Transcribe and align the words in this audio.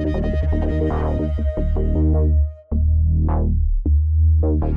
Thank 0.00 0.16
you. 3.26 3.77
Welcome 4.40 4.70
to 4.70 4.76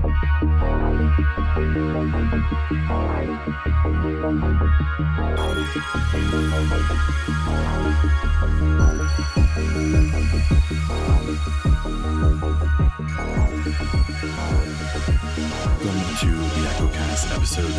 the 16.41 16.65
EchoCast 16.65 17.29
episode 17.35 17.69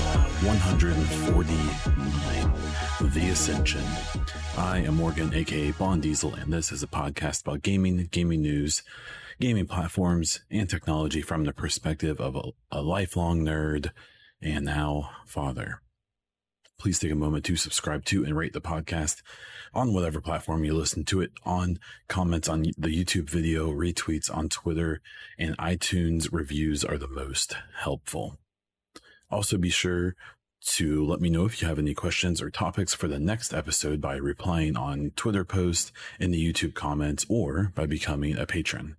149, 0.46 3.11
The 3.11 3.25
Ascension. 3.30 3.83
I 4.57 4.79
am 4.79 4.95
Morgan, 4.95 5.35
aka 5.35 5.73
Bond 5.73 6.03
Diesel, 6.03 6.35
and 6.35 6.53
this 6.53 6.71
is 6.71 6.85
a 6.85 6.87
podcast 6.87 7.43
about 7.43 7.62
gaming, 7.62 8.09
gaming 8.12 8.42
news, 8.42 8.84
gaming 9.41 9.66
platforms, 9.66 10.41
and 10.50 10.68
technology 10.68 11.22
from 11.22 11.45
the 11.45 11.52
perspective 11.52 12.20
of 12.20 12.36
a, 12.36 12.42
a 12.70 12.82
lifelong 12.82 13.41
nerd 13.42 13.91
and 14.41 14.64
now 14.64 15.10
father. 15.27 15.80
Please 16.78 16.98
take 16.98 17.12
a 17.12 17.16
moment 17.16 17.45
to 17.45 17.55
subscribe 17.55 18.05
to 18.06 18.24
and 18.24 18.36
rate 18.36 18.52
the 18.52 18.60
podcast 18.60 19.22
on 19.72 19.95
whatever 19.95 20.20
platform 20.20 20.64
you 20.64 20.74
listen 20.74 21.05
to 21.05 21.20
it 21.20 21.30
on, 21.45 21.78
comments 22.08 22.48
on 22.48 22.62
the 22.77 22.88
YouTube 22.88 23.30
video, 23.30 23.70
retweets 23.70 24.34
on 24.34 24.48
Twitter, 24.48 25.00
and 25.38 25.56
iTunes 25.58 26.28
reviews 26.33 26.84
are 26.84 26.98
the 26.98 27.08
most 27.08 27.55
helpful. 27.77 28.36
Also, 29.30 29.56
be 29.56 29.70
sure 29.70 30.14
to 30.64 31.05
let 31.05 31.20
me 31.20 31.30
know 31.30 31.44
if 31.44 31.60
you 31.60 31.69
have 31.69 31.78
any 31.78 31.94
questions 31.94 32.42
or 32.42 32.50
topics 32.50 32.94
for 32.94 33.08
the 33.08 33.19
next 33.19 33.55
episode 33.55 34.00
by 34.00 34.16
replying 34.16 34.77
on 34.77 35.12
Twitter 35.16 35.44
posts, 35.44 35.92
in 36.20 36.30
the 36.30 36.52
YouTube 36.52 36.74
comments, 36.74 37.24
or 37.28 37.72
by 37.74 37.86
becoming 37.86 38.36
a 38.36 38.46
patron. 38.46 38.96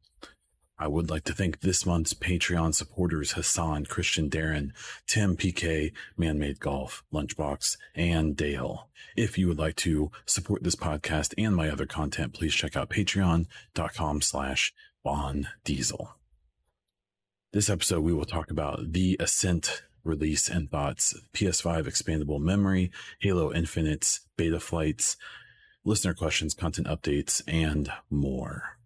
I 0.77 0.87
would 0.87 1.09
like 1.09 1.23
to 1.25 1.33
thank 1.33 1.59
this 1.59 1.85
month's 1.85 2.13
Patreon 2.13 2.73
supporters 2.73 3.33
Hassan, 3.33 3.85
Christian 3.85 4.29
Darren, 4.29 4.71
Tim 5.07 5.37
PK, 5.37 5.93
Manmade 6.17 6.59
Golf, 6.59 7.03
Lunchbox, 7.13 7.77
and 7.95 8.35
Dale. 8.35 8.89
If 9.15 9.37
you 9.37 9.47
would 9.47 9.59
like 9.59 9.75
to 9.77 10.11
support 10.25 10.63
this 10.63 10.75
podcast 10.75 11.33
and 11.37 11.55
my 11.55 11.69
other 11.69 11.85
content, 11.85 12.33
please 12.33 12.55
check 12.55 12.75
out 12.75 12.89
patreon.com 12.89 14.21
slash 14.21 14.73
Bon 15.03 15.47
Diesel. 15.63 16.15
This 17.51 17.69
episode, 17.69 18.01
we 18.01 18.13
will 18.13 18.25
talk 18.25 18.49
about 18.49 18.93
the 18.93 19.15
Ascent 19.19 19.83
release 20.03 20.49
and 20.49 20.71
thoughts, 20.71 21.13
PS5 21.33 21.83
expandable 21.83 22.41
memory, 22.41 22.91
Halo 23.19 23.53
Infinite's 23.53 24.21
beta 24.37 24.59
flights, 24.59 25.17
listener 25.85 26.15
questions, 26.15 26.55
content 26.55 26.87
updates, 26.87 27.43
and 27.47 27.91
more. 28.09 28.77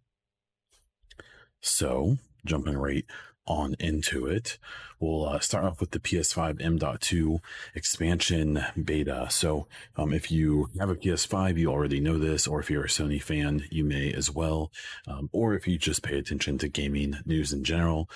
So, 1.61 2.17
jumping 2.45 2.77
right 2.77 3.05
on 3.47 3.75
into 3.79 4.25
it, 4.25 4.57
we'll 4.99 5.27
uh, 5.27 5.39
start 5.39 5.65
off 5.65 5.79
with 5.79 5.91
the 5.91 5.99
PS5 5.99 6.61
M.2 6.61 7.39
expansion 7.73 8.63
beta. 8.81 9.27
So, 9.29 9.67
um, 9.95 10.13
if 10.13 10.31
you 10.31 10.69
have 10.79 10.89
a 10.89 10.95
PS5, 10.95 11.57
you 11.57 11.71
already 11.71 11.99
know 11.99 12.17
this, 12.17 12.47
or 12.47 12.59
if 12.59 12.69
you're 12.69 12.85
a 12.85 12.89
Sony 12.89 13.21
fan, 13.21 13.63
you 13.69 13.83
may 13.83 14.11
as 14.11 14.31
well. 14.31 14.71
Um, 15.07 15.29
or 15.31 15.53
if 15.55 15.67
you 15.67 15.77
just 15.77 16.03
pay 16.03 16.17
attention 16.17 16.57
to 16.59 16.67
gaming 16.67 17.17
news 17.25 17.53
in 17.53 17.63
general, 17.63 18.09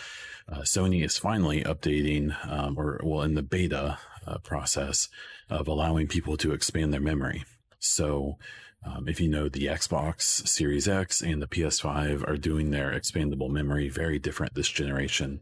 uh, 0.49 0.59
Sony 0.59 1.03
is 1.03 1.17
finally 1.17 1.63
updating, 1.63 2.35
um, 2.47 2.77
or 2.77 2.99
well, 3.03 3.21
in 3.21 3.35
the 3.35 3.43
beta 3.43 3.97
uh, 4.27 4.37
process 4.39 5.07
of 5.49 5.67
allowing 5.67 6.07
people 6.07 6.37
to 6.37 6.53
expand 6.53 6.93
their 6.93 7.01
memory. 7.01 7.43
So, 7.79 8.37
um, 8.83 9.07
if 9.07 9.19
you 9.19 9.27
know 9.27 9.47
the 9.47 9.67
Xbox 9.67 10.47
Series 10.47 10.87
X 10.87 11.21
and 11.21 11.41
the 11.41 11.47
PS5 11.47 12.27
are 12.27 12.37
doing 12.37 12.71
their 12.71 12.91
expandable 12.91 13.49
memory 13.49 13.89
very 13.89 14.19
different 14.19 14.55
this 14.55 14.69
generation. 14.69 15.39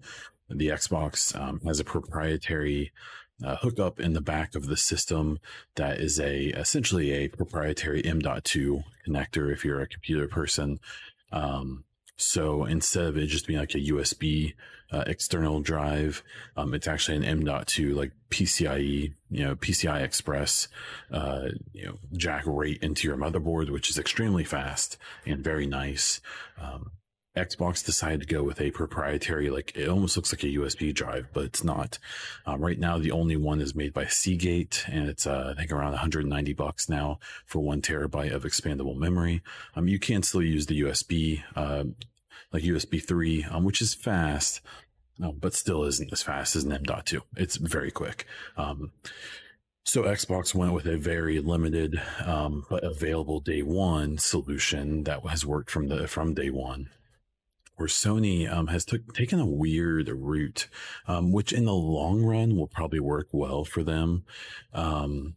The 0.50 0.70
Xbox 0.70 1.40
um, 1.40 1.62
has 1.66 1.80
a 1.80 1.86
proprietary 1.86 2.92
uh, 3.44 3.56
hookup 3.58 4.00
in 4.00 4.14
the 4.14 4.22
back 4.22 4.56
of 4.56 4.66
the 4.66 4.76
system 4.76 5.40
that 5.76 6.00
is 6.00 6.20
a 6.20 6.48
essentially 6.48 7.12
a 7.12 7.30
proprietary 7.30 8.04
M.2 8.04 8.84
connector 9.08 9.52
if 9.52 9.64
you're 9.64 9.82
a 9.82 9.88
computer 9.88 10.28
person. 10.28 10.80
Um, 11.32 11.86
so 12.22 12.66
instead 12.66 13.06
of 13.06 13.18
it 13.18 13.28
just 13.28 13.48
being 13.48 13.60
like 13.60 13.76
a 13.76 13.80
USB 13.80 14.54
uh, 14.92 15.04
external 15.08 15.60
drive, 15.60 16.24
um, 16.58 16.74
it's 16.74 16.88
actually 16.88 17.18
an 17.18 17.24
M.2 17.24 17.96
like 17.96 18.12
PCIe, 18.30 19.14
you 19.30 19.44
know, 19.44 19.56
PCI 19.56 20.02
Express, 20.02 20.68
uh, 21.12 21.50
you 21.74 21.86
know, 21.86 21.98
jack 22.14 22.44
right 22.46 22.78
into 22.82 23.08
your 23.08 23.18
motherboard, 23.18 23.70
which 23.70 23.90
is 23.90 23.98
extremely 23.98 24.44
fast 24.44 24.98
and 25.26 25.44
very 25.44 25.68
nice. 25.68 26.22
Um, 26.60 26.92
Xbox 27.38 27.86
decided 27.86 28.22
to 28.22 28.34
go 28.34 28.44
with 28.44 28.60
a 28.60 28.72
proprietary, 28.72 29.50
like 29.50 29.72
it 29.76 29.88
almost 29.88 30.16
looks 30.16 30.34
like 30.34 30.44
a 30.44 30.48
USB 30.48 30.94
drive, 30.94 31.28
but 31.32 31.46
it's 31.46 31.64
not. 31.64 32.00
Um, 32.46 32.60
right 32.60 32.80
now, 32.80 32.98
the 32.98 33.12
only 33.12 33.38
one 33.38 33.62
is 33.62 33.76
made 33.76 33.94
by 33.94 34.06
Seagate, 34.06 34.84
and 34.88 35.08
it's 35.08 35.28
uh, 35.28 35.54
I 35.56 35.60
think 35.60 35.72
around 35.72 35.92
190 35.92 36.54
bucks 36.54 36.90
now 36.90 37.20
for 37.46 37.60
one 37.60 37.82
terabyte 37.82 38.34
of 38.34 38.44
expandable 38.44 38.98
memory. 38.98 39.42
Um, 39.76 39.88
you 39.88 40.00
can 40.00 40.24
still 40.24 40.42
use 40.42 40.66
the 40.66 40.82
USB, 40.82 41.44
uh, 41.56 41.86
like 42.52 42.64
USB 42.64 43.04
3, 43.04 43.46
um, 43.46 43.64
which 43.64 43.82
is 43.82 43.94
fast, 43.94 44.62
uh, 45.24 45.32
but 45.32 45.54
still 45.54 45.84
isn't 45.84 46.12
as 46.12 46.24
fast 46.24 46.56
as 46.56 46.64
an 46.64 46.74
M.2. 46.74 47.22
It's 47.38 47.58
very 47.58 47.92
quick. 47.92 48.26
Um, 48.58 48.92
so 49.86 50.04
Xbox 50.04 50.56
went 50.56 50.74
with 50.74 50.88
a 50.88 50.98
very 50.98 51.40
limited 51.40 52.02
um, 52.26 52.66
but 52.70 52.84
available 52.84 53.40
day 53.40 53.62
one 53.62 54.18
solution 54.18 55.04
that 55.04 55.26
has 55.28 55.46
worked 55.46 55.72
from 55.72 55.88
the 55.88 56.08
from 56.08 56.34
day 56.34 56.50
one 56.50 56.90
where 57.80 57.88
Sony 57.88 58.52
um, 58.52 58.68
has 58.68 58.84
took, 58.84 59.14
taken 59.14 59.40
a 59.40 59.46
weird 59.46 60.10
route, 60.10 60.68
um, 61.08 61.32
which 61.32 61.54
in 61.54 61.64
the 61.64 61.74
long 61.74 62.24
run 62.24 62.58
will 62.58 62.68
probably 62.68 63.00
work 63.00 63.30
well 63.32 63.64
for 63.64 63.84
them. 63.84 64.26
Um, 64.74 65.36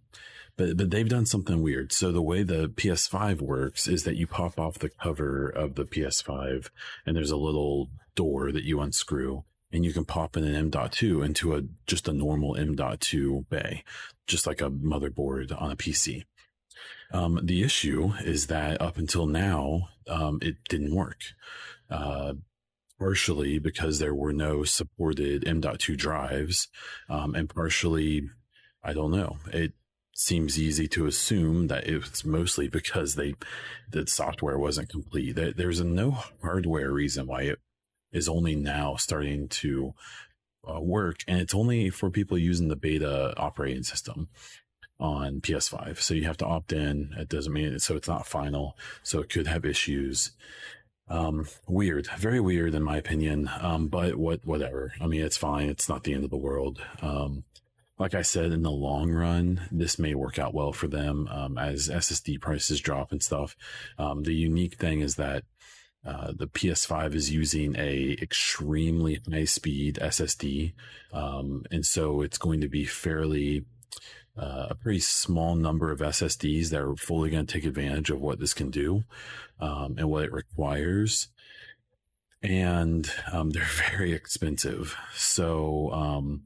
but, 0.57 0.77
but 0.77 0.91
they've 0.91 1.09
done 1.09 1.25
something 1.25 1.63
weird. 1.63 1.93
So 1.93 2.11
the 2.11 2.21
way 2.21 2.43
the 2.43 2.69
PS5 2.69 3.41
works 3.41 3.87
is 3.87 4.03
that 4.03 4.17
you 4.17 4.27
pop 4.27 4.59
off 4.59 4.81
the 4.81 4.91
cover 4.91 5.49
of 5.49 5.77
the 5.77 5.85
PS5 5.85 6.69
and 7.07 7.17
there's 7.17 7.31
a 7.31 7.37
little 7.37 7.91
door 8.17 8.51
that 8.51 8.65
you 8.65 8.81
unscrew 8.81 9.45
and 9.73 9.85
you 9.85 9.93
can 9.93 10.05
pop 10.05 10.37
in 10.37 10.45
an 10.45 10.57
M.2 10.57 11.25
into 11.25 11.55
a 11.55 11.63
just 11.87 12.09
a 12.09 12.13
normal 12.13 12.57
M.2 12.57 13.49
bay, 13.51 13.85
just 14.27 14.49
like 14.49 14.61
a 14.61 14.69
motherboard 14.69 15.55
on 15.59 15.71
a 15.71 15.77
PC. 15.77 16.25
Um, 17.13 17.39
the 17.43 17.63
issue 17.63 18.13
is 18.25 18.49
that 18.49 18.81
up 18.81 18.99
until 18.99 19.27
now, 19.27 19.91
um, 20.09 20.41
it 20.43 20.57
didn't 20.69 20.95
work 20.95 21.21
uh, 21.93 22.35
partially 22.99 23.59
because 23.59 23.99
there 23.99 24.15
were 24.15 24.33
no 24.33 24.65
supported 24.65 25.47
M.2 25.47 25.97
drives, 25.97 26.69
um, 27.09 27.35
and 27.35 27.49
partially, 27.49 28.23
I 28.83 28.93
don't 28.93 29.11
know. 29.11 29.39
It 29.53 29.73
seems 30.15 30.59
easy 30.59 30.87
to 30.87 31.07
assume 31.07 31.69
that 31.69 31.87
it's 31.87 32.25
mostly 32.25 32.69
because 32.69 33.15
they 33.15 33.35
the 33.91 34.07
software 34.07 34.59
wasn't 34.59 34.89
complete. 34.89 35.37
There's 35.37 35.81
a 35.81 35.85
no 35.85 36.19
hardware 36.43 36.93
reason 36.93 37.27
why 37.27 37.43
it 37.43 37.59
is 38.13 38.29
only 38.29 38.55
now 38.55 38.97
starting 38.97 39.49
to 39.49 39.95
uh, 40.69 40.81
work, 40.81 41.21
and 41.27 41.41
it's 41.41 41.55
only 41.55 41.91
for 41.91 42.11
people 42.11 42.39
using 42.39 42.69
the 42.69 42.77
beta 42.77 43.35
operating 43.37 43.83
system 43.83 44.29
on 45.01 45.41
PS5. 45.41 45.99
So 45.99 46.15
you 46.15 46.25
have 46.25 46.37
to 46.39 46.47
opt 46.47 46.73
in. 46.73 47.11
It 47.19 47.29
doesn't 47.29 47.53
mean 47.53 47.75
it, 47.75 47.83
so 47.83 47.97
it's 47.97 48.09
not 48.09 48.27
final. 48.27 48.77
So 49.03 49.21
it 49.21 49.31
could 49.31 49.49
have 49.49 49.65
issues. 49.65 50.33
Um, 51.13 51.47
weird, 51.69 52.09
very 52.17 52.41
weird 52.41 52.75
in 52.75 52.83
my 52.83 52.97
opinion. 52.97 53.51
Um, 53.61 53.89
but 53.89 54.17
what, 54.17 54.47
whatever. 54.47 54.95
I 54.99 55.07
mean, 55.07 55.21
it's 55.21 55.37
fine. 55.37 55.69
It's 55.69 55.89
not 55.89 56.05
the 56.05 56.15
end 56.15 56.25
of 56.25 56.31
the 56.31 56.37
world. 56.39 56.81
Um, 57.03 57.45
like 57.99 58.15
I 58.15 58.23
said, 58.23 58.51
in 58.51 58.63
the 58.63 58.71
long 58.71 59.13
run, 59.13 59.69
this 59.71 59.99
may 59.99 60.15
work 60.15 60.39
out 60.39 60.55
well 60.55 60.73
for 60.73 60.89
them 60.89 61.29
um, 61.31 61.59
as 61.59 61.89
SSD 61.89 62.41
prices 62.41 62.81
drop 62.81 63.13
and 63.13 63.23
stuff. 63.23 63.55
Um, 63.99 64.23
the 64.23 64.35
unique 64.35 64.77
thing 64.77 65.01
is 65.01 65.17
that 65.17 65.45
uh, 66.05 66.33
the 66.35 66.49
PS5 66.49 67.15
is 67.15 67.31
using 67.31 67.77
a 67.77 68.17
extremely 68.21 69.21
high 69.31 69.45
speed 69.45 69.99
SSD, 70.03 70.73
um, 71.13 71.65
and 71.71 71.87
so 71.87 72.23
it's 72.23 72.39
going 72.39 72.61
to 72.63 72.69
be 72.69 72.85
fairly 72.85 73.67
uh, 74.37 74.69
a 74.71 74.75
pretty 74.75 75.01
small 75.01 75.55
number 75.55 75.91
of 75.91 76.01
SSDs 76.01 76.71
that 76.71 76.81
are 76.81 76.97
fully 76.97 77.31
going 77.31 77.47
to 77.47 77.53
take 77.53 77.65
advantage 77.65 78.11
of 78.11 78.21
what 78.21 78.39
this 78.39 78.55
can 78.55 78.71
do 78.71 79.05
um, 79.61 79.97
and 79.99 80.09
what 80.09 80.25
it 80.25 80.33
requires. 80.33 81.29
And 82.43 83.11
um, 83.31 83.51
they're 83.53 83.63
very 83.91 84.13
expensive. 84.13 84.97
So 85.15 85.91
um, 85.93 86.45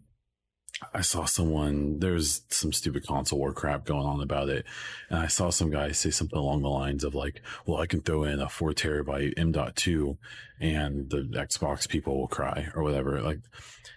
I 0.93 1.01
saw 1.01 1.25
someone, 1.25 2.01
there's 2.01 2.43
some 2.51 2.73
stupid 2.73 3.07
console 3.07 3.39
war 3.39 3.53
crap 3.53 3.85
going 3.85 4.05
on 4.05 4.21
about 4.21 4.49
it. 4.49 4.67
And 5.09 5.21
I 5.21 5.29
saw 5.29 5.51
some 5.51 5.71
guy 5.71 5.93
say 5.93 6.11
something 6.11 6.39
along 6.39 6.63
the 6.63 6.69
lines 6.69 7.05
of 7.05 7.15
like, 7.15 7.41
well, 7.67 7.81
I 7.81 7.87
can 7.87 8.01
throw 8.01 8.25
in 8.25 8.41
a 8.41 8.49
four 8.49 8.73
terabyte 8.73 9.35
M.2 9.37 10.19
and 10.61 11.09
the 11.09 11.23
Xbox 11.35 11.89
people 11.89 12.19
will 12.19 12.29
cry 12.29 12.69
or 12.75 12.83
whatever. 12.83 13.23
Like, 13.23 13.41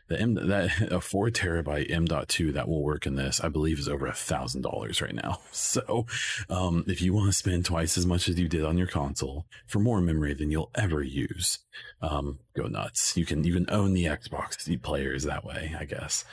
the 0.10 0.20
M 0.20 0.34
that 0.34 0.82
a 0.92 1.00
four 1.00 1.30
terabyte 1.30 1.90
M.2 1.90 2.54
that 2.54 2.68
will 2.68 2.84
work 2.84 3.06
in 3.06 3.16
this, 3.16 3.40
I 3.40 3.48
believe, 3.48 3.80
is 3.80 3.88
over 3.88 4.08
a 4.08 4.14
thousand 4.14 4.64
dollars 4.64 5.02
right 5.02 5.16
now. 5.16 5.40
So, 5.52 6.08
um, 6.50 6.84
if 6.88 7.02
you 7.02 7.14
want 7.14 7.28
to 7.28 7.38
spend 7.38 7.66
twice 7.66 7.98
as 7.98 8.06
much 8.06 8.28
as 8.28 8.40
you 8.40 8.48
did 8.48 8.66
on 8.66 8.78
your 8.78 8.88
console 8.88 9.46
for 9.68 9.80
more 9.80 10.02
memory 10.02 10.34
than 10.34 10.50
you'll 10.50 10.72
ever 10.74 11.04
use, 11.04 11.60
um, 12.02 12.40
go 12.56 12.64
nuts. 12.64 13.16
You 13.16 13.26
can 13.26 13.46
even 13.46 13.68
own 13.70 13.94
the 13.94 14.06
Xbox 14.06 14.82
players 14.82 15.26
that 15.26 15.46
way, 15.46 15.76
I 15.80 15.86
guess. 15.86 16.26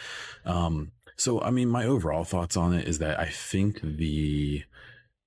Um, 0.47 0.93
so, 1.17 1.43
I 1.43 1.51
mean, 1.51 1.69
my 1.69 1.85
overall 1.85 2.25
thoughts 2.25 2.57
on 2.57 2.73
it 2.73 2.89
is 2.89 2.99
that 2.99 3.21
I 3.21 3.27
think 3.27 3.81
the 3.83 4.65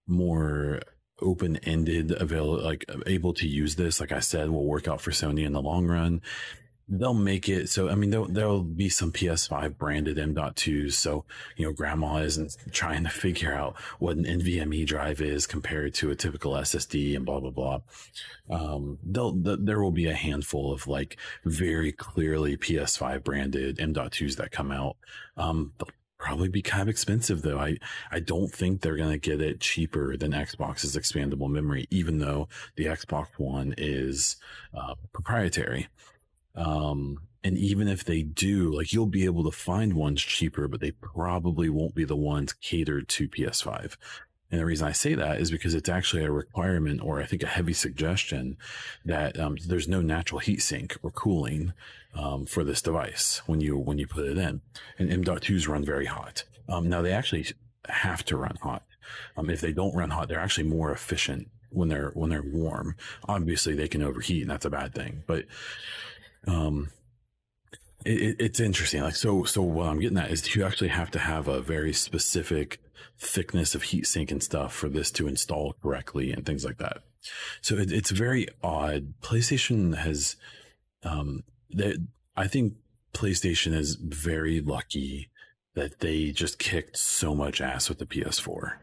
more 0.07 0.81
open-ended 1.21 2.11
available 2.11 2.63
like 2.63 2.85
able 3.05 3.33
to 3.33 3.45
use 3.45 3.75
this 3.75 3.99
like 3.99 4.13
i 4.13 4.21
said 4.21 4.49
will 4.49 4.65
work 4.65 4.87
out 4.87 5.01
for 5.01 5.11
sony 5.11 5.45
in 5.45 5.51
the 5.51 5.61
long 5.61 5.85
run 5.85 6.21
they'll 6.89 7.13
make 7.13 7.47
it 7.47 7.69
so 7.69 7.89
i 7.89 7.95
mean 7.95 8.09
there'll, 8.09 8.27
there'll 8.27 8.63
be 8.63 8.89
some 8.89 9.11
ps5 9.11 9.77
branded 9.77 10.17
m.2s 10.17 10.93
so 10.93 11.23
you 11.55 11.65
know 11.65 11.71
grandma 11.71 12.17
isn't 12.17 12.57
trying 12.71 13.03
to 13.03 13.09
figure 13.09 13.53
out 13.53 13.79
what 13.99 14.17
an 14.17 14.25
nvme 14.25 14.85
drive 14.85 15.21
is 15.21 15.45
compared 15.45 15.93
to 15.93 16.09
a 16.09 16.15
typical 16.15 16.53
ssd 16.53 17.15
and 17.15 17.25
blah 17.25 17.39
blah 17.39 17.51
blah 17.51 17.79
um 18.49 18.97
they'll 19.03 19.33
there 19.33 19.81
will 19.81 19.91
be 19.91 20.07
a 20.07 20.13
handful 20.13 20.73
of 20.73 20.87
like 20.87 21.17
very 21.45 21.91
clearly 21.91 22.57
ps5 22.57 23.23
branded 23.23 23.79
m.2s 23.79 24.35
that 24.35 24.51
come 24.51 24.71
out 24.71 24.97
um 25.37 25.73
they'll 25.77 25.89
probably 26.17 26.49
be 26.49 26.61
kind 26.61 26.81
of 26.81 26.89
expensive 26.89 27.41
though. 27.41 27.57
I, 27.57 27.77
I 28.11 28.19
don't 28.19 28.51
think 28.51 28.81
they're 28.81 28.97
going 28.97 29.11
to 29.11 29.17
get 29.17 29.41
it 29.41 29.61
cheaper 29.61 30.17
than 30.17 30.33
Xbox's 30.33 30.97
expandable 30.97 31.49
memory, 31.49 31.87
even 31.89 32.19
though 32.19 32.49
the 32.75 32.85
Xbox 32.85 33.27
One 33.37 33.73
is 33.77 34.35
uh, 34.77 34.95
proprietary. 35.13 35.87
Um, 36.55 37.19
and 37.43 37.57
even 37.57 37.87
if 37.87 38.03
they 38.03 38.21
do, 38.21 38.75
like 38.75 38.91
you'll 38.91 39.05
be 39.05 39.25
able 39.25 39.43
to 39.45 39.51
find 39.51 39.93
ones 39.93 40.21
cheaper, 40.21 40.67
but 40.67 40.81
they 40.81 40.91
probably 40.91 41.69
won't 41.69 41.95
be 41.95 42.03
the 42.03 42.15
ones 42.15 42.53
catered 42.53 43.07
to 43.09 43.29
PS5. 43.29 43.95
And 44.51 44.59
the 44.59 44.65
reason 44.65 44.87
I 44.87 44.93
say 44.93 45.13
that 45.13 45.39
is 45.39 45.51
because 45.51 45.75
it's 45.75 45.89
actually 45.89 46.23
a 46.23 46.31
requirement 46.31 47.01
or 47.01 47.21
I 47.21 47.25
think 47.25 47.43
a 47.43 47.47
heavy 47.47 47.73
suggestion 47.73 48.57
that 49.05 49.39
um, 49.39 49.57
there's 49.65 49.87
no 49.87 50.01
natural 50.01 50.39
heat 50.39 50.61
sink 50.61 50.97
or 51.03 51.11
cooling 51.11 51.73
um, 52.15 52.45
for 52.45 52.63
this 52.63 52.81
device 52.81 53.41
when 53.45 53.61
you 53.61 53.77
when 53.77 53.99
you 53.99 54.07
put 54.07 54.25
it 54.25 54.37
in. 54.37 54.61
And 54.97 55.11
M.2s 55.11 55.67
run 55.67 55.85
very 55.85 56.07
hot. 56.07 56.43
Um, 56.67 56.89
now 56.89 57.01
they 57.01 57.13
actually 57.13 57.45
have 57.87 58.25
to 58.25 58.37
run 58.37 58.57
hot. 58.61 58.83
Um, 59.37 59.49
if 59.49 59.61
they 59.61 59.71
don't 59.71 59.95
run 59.95 60.09
hot, 60.09 60.27
they're 60.27 60.39
actually 60.39 60.67
more 60.67 60.91
efficient 60.91 61.49
when 61.69 61.89
they're 61.89 62.11
when 62.13 62.29
they're 62.29 62.41
warm. 62.41 62.95
Obviously, 63.27 63.75
they 63.75 63.87
can 63.87 64.01
overheat, 64.01 64.41
and 64.41 64.51
that's 64.51 64.65
a 64.65 64.69
bad 64.69 64.93
thing. 64.93 65.23
But 65.27 65.45
um, 66.47 66.91
it, 68.05 68.37
it's 68.39 68.59
interesting. 68.59 69.01
Like 69.01 69.15
so, 69.15 69.43
so 69.43 69.61
what 69.61 69.87
I'm 69.87 69.99
getting 69.99 70.17
at 70.17 70.31
is 70.31 70.55
you 70.55 70.63
actually 70.63 70.89
have 70.89 71.11
to 71.11 71.19
have 71.19 71.47
a 71.47 71.61
very 71.61 71.93
specific 71.93 72.79
thickness 73.17 73.75
of 73.75 73.83
heat 73.83 74.07
sink 74.07 74.31
and 74.31 74.41
stuff 74.41 74.73
for 74.73 74.89
this 74.89 75.11
to 75.11 75.27
install 75.27 75.73
correctly 75.81 76.31
and 76.31 76.45
things 76.45 76.63
like 76.63 76.77
that. 76.77 76.99
So 77.61 77.75
it, 77.75 77.91
it's 77.91 78.11
very 78.11 78.47
odd. 78.63 79.13
PlayStation 79.21 79.95
has, 79.95 80.37
um, 81.03 81.43
that 81.71 81.97
I 82.35 82.47
think 82.47 82.75
PlayStation 83.13 83.73
is 83.73 83.95
very 83.95 84.61
lucky 84.61 85.29
that 85.75 85.99
they 85.99 86.31
just 86.31 86.59
kicked 86.59 86.97
so 86.97 87.35
much 87.35 87.61
ass 87.61 87.89
with 87.89 87.99
the 87.99 88.05
PS4 88.05 88.73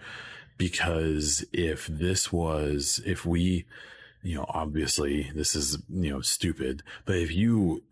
because 0.59 1.45
if 1.53 1.87
this 1.87 2.33
was, 2.33 3.01
if 3.05 3.25
we, 3.25 3.65
you 4.27 4.35
know, 4.35 4.47
obviously 4.49 5.31
this 5.35 5.55
is, 5.55 5.79
you 5.89 6.11
know, 6.11 6.21
stupid, 6.21 6.83
but 7.05 7.17
if 7.17 7.31
you 7.33 7.85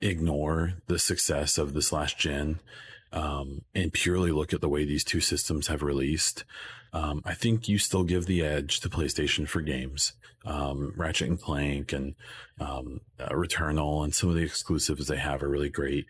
ignore 0.00 0.74
the 0.86 0.98
success 0.98 1.58
of 1.58 1.74
this 1.74 1.92
last 1.92 2.18
gen 2.18 2.60
um, 3.12 3.60
and 3.74 3.92
purely 3.92 4.32
look 4.32 4.54
at 4.54 4.62
the 4.62 4.68
way 4.70 4.84
these 4.84 5.04
two 5.04 5.20
systems 5.20 5.66
have 5.66 5.82
released, 5.82 6.44
um, 6.94 7.20
I 7.26 7.34
think 7.34 7.68
you 7.68 7.76
still 7.78 8.04
give 8.04 8.24
the 8.24 8.42
edge 8.42 8.80
to 8.80 8.88
PlayStation 8.88 9.46
for 9.46 9.60
games. 9.60 10.14
Um, 10.46 10.94
Ratchet 10.96 11.28
and 11.28 11.40
Clank 11.40 11.92
and 11.92 12.14
um, 12.58 13.00
uh, 13.20 13.28
Returnal 13.28 14.02
and 14.02 14.14
some 14.14 14.30
of 14.30 14.36
the 14.36 14.42
exclusives 14.42 15.08
they 15.08 15.18
have 15.18 15.42
are 15.42 15.48
really 15.48 15.70
great, 15.70 16.06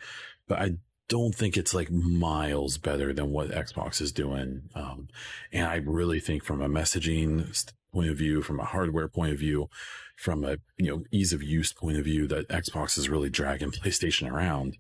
but 0.47 0.61
I 0.61 0.77
don't 1.09 1.35
think 1.35 1.57
it's 1.57 1.75
like 1.75 1.91
miles 1.91 2.79
better 2.79 3.13
than 3.13 3.31
what 3.33 3.51
Xbox 3.51 4.01
is 4.01 4.13
doing. 4.13 4.71
Um, 4.75 5.09
and 5.53 5.67
I 5.67 5.77
really 5.77 6.21
think 6.21 6.45
from 6.45 6.63
a 6.63 6.69
messaging 6.69 7.75
point 7.95 8.11
of 8.11 8.19
view, 8.19 8.43
from 8.43 8.61
a 8.61 8.65
hardware 8.65 9.09
point 9.09 9.33
of 9.33 9.39
view, 9.39 9.69
from 10.17 10.45
a 10.45 10.59
you 10.77 10.91
know 10.91 11.05
ease 11.11 11.33
of 11.33 11.43
use 11.43 11.73
point 11.73 11.97
of 11.97 12.05
view, 12.05 12.27
that 12.27 12.49
Xbox 12.49 12.99
is 12.99 13.09
really 13.09 13.31
dragging 13.31 13.71
PlayStation 13.83 14.31
around. 14.31 14.77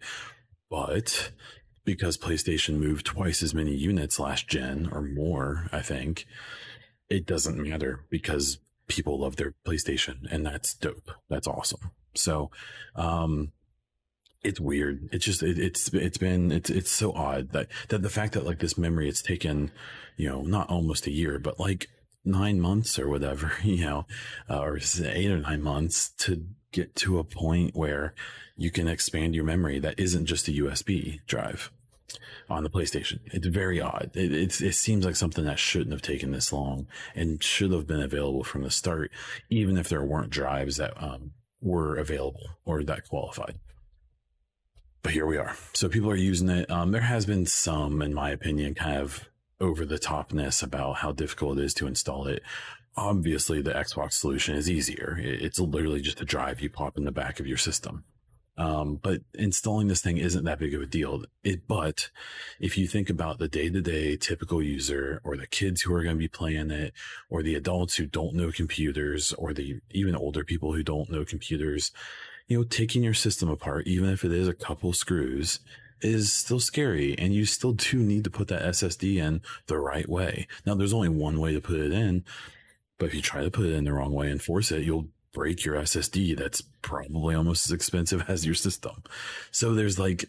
But 0.68 1.30
because 1.84 2.18
PlayStation 2.18 2.78
moved 2.78 3.06
twice 3.06 3.42
as 3.42 3.54
many 3.54 3.74
units 3.74 4.18
last 4.18 4.48
gen 4.48 4.88
or 4.92 5.00
more, 5.00 5.68
I 5.72 5.80
think 5.80 6.26
it 7.08 7.26
doesn't 7.26 7.58
matter 7.58 8.04
because 8.10 8.58
people 8.88 9.20
love 9.20 9.36
their 9.36 9.54
PlayStation 9.66 10.26
and 10.30 10.44
that's 10.44 10.74
dope. 10.74 11.10
That's 11.28 11.46
awesome. 11.46 11.90
So, 12.14 12.50
um, 12.96 13.52
it's 14.42 14.60
weird. 14.60 15.08
It's 15.10 15.24
just 15.24 15.42
it, 15.42 15.58
it's 15.58 15.92
it's 15.94 16.18
been 16.18 16.52
it's 16.52 16.70
it's 16.70 16.90
so 16.90 17.12
odd 17.12 17.52
that 17.52 17.68
that 17.88 18.02
the 18.02 18.10
fact 18.10 18.34
that 18.34 18.44
like 18.44 18.58
this 18.58 18.76
memory 18.76 19.08
it's 19.08 19.22
taken, 19.22 19.72
you 20.16 20.28
know, 20.28 20.42
not 20.42 20.68
almost 20.68 21.06
a 21.06 21.10
year, 21.10 21.38
but 21.38 21.58
like 21.58 21.88
nine 22.24 22.60
months 22.60 22.98
or 22.98 23.08
whatever, 23.08 23.52
you 23.62 23.84
know, 23.84 24.06
uh, 24.48 24.60
or 24.60 24.78
eight 25.02 25.30
or 25.30 25.38
nine 25.38 25.62
months 25.62 26.10
to 26.18 26.46
get 26.72 26.94
to 26.96 27.18
a 27.18 27.24
point 27.24 27.74
where 27.74 28.14
you 28.56 28.70
can 28.70 28.88
expand 28.88 29.34
your 29.34 29.44
memory 29.44 29.78
that 29.78 29.98
isn't 29.98 30.26
just 30.26 30.48
a 30.48 30.52
USB 30.52 31.20
drive 31.26 31.70
on 32.48 32.62
the 32.62 32.70
PlayStation. 32.70 33.20
It's 33.26 33.46
very 33.46 33.80
odd. 33.80 34.10
It, 34.14 34.32
it, 34.32 34.60
it 34.60 34.74
seems 34.74 35.04
like 35.04 35.16
something 35.16 35.44
that 35.44 35.58
shouldn't 35.58 35.92
have 35.92 36.02
taken 36.02 36.32
this 36.32 36.52
long 36.52 36.86
and 37.14 37.42
should 37.42 37.72
have 37.72 37.86
been 37.86 38.02
available 38.02 38.44
from 38.44 38.62
the 38.62 38.70
start, 38.70 39.10
even 39.50 39.76
if 39.76 39.88
there 39.88 40.04
weren't 40.04 40.30
drives 40.30 40.76
that 40.76 41.00
um, 41.02 41.32
were 41.60 41.96
available 41.96 42.46
or 42.64 42.82
that 42.84 43.08
qualified. 43.08 43.58
But 45.02 45.12
here 45.12 45.26
we 45.26 45.36
are. 45.36 45.56
So 45.74 45.88
people 45.88 46.10
are 46.10 46.16
using 46.16 46.48
it. 46.48 46.70
Um, 46.70 46.92
there 46.92 47.02
has 47.02 47.26
been 47.26 47.46
some, 47.46 48.00
in 48.00 48.14
my 48.14 48.30
opinion, 48.30 48.74
kind 48.74 48.98
of 48.98 49.28
over 49.60 49.84
the 49.84 49.98
topness 49.98 50.62
about 50.62 50.96
how 50.96 51.12
difficult 51.12 51.58
it 51.58 51.64
is 51.64 51.74
to 51.74 51.86
install 51.86 52.26
it. 52.26 52.42
Obviously, 52.96 53.60
the 53.60 53.72
Xbox 53.72 54.12
solution 54.12 54.54
is 54.54 54.70
easier. 54.70 55.18
It's 55.20 55.58
literally 55.58 56.00
just 56.00 56.20
a 56.20 56.24
drive 56.24 56.60
you 56.60 56.70
pop 56.70 56.96
in 56.96 57.04
the 57.04 57.12
back 57.12 57.40
of 57.40 57.46
your 57.46 57.56
system. 57.56 58.04
Um, 58.56 59.00
but 59.02 59.22
installing 59.34 59.88
this 59.88 60.00
thing 60.00 60.16
isn't 60.16 60.44
that 60.44 60.60
big 60.60 60.74
of 60.74 60.82
a 60.82 60.86
deal. 60.86 61.24
It, 61.42 61.66
but 61.66 62.10
if 62.60 62.78
you 62.78 62.86
think 62.86 63.10
about 63.10 63.38
the 63.38 63.48
day 63.48 63.68
to 63.68 63.80
day 63.80 64.16
typical 64.16 64.62
user 64.62 65.20
or 65.24 65.36
the 65.36 65.48
kids 65.48 65.82
who 65.82 65.92
are 65.92 66.04
going 66.04 66.14
to 66.14 66.20
be 66.20 66.28
playing 66.28 66.70
it 66.70 66.92
or 67.28 67.42
the 67.42 67.56
adults 67.56 67.96
who 67.96 68.06
don't 68.06 68.34
know 68.34 68.52
computers 68.52 69.32
or 69.32 69.52
the 69.52 69.80
even 69.90 70.14
older 70.14 70.44
people 70.44 70.72
who 70.72 70.84
don't 70.84 71.10
know 71.10 71.24
computers, 71.24 71.90
you 72.46 72.56
know, 72.56 72.64
taking 72.64 73.02
your 73.02 73.14
system 73.14 73.48
apart, 73.48 73.88
even 73.88 74.08
if 74.08 74.24
it 74.24 74.30
is 74.30 74.46
a 74.46 74.54
couple 74.54 74.92
screws 74.92 75.58
is 76.00 76.32
still 76.32 76.60
scary 76.60 77.16
and 77.18 77.34
you 77.34 77.44
still 77.44 77.72
do 77.72 77.98
need 77.98 78.24
to 78.24 78.30
put 78.30 78.48
that 78.48 78.62
SSD 78.62 79.16
in 79.16 79.40
the 79.66 79.78
right 79.78 80.08
way. 80.08 80.46
Now 80.66 80.74
there's 80.74 80.92
only 80.92 81.08
one 81.08 81.40
way 81.40 81.52
to 81.52 81.60
put 81.60 81.80
it 81.80 81.92
in, 81.92 82.24
but 82.98 83.06
if 83.06 83.14
you 83.14 83.22
try 83.22 83.42
to 83.42 83.50
put 83.50 83.66
it 83.66 83.72
in 83.72 83.84
the 83.84 83.92
wrong 83.92 84.12
way 84.12 84.30
and 84.30 84.40
force 84.40 84.70
it, 84.70 84.84
you'll 84.84 85.08
break 85.32 85.64
your 85.64 85.76
SSD. 85.76 86.36
That's 86.36 86.62
probably 86.82 87.34
almost 87.34 87.66
as 87.66 87.72
expensive 87.72 88.24
as 88.28 88.46
your 88.46 88.54
system. 88.54 89.02
So 89.50 89.74
there's 89.74 89.98
like, 89.98 90.24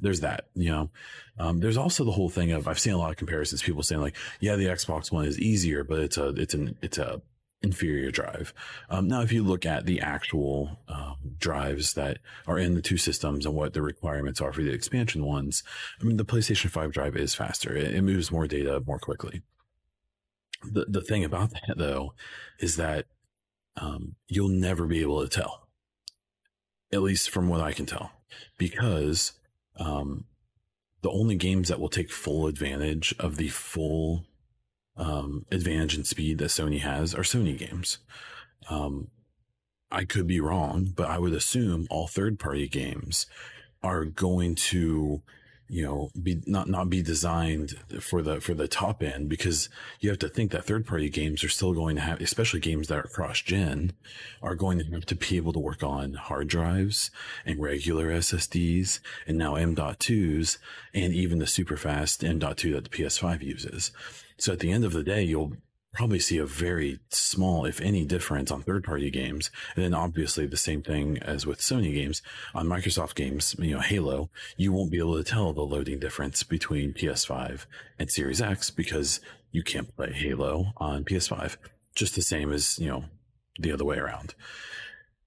there's 0.00 0.20
that, 0.20 0.46
you 0.54 0.70
know, 0.70 0.90
um, 1.38 1.60
there's 1.60 1.76
also 1.76 2.04
the 2.04 2.10
whole 2.10 2.28
thing 2.28 2.52
of, 2.52 2.66
I've 2.66 2.78
seen 2.78 2.94
a 2.94 2.98
lot 2.98 3.10
of 3.10 3.16
comparisons, 3.16 3.62
people 3.62 3.82
saying 3.82 4.00
like, 4.00 4.16
yeah, 4.40 4.56
the 4.56 4.66
Xbox 4.66 5.12
one 5.12 5.24
is 5.24 5.38
easier, 5.38 5.84
but 5.84 6.00
it's 6.00 6.16
a, 6.16 6.28
it's 6.30 6.54
an, 6.54 6.76
it's 6.82 6.98
a 6.98 7.20
inferior 7.62 8.10
drive. 8.10 8.54
Um, 8.88 9.08
now, 9.08 9.22
if 9.22 9.32
you 9.32 9.42
look 9.42 9.66
at 9.66 9.86
the 9.86 10.00
actual 10.00 10.78
um, 10.88 11.16
drives 11.38 11.94
that 11.94 12.18
are 12.46 12.58
in 12.58 12.74
the 12.74 12.82
two 12.82 12.96
systems 12.96 13.44
and 13.44 13.54
what 13.54 13.72
the 13.72 13.82
requirements 13.82 14.40
are 14.40 14.52
for 14.52 14.62
the 14.62 14.72
expansion 14.72 15.24
ones, 15.24 15.62
I 16.00 16.04
mean, 16.04 16.16
the 16.16 16.24
PlayStation 16.24 16.70
5 16.70 16.92
drive 16.92 17.16
is 17.16 17.34
faster. 17.34 17.74
It, 17.74 17.94
it 17.94 18.02
moves 18.02 18.30
more 18.30 18.46
data 18.46 18.82
more 18.86 18.98
quickly. 18.98 19.42
The, 20.62 20.86
the 20.88 21.02
thing 21.02 21.24
about 21.24 21.50
that, 21.50 21.76
though, 21.76 22.14
is 22.60 22.76
that 22.76 23.06
um, 23.76 24.14
you'll 24.26 24.48
never 24.48 24.86
be 24.86 25.00
able 25.02 25.22
to 25.22 25.28
tell, 25.28 25.68
at 26.92 27.02
least 27.02 27.30
from 27.30 27.48
what 27.48 27.60
I 27.60 27.72
can 27.72 27.86
tell, 27.86 28.10
because 28.56 29.32
um, 29.78 30.24
the 31.02 31.10
only 31.10 31.36
games 31.36 31.68
that 31.68 31.80
will 31.80 31.88
take 31.88 32.10
full 32.10 32.46
advantage 32.46 33.14
of 33.18 33.36
the 33.36 33.48
full 33.48 34.26
um, 34.98 35.46
advantage 35.50 35.94
and 35.94 36.06
speed 36.06 36.38
that 36.38 36.46
Sony 36.46 36.80
has 36.80 37.14
are 37.14 37.22
Sony 37.22 37.56
games. 37.56 37.98
Um, 38.68 39.08
I 39.90 40.04
could 40.04 40.26
be 40.26 40.40
wrong, 40.40 40.92
but 40.94 41.08
I 41.08 41.18
would 41.18 41.32
assume 41.32 41.86
all 41.88 42.06
third 42.06 42.38
party 42.38 42.68
games 42.68 43.26
are 43.82 44.04
going 44.04 44.54
to 44.54 45.22
you 45.68 45.82
know 45.82 46.10
be 46.20 46.40
not 46.46 46.68
not 46.68 46.88
be 46.88 47.02
designed 47.02 47.72
for 48.00 48.22
the 48.22 48.40
for 48.40 48.54
the 48.54 48.68
top 48.68 49.02
end 49.02 49.28
because 49.28 49.68
you 50.00 50.08
have 50.08 50.18
to 50.18 50.28
think 50.28 50.50
that 50.50 50.64
third 50.64 50.86
party 50.86 51.10
games 51.10 51.44
are 51.44 51.48
still 51.48 51.74
going 51.74 51.96
to 51.96 52.02
have 52.02 52.20
especially 52.20 52.60
games 52.60 52.88
that 52.88 52.98
are 52.98 53.08
cross 53.08 53.40
gen 53.42 53.92
are 54.42 54.54
going 54.54 54.78
to 54.78 54.84
have 54.86 55.04
to 55.04 55.14
be 55.14 55.36
able 55.36 55.52
to 55.52 55.58
work 55.58 55.82
on 55.82 56.14
hard 56.14 56.48
drives 56.48 57.10
and 57.44 57.60
regular 57.60 58.08
SSDs 58.08 59.00
and 59.26 59.36
now 59.36 59.56
M.2s 59.56 60.58
and 60.94 61.12
even 61.12 61.38
the 61.38 61.46
super 61.46 61.76
fast 61.76 62.24
M.2 62.24 62.72
that 62.72 62.84
the 62.84 62.90
PS5 62.90 63.42
uses. 63.42 63.92
So 64.38 64.52
at 64.52 64.60
the 64.60 64.72
end 64.72 64.84
of 64.84 64.92
the 64.92 65.02
day 65.02 65.22
you'll 65.22 65.52
probably 65.92 66.18
see 66.18 66.38
a 66.38 66.46
very 66.46 66.98
small, 67.08 67.64
if 67.64 67.80
any, 67.80 68.04
difference 68.04 68.50
on 68.50 68.62
third 68.62 68.84
party 68.84 69.10
games. 69.10 69.50
And 69.74 69.84
then 69.84 69.94
obviously 69.94 70.46
the 70.46 70.56
same 70.56 70.82
thing 70.82 71.18
as 71.18 71.46
with 71.46 71.60
Sony 71.60 71.92
games 71.94 72.22
on 72.54 72.66
Microsoft 72.66 73.14
games, 73.14 73.56
you 73.58 73.74
know, 73.74 73.80
Halo, 73.80 74.30
you 74.56 74.72
won't 74.72 74.90
be 74.90 74.98
able 74.98 75.16
to 75.16 75.24
tell 75.24 75.52
the 75.52 75.62
loading 75.62 75.98
difference 75.98 76.42
between 76.42 76.92
PS5 76.92 77.66
and 77.98 78.10
Series 78.10 78.42
X 78.42 78.70
because 78.70 79.20
you 79.50 79.62
can't 79.62 79.94
play 79.96 80.12
Halo 80.12 80.72
on 80.76 81.04
PS5. 81.04 81.56
Just 81.94 82.14
the 82.14 82.22
same 82.22 82.52
as, 82.52 82.78
you 82.78 82.88
know, 82.88 83.04
the 83.58 83.72
other 83.72 83.84
way 83.84 83.96
around. 83.96 84.34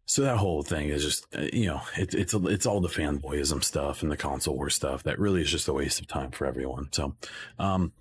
So 0.06 0.24
that 0.24 0.38
whole 0.38 0.62
thing 0.62 0.89
is 0.89 1.03
just, 1.03 1.25
uh, 1.36 1.48
you 1.53 1.68
know, 1.68 1.82
it, 1.98 2.13
it's 2.13 2.34
it's 2.34 2.65
all 2.65 2.82
the 2.82 2.89
fanboyism 2.89 3.63
stuff 3.63 4.03
and 4.03 4.12
the 4.12 4.18
console 4.18 4.58
war 4.58 4.70
stuff 4.70 5.03
that 5.03 5.20
really 5.20 5.41
is 5.41 5.50
just 5.50 5.70
a 5.70 5.74
waste 5.74 6.01
of 6.01 6.08
time 6.08 6.32
for 6.32 6.46
everyone. 6.46 6.89
So, 6.91 7.15
um, 7.58 7.94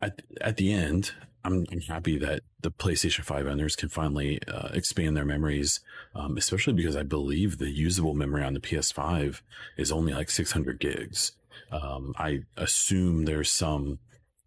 at 0.00 0.22
at 0.40 0.56
the 0.56 0.72
end, 0.72 1.12
I'm, 1.46 1.80
happy 1.88 2.18
that 2.18 2.42
the 2.60 2.70
PlayStation 2.70 3.22
5 3.24 3.46
owners 3.46 3.76
can 3.76 3.88
finally 3.88 4.40
uh, 4.48 4.68
expand 4.72 5.16
their 5.16 5.24
memories, 5.24 5.80
um, 6.14 6.36
especially 6.36 6.72
because 6.72 6.96
I 6.96 7.04
believe 7.04 7.58
the 7.58 7.70
usable 7.70 8.14
memory 8.14 8.42
on 8.42 8.54
the 8.54 8.60
PS5 8.60 9.40
is 9.76 9.92
only 9.92 10.12
like 10.12 10.30
600 10.30 10.80
gigs. 10.80 11.32
Um, 11.70 12.14
I 12.18 12.42
assume 12.56 13.24
there's 13.24 13.50
some 13.50 13.98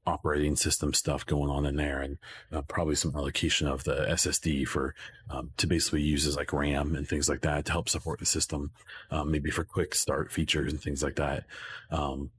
operating 0.06 0.56
system 0.56 0.94
stuff 0.94 1.25
going 1.25 1.50
on 1.50 1.65
in 1.65 1.75
there 1.75 2.01
and 2.01 2.18
uh, 2.51 2.62
probably 2.63 2.96
some 2.96 3.15
allocation 3.15 3.68
of 3.68 3.84
the 3.84 4.08
SSD 4.10 4.68
for 4.68 4.96
um, 5.29 5.51
to 5.58 5.68
basically 5.68 6.01
use 6.01 6.25
as 6.25 6.36
like 6.36 6.51
RAM 6.51 6.96
and 6.96 7.08
things 7.08 7.29
like 7.29 7.41
that 7.41 7.65
to 7.65 7.72
help 7.72 7.88
support 7.88 8.20
the 8.20 8.25
system, 8.25 8.72
um, 9.12 9.32
maybe 9.32 9.51
for 9.51 9.63
quick 9.63 9.94
start 9.96 10.32
features 10.32 10.72
and 10.72 10.82
things 10.82 11.03
like 11.03 11.15
that. 11.15 11.46
Um, 11.91 12.32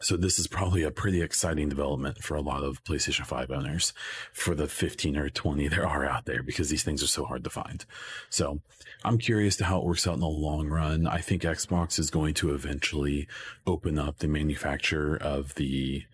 so 0.00 0.16
this 0.16 0.38
is 0.38 0.46
probably 0.46 0.82
a 0.82 0.90
pretty 0.90 1.22
exciting 1.22 1.68
development 1.68 2.22
for 2.22 2.36
a 2.36 2.40
lot 2.40 2.62
of 2.62 2.82
PlayStation 2.84 3.26
5 3.26 3.50
owners 3.50 3.92
for 4.32 4.54
the 4.54 4.68
15 4.68 5.16
or 5.16 5.28
20 5.28 5.68
there 5.76 5.86
are 5.86 6.04
out 6.04 6.26
there 6.26 6.42
because 6.42 6.68
these 6.68 6.82
things 6.82 7.02
are 7.02 7.08
so 7.08 7.24
hard 7.24 7.44
to 7.44 7.50
find. 7.50 7.84
So 8.30 8.60
I'm 9.04 9.18
curious 9.18 9.56
to 9.56 9.64
how 9.64 9.78
it 9.78 9.84
works 9.84 10.06
out 10.06 10.14
in 10.14 10.20
the 10.20 10.26
long 10.26 10.68
run. 10.68 11.06
I 11.06 11.18
think 11.18 11.42
Xbox 11.42 11.98
is 11.98 12.10
going 12.10 12.34
to 12.34 12.54
eventually 12.54 13.28
open 13.66 13.98
up 13.98 14.18
the 14.18 14.28
manufacture 14.28 15.16
of 15.16 15.54
the 15.54 16.04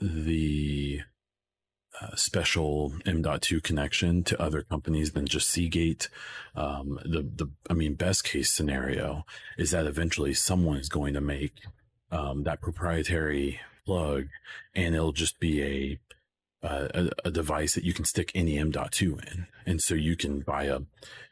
the 0.00 1.00
uh, 2.00 2.14
special 2.16 2.94
M.2 3.04 3.62
connection 3.62 4.24
to 4.24 4.40
other 4.40 4.62
companies 4.62 5.12
than 5.12 5.26
just 5.26 5.50
Seagate. 5.50 6.08
Um, 6.54 6.98
the 7.04 7.22
the 7.22 7.50
I 7.68 7.74
mean, 7.74 7.94
best 7.94 8.24
case 8.24 8.50
scenario 8.50 9.24
is 9.58 9.72
that 9.72 9.86
eventually 9.86 10.32
someone 10.32 10.78
is 10.78 10.88
going 10.88 11.14
to 11.14 11.20
make 11.20 11.60
um, 12.10 12.44
that 12.44 12.60
proprietary 12.60 13.60
plug, 13.84 14.26
and 14.74 14.94
it'll 14.94 15.12
just 15.12 15.40
be 15.40 15.62
a, 15.62 16.66
a, 16.66 17.10
a 17.24 17.30
device 17.30 17.74
that 17.74 17.84
you 17.84 17.92
can 17.92 18.04
stick 18.04 18.30
any 18.34 18.58
M.2 18.58 19.02
in, 19.32 19.46
and 19.66 19.80
so 19.80 19.94
you 19.94 20.16
can 20.16 20.40
buy 20.40 20.64
a 20.64 20.80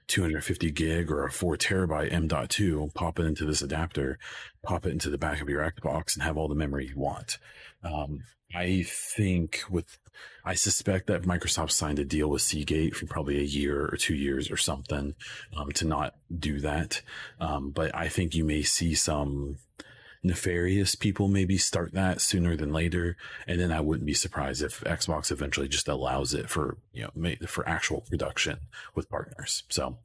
250 0.08 0.70
gig 0.70 1.10
or 1.10 1.24
a 1.24 1.30
four 1.30 1.56
terabyte 1.56 2.12
M.2, 2.12 2.92
pop 2.94 3.20
it 3.20 3.26
into 3.26 3.44
this 3.44 3.62
adapter, 3.62 4.18
pop 4.62 4.86
it 4.86 4.92
into 4.92 5.10
the 5.10 5.18
back 5.18 5.40
of 5.40 5.48
your 5.48 5.70
Xbox, 5.70 6.14
and 6.14 6.22
have 6.22 6.36
all 6.36 6.48
the 6.48 6.54
memory 6.54 6.88
you 6.88 6.98
want. 6.98 7.38
Um, 7.84 8.24
I 8.54 8.84
think 8.86 9.60
with, 9.70 9.98
I 10.44 10.54
suspect 10.54 11.06
that 11.08 11.22
Microsoft 11.22 11.70
signed 11.70 11.98
a 11.98 12.04
deal 12.04 12.28
with 12.28 12.40
Seagate 12.40 12.96
for 12.96 13.06
probably 13.06 13.38
a 13.38 13.42
year 13.42 13.84
or 13.84 13.96
two 13.96 14.14
years 14.14 14.50
or 14.50 14.56
something 14.56 15.14
um, 15.54 15.70
to 15.72 15.86
not 15.86 16.14
do 16.36 16.58
that. 16.60 17.02
Um, 17.40 17.70
but 17.70 17.94
I 17.94 18.08
think 18.08 18.34
you 18.34 18.44
may 18.44 18.62
see 18.62 18.94
some 18.94 19.58
nefarious 20.22 20.94
people 20.94 21.28
maybe 21.28 21.58
start 21.58 21.92
that 21.92 22.20
sooner 22.20 22.56
than 22.56 22.72
later. 22.72 23.16
And 23.46 23.60
then 23.60 23.72
I 23.72 23.80
wouldn't 23.80 24.06
be 24.06 24.14
surprised 24.14 24.62
if 24.62 24.80
Xbox 24.80 25.30
eventually 25.30 25.68
just 25.68 25.88
allows 25.88 26.34
it 26.34 26.48
for, 26.48 26.78
you 26.92 27.08
know, 27.16 27.34
for 27.46 27.68
actual 27.68 28.02
production 28.02 28.58
with 28.94 29.08
partners. 29.08 29.64
So 29.68 29.98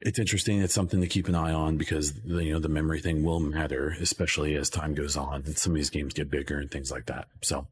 it's 0.00 0.18
interesting. 0.18 0.60
It's 0.60 0.74
something 0.74 1.00
to 1.00 1.06
keep 1.06 1.28
an 1.28 1.34
eye 1.34 1.52
on 1.52 1.76
because 1.76 2.12
the, 2.12 2.44
you 2.44 2.52
know, 2.52 2.60
the 2.60 2.68
memory 2.68 3.00
thing 3.00 3.24
will 3.24 3.40
matter, 3.40 3.96
especially 4.00 4.54
as 4.54 4.70
time 4.70 4.94
goes 4.94 5.16
on 5.16 5.42
and 5.46 5.58
some 5.58 5.72
of 5.72 5.76
these 5.76 5.90
games 5.90 6.14
get 6.14 6.30
bigger 6.30 6.58
and 6.58 6.70
things 6.70 6.90
like 6.90 7.06
that. 7.06 7.28
So, 7.42 7.66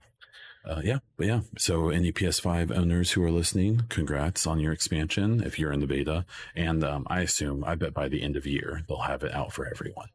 uh, 0.68 0.80
yeah, 0.82 0.98
but 1.16 1.26
yeah. 1.28 1.40
So 1.58 1.90
any 1.90 2.10
PS5 2.10 2.76
owners 2.76 3.12
who 3.12 3.22
are 3.22 3.30
listening, 3.30 3.84
congrats 3.88 4.46
on 4.46 4.58
your 4.58 4.72
expansion 4.72 5.40
if 5.44 5.58
you're 5.58 5.72
in 5.72 5.78
the 5.78 5.86
beta. 5.86 6.26
And 6.56 6.82
um, 6.82 7.06
I 7.08 7.20
assume, 7.20 7.62
I 7.64 7.76
bet 7.76 7.94
by 7.94 8.08
the 8.08 8.22
end 8.22 8.36
of 8.36 8.46
year, 8.46 8.82
they'll 8.88 9.02
have 9.02 9.22
it 9.22 9.32
out 9.32 9.52
for 9.52 9.66
everyone. 9.66 10.08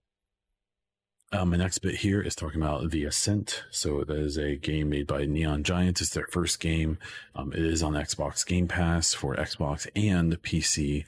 Um, 1.34 1.52
my 1.52 1.58
next 1.58 1.80
bit 1.80 1.96
here 1.96 2.22
is 2.22 2.36
talking 2.36 2.62
about 2.62 2.92
The 2.92 3.06
Ascent. 3.06 3.64
So 3.72 4.04
that 4.04 4.18
is 4.18 4.38
a 4.38 4.58
game 4.58 4.90
made 4.90 5.08
by 5.08 5.26
Neon 5.26 5.64
Giants. 5.64 6.02
It's 6.02 6.10
their 6.10 6.28
first 6.28 6.60
game. 6.60 6.98
Um, 7.36 7.54
it 7.54 7.64
is 7.64 7.82
on 7.82 7.94
Xbox 7.94 8.46
Game 8.46 8.68
Pass 8.68 9.14
for 9.14 9.36
Xbox 9.36 9.88
and 9.96 10.42
PC. 10.42 11.06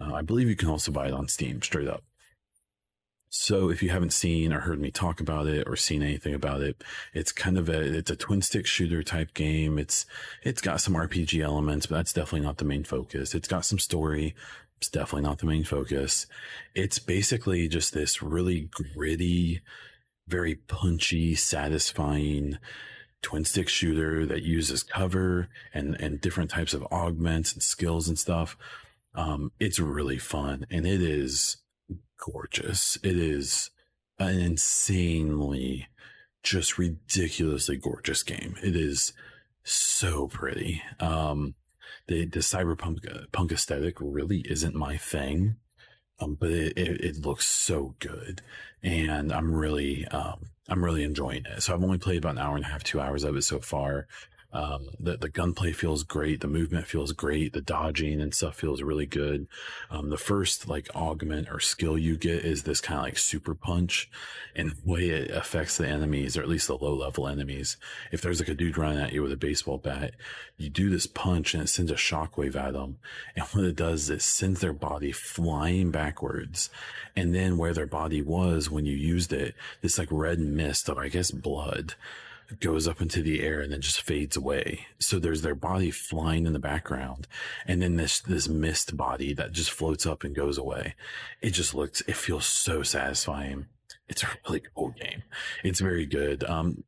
Uh, 0.00 0.14
I 0.14 0.22
believe 0.22 0.48
you 0.48 0.54
can 0.54 0.68
also 0.68 0.92
buy 0.92 1.08
it 1.08 1.12
on 1.12 1.26
Steam 1.26 1.60
straight 1.60 1.88
up. 1.88 2.04
So 3.36 3.68
if 3.68 3.82
you 3.82 3.90
haven't 3.90 4.12
seen 4.12 4.52
or 4.52 4.60
heard 4.60 4.80
me 4.80 4.92
talk 4.92 5.20
about 5.20 5.48
it 5.48 5.66
or 5.66 5.74
seen 5.74 6.04
anything 6.04 6.34
about 6.34 6.60
it, 6.60 6.84
it's 7.12 7.32
kind 7.32 7.58
of 7.58 7.68
a 7.68 7.80
it's 7.80 8.12
a 8.12 8.14
twin 8.14 8.42
stick 8.42 8.64
shooter 8.64 9.02
type 9.02 9.34
game. 9.34 9.76
It's 9.76 10.06
it's 10.44 10.60
got 10.60 10.80
some 10.80 10.94
RPG 10.94 11.42
elements, 11.42 11.86
but 11.86 11.96
that's 11.96 12.12
definitely 12.12 12.46
not 12.46 12.58
the 12.58 12.64
main 12.64 12.84
focus. 12.84 13.34
It's 13.34 13.48
got 13.48 13.64
some 13.64 13.80
story, 13.80 14.36
it's 14.78 14.88
definitely 14.88 15.28
not 15.28 15.38
the 15.38 15.46
main 15.46 15.64
focus. 15.64 16.26
It's 16.74 16.98
basically 16.98 17.68
just 17.68 17.94
this 17.94 18.22
really 18.22 18.68
gritty, 18.70 19.60
very 20.26 20.56
punchy, 20.56 21.34
satisfying 21.34 22.58
twin 23.22 23.44
stick 23.44 23.68
shooter 23.68 24.26
that 24.26 24.42
uses 24.42 24.82
cover 24.82 25.48
and, 25.72 25.98
and 26.00 26.20
different 26.20 26.50
types 26.50 26.74
of 26.74 26.86
augments 26.92 27.52
and 27.52 27.62
skills 27.62 28.08
and 28.08 28.18
stuff. 28.18 28.56
Um, 29.14 29.52
it's 29.58 29.78
really 29.78 30.18
fun 30.18 30.66
and 30.70 30.86
it 30.86 31.00
is 31.00 31.56
gorgeous. 32.18 32.98
It 33.02 33.16
is 33.16 33.70
an 34.18 34.38
insanely, 34.38 35.88
just 36.42 36.78
ridiculously 36.78 37.76
gorgeous 37.76 38.22
game. 38.22 38.56
It 38.62 38.76
is 38.76 39.12
so 39.62 40.28
pretty. 40.28 40.82
Um, 41.00 41.54
the 42.06 42.26
the 42.26 42.40
cyberpunk 42.40 42.98
uh, 43.10 43.26
punk 43.32 43.52
aesthetic 43.52 43.96
really 44.00 44.40
isn't 44.48 44.74
my 44.74 44.96
thing, 44.96 45.56
um, 46.20 46.36
but 46.38 46.50
it, 46.50 46.76
it, 46.76 47.00
it 47.00 47.24
looks 47.24 47.46
so 47.46 47.94
good, 47.98 48.42
and 48.82 49.32
I'm 49.32 49.54
really 49.54 50.06
um, 50.08 50.50
I'm 50.68 50.84
really 50.84 51.02
enjoying 51.02 51.44
it. 51.46 51.62
So 51.62 51.74
I've 51.74 51.82
only 51.82 51.98
played 51.98 52.18
about 52.18 52.32
an 52.32 52.38
hour 52.38 52.56
and 52.56 52.64
a 52.64 52.68
half, 52.68 52.84
two 52.84 53.00
hours 53.00 53.24
of 53.24 53.36
it 53.36 53.42
so 53.42 53.58
far, 53.60 54.06
um, 54.54 54.90
the, 55.00 55.16
the 55.16 55.28
gunplay 55.28 55.72
feels 55.72 56.04
great. 56.04 56.40
The 56.40 56.46
movement 56.46 56.86
feels 56.86 57.10
great. 57.10 57.52
The 57.52 57.60
dodging 57.60 58.20
and 58.20 58.32
stuff 58.32 58.54
feels 58.54 58.82
really 58.82 59.04
good. 59.04 59.48
Um, 59.90 60.10
the 60.10 60.16
first 60.16 60.68
like 60.68 60.88
augment 60.94 61.48
or 61.50 61.58
skill 61.58 61.98
you 61.98 62.16
get 62.16 62.44
is 62.44 62.62
this 62.62 62.80
kind 62.80 63.00
of 63.00 63.04
like 63.04 63.18
super 63.18 63.56
punch 63.56 64.08
and 64.54 64.70
the 64.70 64.76
way 64.84 65.08
it 65.08 65.32
affects 65.32 65.76
the 65.76 65.88
enemies 65.88 66.36
or 66.36 66.42
at 66.42 66.48
least 66.48 66.68
the 66.68 66.78
low 66.78 66.94
level 66.94 67.26
enemies. 67.26 67.76
If 68.12 68.22
there's 68.22 68.38
like 68.38 68.48
a 68.48 68.54
dude 68.54 68.78
running 68.78 69.02
at 69.02 69.12
you 69.12 69.22
with 69.22 69.32
a 69.32 69.36
baseball 69.36 69.78
bat, 69.78 70.14
you 70.56 70.70
do 70.70 70.88
this 70.88 71.08
punch 71.08 71.54
and 71.54 71.64
it 71.64 71.66
sends 71.66 71.90
a 71.90 71.94
shockwave 71.94 72.54
at 72.54 72.74
them. 72.74 72.98
And 73.36 73.44
what 73.46 73.64
it 73.64 73.74
does 73.74 74.04
is 74.04 74.10
it 74.10 74.22
sends 74.22 74.60
their 74.60 74.72
body 74.72 75.10
flying 75.10 75.90
backwards. 75.90 76.70
And 77.16 77.34
then 77.34 77.58
where 77.58 77.72
their 77.72 77.86
body 77.86 78.22
was 78.22 78.70
when 78.70 78.86
you 78.86 78.94
used 78.94 79.32
it, 79.32 79.54
this 79.80 79.98
like 79.98 80.08
red 80.10 80.38
mist 80.38 80.88
of, 80.88 80.98
I 80.98 81.08
guess, 81.08 81.32
blood 81.32 81.94
goes 82.60 82.86
up 82.86 83.00
into 83.00 83.22
the 83.22 83.40
air 83.42 83.60
and 83.60 83.72
then 83.72 83.80
just 83.80 84.00
fades 84.02 84.36
away. 84.36 84.86
So 84.98 85.18
there's 85.18 85.42
their 85.42 85.54
body 85.54 85.90
flying 85.90 86.46
in 86.46 86.52
the 86.52 86.58
background 86.58 87.26
and 87.66 87.82
then 87.82 87.96
this, 87.96 88.20
this 88.20 88.48
mist 88.48 88.96
body 88.96 89.34
that 89.34 89.52
just 89.52 89.70
floats 89.70 90.06
up 90.06 90.24
and 90.24 90.34
goes 90.34 90.58
away. 90.58 90.94
It 91.40 91.50
just 91.50 91.74
looks, 91.74 92.00
it 92.02 92.16
feels 92.16 92.46
so 92.46 92.82
satisfying. 92.82 93.66
It's 94.08 94.22
a 94.22 94.28
really 94.46 94.62
cool 94.74 94.90
game. 94.90 95.22
It's 95.62 95.80
very 95.80 96.06
good. 96.06 96.44
Um, 96.44 96.84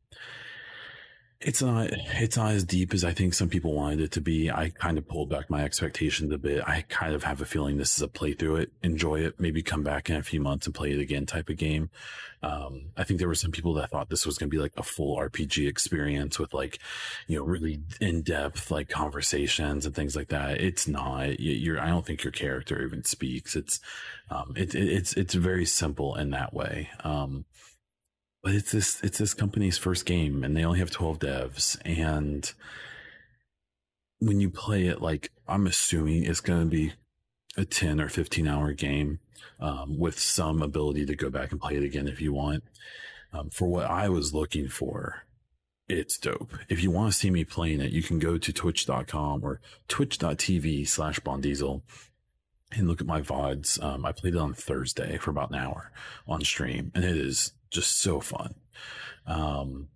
it's 1.40 1.60
not 1.60 1.90
it's 1.92 2.36
not 2.36 2.52
as 2.52 2.64
deep 2.64 2.94
as 2.94 3.04
I 3.04 3.12
think 3.12 3.34
some 3.34 3.50
people 3.50 3.74
wanted 3.74 4.00
it 4.00 4.12
to 4.12 4.22
be. 4.22 4.50
I 4.50 4.70
kind 4.70 4.96
of 4.96 5.06
pulled 5.06 5.28
back 5.28 5.50
my 5.50 5.64
expectations 5.64 6.32
a 6.32 6.38
bit. 6.38 6.62
I 6.66 6.84
kind 6.88 7.14
of 7.14 7.24
have 7.24 7.42
a 7.42 7.44
feeling 7.44 7.76
this 7.76 7.94
is 7.94 8.02
a 8.02 8.08
playthrough 8.08 8.62
it, 8.62 8.72
enjoy 8.82 9.20
it, 9.20 9.38
maybe 9.38 9.62
come 9.62 9.82
back 9.82 10.08
in 10.08 10.16
a 10.16 10.22
few 10.22 10.40
months 10.40 10.66
and 10.66 10.74
play 10.74 10.92
it 10.92 11.00
again 11.00 11.26
type 11.26 11.50
of 11.50 11.58
game. 11.58 11.90
Um, 12.42 12.86
I 12.96 13.04
think 13.04 13.18
there 13.18 13.28
were 13.28 13.34
some 13.34 13.50
people 13.50 13.74
that 13.74 13.90
thought 13.90 14.08
this 14.08 14.24
was 14.24 14.38
going 14.38 14.48
to 14.50 14.56
be 14.56 14.60
like 14.60 14.72
a 14.78 14.82
full 14.82 15.16
RPG 15.18 15.68
experience 15.68 16.38
with 16.38 16.54
like, 16.54 16.78
you 17.26 17.36
know, 17.36 17.44
really 17.44 17.82
in 18.00 18.22
depth 18.22 18.70
like 18.70 18.88
conversations 18.88 19.84
and 19.84 19.94
things 19.94 20.16
like 20.16 20.28
that. 20.28 20.60
It's 20.60 20.88
not. 20.88 21.38
You're. 21.38 21.80
I 21.80 21.88
don't 21.88 22.06
think 22.06 22.24
your 22.24 22.32
character 22.32 22.82
even 22.82 23.04
speaks. 23.04 23.56
It's, 23.56 23.80
um, 24.30 24.54
it, 24.56 24.74
it, 24.74 24.88
it's 24.88 25.12
it's 25.14 25.34
very 25.34 25.66
simple 25.66 26.14
in 26.14 26.30
that 26.30 26.54
way. 26.54 26.88
Um, 27.04 27.44
but 28.46 28.54
it's 28.54 28.70
this 28.70 29.02
it's 29.02 29.18
this 29.18 29.34
company's 29.34 29.76
first 29.76 30.06
game 30.06 30.44
and 30.44 30.56
they 30.56 30.64
only 30.64 30.78
have 30.78 30.92
12 30.92 31.18
devs 31.18 31.76
and 31.84 32.52
when 34.20 34.38
you 34.38 34.48
play 34.48 34.86
it 34.86 35.02
like 35.02 35.32
i'm 35.48 35.66
assuming 35.66 36.22
it's 36.22 36.40
going 36.40 36.60
to 36.60 36.66
be 36.66 36.92
a 37.56 37.64
10 37.64 38.00
or 38.00 38.08
15 38.08 38.46
hour 38.46 38.70
game 38.70 39.18
um, 39.58 39.98
with 39.98 40.20
some 40.20 40.62
ability 40.62 41.04
to 41.04 41.16
go 41.16 41.28
back 41.28 41.50
and 41.50 41.60
play 41.60 41.74
it 41.74 41.82
again 41.82 42.06
if 42.06 42.20
you 42.20 42.32
want. 42.32 42.62
Um, 43.32 43.50
for 43.50 43.66
what 43.66 43.86
i 43.86 44.08
was 44.08 44.32
looking 44.32 44.68
for 44.68 45.24
it's 45.88 46.16
dope. 46.16 46.52
If 46.68 46.82
you 46.82 46.90
want 46.90 47.12
to 47.12 47.18
see 47.18 47.30
me 47.30 47.42
playing 47.42 47.80
it 47.80 47.90
you 47.90 48.04
can 48.04 48.20
go 48.20 48.38
to 48.38 48.52
twitch.com 48.52 49.42
or 49.42 49.60
twitch.tv 49.88 50.86
slash 50.86 51.18
bondiesel 51.18 51.82
and 52.70 52.86
look 52.86 53.00
at 53.00 53.08
my 53.08 53.22
vods 53.22 53.82
um, 53.82 54.06
i 54.06 54.12
played 54.12 54.36
it 54.36 54.40
on 54.40 54.54
thursday 54.54 55.18
for 55.18 55.32
about 55.32 55.50
an 55.50 55.56
hour 55.56 55.90
on 56.28 56.42
stream 56.42 56.92
and 56.94 57.04
it 57.04 57.16
is 57.16 57.52
just 57.70 58.00
so 58.00 58.20
fun. 58.20 58.54
Um, 59.26 59.88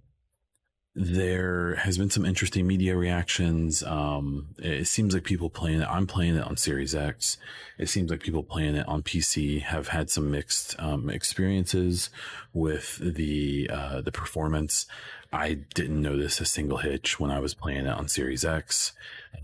there 0.95 1.77
has 1.77 1.97
been 1.99 2.11
some 2.11 2.27
interesting 2.27 2.67
media 2.67 2.97
reactions. 2.97 3.83
Um, 3.85 4.49
it 4.59 4.89
seems 4.89 5.15
like 5.15 5.23
people 5.23 5.49
playing 5.49 5.83
it. 5.83 5.89
I'm 5.89 6.07
playing 6.07 6.37
it 6.37 6.45
on 6.45 6.57
Series 6.57 6.95
X. 6.95 7.37
It 7.79 7.89
seems 7.89 8.11
like 8.11 8.21
people 8.21 8.43
playing 8.43 8.75
it 8.75 8.89
on 8.89 9.03
PC 9.03 9.63
have 9.63 9.89
had 9.89 10.11
some 10.11 10.31
mixed 10.31 10.75
um, 10.81 11.09
experiences 11.09 12.11
with 12.53 12.99
the 12.99 13.71
uh, 13.73 14.01
the 14.01 14.13
performance. 14.13 14.87
I 15.33 15.55
didn't 15.55 16.03
notice 16.03 16.41
a 16.41 16.45
single 16.45 16.79
hitch 16.79 17.21
when 17.21 17.31
I 17.31 17.39
was 17.39 17.55
playing 17.55 17.87
it 17.87 17.93
on 17.93 18.09
Series 18.09 18.45
X. 18.45 18.93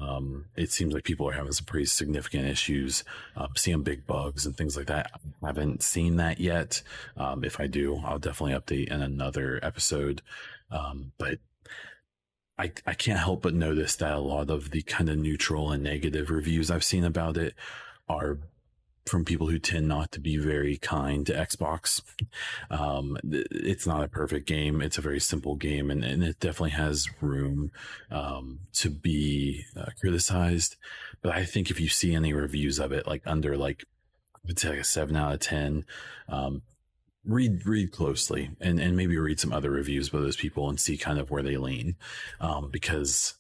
Um, 0.00 0.46
it 0.56 0.72
seems 0.72 0.92
like 0.92 1.04
people 1.04 1.28
are 1.28 1.32
having 1.32 1.52
some 1.52 1.64
pretty 1.64 1.86
significant 1.86 2.46
issues, 2.46 3.04
um, 3.36 3.52
seeing 3.56 3.82
big 3.82 4.04
bugs 4.04 4.46
and 4.46 4.56
things 4.56 4.76
like 4.76 4.86
that. 4.86 5.12
I 5.42 5.46
haven't 5.46 5.84
seen 5.84 6.16
that 6.16 6.40
yet. 6.40 6.82
Um, 7.16 7.44
if 7.44 7.60
I 7.60 7.68
do, 7.68 8.00
I'll 8.04 8.18
definitely 8.18 8.58
update 8.58 8.90
in 8.90 9.00
another 9.00 9.60
episode. 9.62 10.22
Um, 10.72 11.12
but 11.18 11.38
I, 12.58 12.72
I 12.84 12.94
can't 12.94 13.20
help 13.20 13.42
but 13.42 13.54
notice 13.54 13.94
that 13.96 14.14
a 14.14 14.18
lot 14.18 14.50
of 14.50 14.72
the 14.72 14.82
kind 14.82 15.08
of 15.08 15.18
neutral 15.18 15.70
and 15.70 15.84
negative 15.84 16.30
reviews 16.30 16.70
I've 16.70 16.84
seen 16.84 17.04
about 17.04 17.36
it 17.36 17.54
are 18.08 18.38
from 19.06 19.24
people 19.24 19.48
who 19.48 19.58
tend 19.58 19.88
not 19.88 20.12
to 20.12 20.20
be 20.20 20.36
very 20.36 20.76
kind 20.76 21.26
to 21.26 21.32
Xbox. 21.32 22.02
Um, 22.70 23.16
it's 23.22 23.86
not 23.86 24.02
a 24.02 24.08
perfect 24.08 24.46
game. 24.46 24.80
It's 24.80 24.98
a 24.98 25.02
very 25.02 25.20
simple 25.20 25.54
game 25.54 25.90
and, 25.90 26.04
and 26.04 26.24
it 26.24 26.40
definitely 26.40 26.70
has 26.70 27.08
room, 27.20 27.70
um, 28.10 28.60
to 28.74 28.90
be 28.90 29.64
uh, 29.76 29.86
criticized. 30.00 30.76
But 31.22 31.34
I 31.34 31.44
think 31.44 31.70
if 31.70 31.80
you 31.80 31.88
see 31.88 32.14
any 32.14 32.32
reviews 32.32 32.78
of 32.78 32.92
it, 32.92 33.06
like 33.06 33.22
under 33.26 33.56
like, 33.56 33.84
it's 34.44 34.64
like 34.64 34.78
a 34.78 34.84
seven 34.84 35.16
out 35.16 35.34
of 35.34 35.40
10, 35.40 35.84
um, 36.28 36.62
read 37.24 37.66
read 37.66 37.90
closely 37.90 38.50
and 38.60 38.78
and 38.78 38.96
maybe 38.96 39.18
read 39.18 39.40
some 39.40 39.52
other 39.52 39.70
reviews 39.70 40.10
by 40.10 40.20
those 40.20 40.36
people 40.36 40.68
and 40.68 40.78
see 40.78 40.96
kind 40.96 41.18
of 41.18 41.30
where 41.30 41.42
they 41.42 41.56
lean 41.56 41.96
um, 42.40 42.70
because 42.70 43.34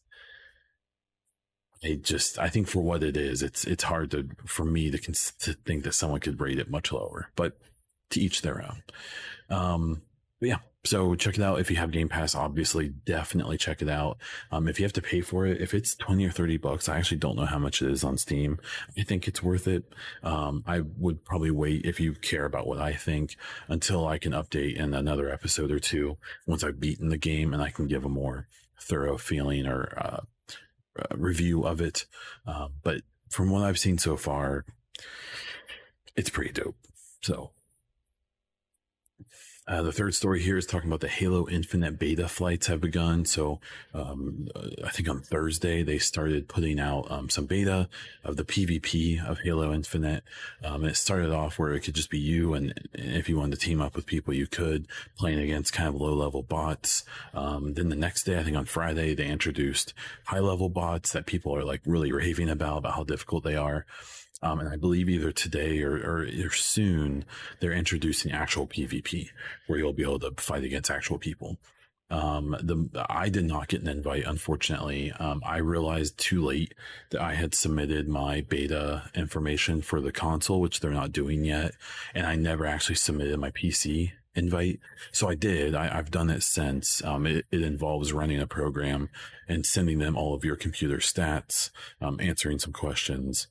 it 1.82 2.02
just 2.02 2.38
I 2.38 2.48
think 2.48 2.68
for 2.68 2.80
what 2.80 3.02
it 3.02 3.16
is, 3.16 3.42
it's 3.42 3.64
it's 3.64 3.84
hard 3.84 4.10
to 4.12 4.28
for 4.44 4.64
me 4.64 4.90
to 4.90 4.98
to 4.98 5.52
think 5.52 5.84
that 5.84 5.94
someone 5.94 6.20
could 6.20 6.40
rate 6.40 6.58
it 6.58 6.70
much 6.70 6.92
lower, 6.92 7.30
but 7.36 7.58
to 8.10 8.20
each 8.20 8.42
their 8.42 8.62
own. 8.62 8.82
Um, 9.48 10.02
yeah, 10.40 10.58
so 10.84 11.14
check 11.14 11.36
it 11.36 11.42
out 11.42 11.60
if 11.60 11.70
you 11.70 11.76
have 11.76 11.90
Game 11.90 12.08
Pass. 12.08 12.34
Obviously, 12.34 12.88
definitely 12.88 13.56
check 13.56 13.82
it 13.82 13.88
out. 13.88 14.18
Um, 14.50 14.68
if 14.68 14.78
you 14.78 14.84
have 14.84 14.92
to 14.94 15.02
pay 15.02 15.20
for 15.20 15.46
it, 15.46 15.60
if 15.60 15.74
it's 15.74 15.94
twenty 15.94 16.26
or 16.26 16.30
thirty 16.30 16.56
bucks, 16.56 16.88
I 16.88 16.98
actually 16.98 17.18
don't 17.18 17.36
know 17.36 17.46
how 17.46 17.58
much 17.58 17.82
it 17.82 17.90
is 17.90 18.04
on 18.04 18.18
Steam. 18.18 18.58
I 18.98 19.02
think 19.02 19.26
it's 19.26 19.42
worth 19.42 19.66
it. 19.66 19.84
Um, 20.22 20.62
I 20.66 20.80
would 20.98 21.24
probably 21.24 21.50
wait 21.50 21.84
if 21.84 22.00
you 22.00 22.14
care 22.14 22.44
about 22.44 22.66
what 22.66 22.78
I 22.78 22.92
think 22.92 23.36
until 23.68 24.06
I 24.06 24.18
can 24.18 24.32
update 24.32 24.76
in 24.76 24.94
another 24.94 25.30
episode 25.30 25.70
or 25.70 25.78
two 25.78 26.16
once 26.46 26.62
I've 26.62 26.80
beaten 26.80 27.08
the 27.08 27.18
game 27.18 27.52
and 27.52 27.62
I 27.62 27.70
can 27.70 27.86
give 27.86 28.04
a 28.04 28.08
more 28.08 28.46
thorough 28.80 29.16
feeling 29.18 29.66
or 29.66 29.92
uh, 29.96 30.20
uh, 30.98 31.16
review 31.16 31.64
of 31.64 31.80
it. 31.80 32.06
Um, 32.46 32.74
but 32.82 33.02
from 33.28 33.50
what 33.50 33.62
I've 33.62 33.78
seen 33.78 33.98
so 33.98 34.16
far, 34.16 34.64
it's 36.16 36.30
pretty 36.30 36.52
dope. 36.52 36.76
So 37.22 37.50
uh, 39.68 39.82
the 39.82 39.92
third 39.92 40.14
story 40.14 40.40
here 40.40 40.56
is 40.56 40.64
talking 40.64 40.88
about 40.88 41.00
the 41.00 41.08
Halo 41.08 41.48
Infinite 41.48 41.98
beta 41.98 42.28
flights 42.28 42.68
have 42.68 42.80
begun. 42.80 43.24
So 43.24 43.60
um, 43.94 44.48
I 44.84 44.90
think 44.90 45.08
on 45.08 45.20
Thursday 45.20 45.82
they 45.82 45.98
started 45.98 46.48
putting 46.48 46.78
out 46.78 47.10
um, 47.10 47.28
some 47.28 47.46
beta 47.46 47.88
of 48.22 48.36
the 48.36 48.44
PvP 48.44 49.24
of 49.24 49.40
Halo 49.40 49.72
Infinite. 49.72 50.22
Um, 50.64 50.84
it 50.84 50.96
started 50.96 51.32
off 51.32 51.58
where 51.58 51.72
it 51.72 51.80
could 51.80 51.94
just 51.94 52.10
be 52.10 52.18
you, 52.18 52.54
and 52.54 52.88
if 52.94 53.28
you 53.28 53.36
wanted 53.36 53.58
to 53.58 53.66
team 53.66 53.80
up 53.80 53.96
with 53.96 54.06
people, 54.06 54.32
you 54.32 54.46
could 54.46 54.86
playing 55.18 55.40
against 55.40 55.72
kind 55.72 55.88
of 55.88 56.00
low 56.00 56.14
level 56.14 56.42
bots. 56.42 57.04
Um, 57.34 57.74
then 57.74 57.88
the 57.88 57.96
next 57.96 58.22
day, 58.22 58.38
I 58.38 58.44
think 58.44 58.56
on 58.56 58.66
Friday, 58.66 59.14
they 59.14 59.26
introduced 59.26 59.94
high 60.24 60.40
level 60.40 60.68
bots 60.68 61.12
that 61.12 61.26
people 61.26 61.56
are 61.56 61.64
like 61.64 61.80
really 61.84 62.12
raving 62.12 62.50
about 62.50 62.78
about 62.78 62.94
how 62.94 63.04
difficult 63.04 63.42
they 63.42 63.56
are. 63.56 63.84
Um, 64.42 64.60
and 64.60 64.68
I 64.68 64.76
believe 64.76 65.08
either 65.08 65.32
today 65.32 65.82
or, 65.82 65.94
or, 65.96 66.26
or, 66.44 66.50
soon 66.50 67.24
they're 67.60 67.72
introducing 67.72 68.32
actual 68.32 68.66
PvP 68.66 69.30
where 69.66 69.78
you'll 69.78 69.94
be 69.94 70.02
able 70.02 70.18
to 70.20 70.32
fight 70.36 70.62
against 70.62 70.90
actual 70.90 71.18
people. 71.18 71.56
Um, 72.08 72.56
the 72.60 73.04
I 73.08 73.28
did 73.28 73.46
not 73.46 73.68
get 73.68 73.82
an 73.82 73.88
invite, 73.88 74.24
unfortunately. 74.26 75.10
Um, 75.12 75.42
I 75.44 75.58
realized 75.58 76.18
too 76.18 76.44
late 76.44 76.74
that 77.10 77.20
I 77.20 77.34
had 77.34 77.54
submitted 77.54 78.08
my 78.08 78.42
beta 78.42 79.10
information 79.14 79.82
for 79.82 80.00
the 80.00 80.12
console, 80.12 80.60
which 80.60 80.78
they're 80.80 80.90
not 80.92 81.10
doing 81.10 81.44
yet, 81.44 81.72
and 82.14 82.26
I 82.26 82.36
never 82.36 82.64
actually 82.64 82.94
submitted 82.94 83.40
my 83.40 83.50
PC 83.50 84.12
invite. 84.36 84.78
So 85.10 85.28
I 85.28 85.34
did. 85.34 85.74
I, 85.74 85.88
have 85.88 86.10
done 86.10 86.30
it 86.30 86.42
since. 86.42 87.02
Um, 87.02 87.26
it, 87.26 87.46
it, 87.50 87.62
involves 87.62 88.12
running 88.12 88.40
a 88.40 88.46
program 88.46 89.08
and 89.48 89.66
sending 89.66 89.98
them 89.98 90.16
all 90.16 90.34
of 90.34 90.44
your 90.44 90.56
computer 90.56 90.98
stats, 90.98 91.70
um, 92.00 92.20
answering 92.20 92.58
some 92.58 92.72
questions, 92.72 93.48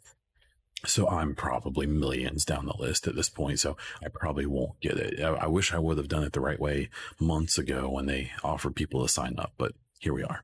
so 0.85 1.07
I'm 1.07 1.35
probably 1.35 1.85
millions 1.85 2.45
down 2.45 2.65
the 2.65 2.75
list 2.77 3.07
at 3.07 3.15
this 3.15 3.29
point. 3.29 3.59
So 3.59 3.77
I 4.03 4.09
probably 4.09 4.45
won't 4.45 4.79
get 4.79 4.97
it. 4.97 5.21
I, 5.21 5.29
I 5.29 5.47
wish 5.47 5.73
I 5.73 5.79
would 5.79 5.97
have 5.97 6.07
done 6.07 6.23
it 6.23 6.33
the 6.33 6.39
right 6.41 6.59
way 6.59 6.89
months 7.19 7.57
ago 7.57 7.89
when 7.89 8.05
they 8.05 8.31
offered 8.43 8.75
people 8.75 9.01
to 9.03 9.09
sign 9.09 9.35
up, 9.37 9.53
but 9.57 9.73
here 9.99 10.13
we 10.13 10.23
are. 10.23 10.43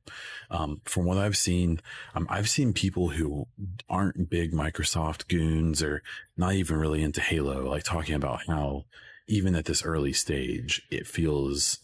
Um, 0.50 0.82
from 0.86 1.06
what 1.06 1.18
I've 1.18 1.38
seen, 1.38 1.80
um, 2.16 2.26
I've 2.30 2.50
seen 2.50 2.74
people 2.74 3.10
who 3.10 3.48
aren't 3.90 4.30
big 4.30 4.54
Microsoft 4.54 5.28
goons 5.28 5.84
or 5.84 6.02
not 6.38 6.54
even 6.54 6.78
really 6.78 7.04
into 7.04 7.22
Halo, 7.22 7.70
like 7.70 7.84
talking 7.84 8.16
about 8.16 8.48
how 8.48 8.86
even 9.28 9.56
at 9.56 9.66
this 9.66 9.84
early 9.84 10.14
stage, 10.14 10.82
it 10.90 11.06
feels 11.08 11.80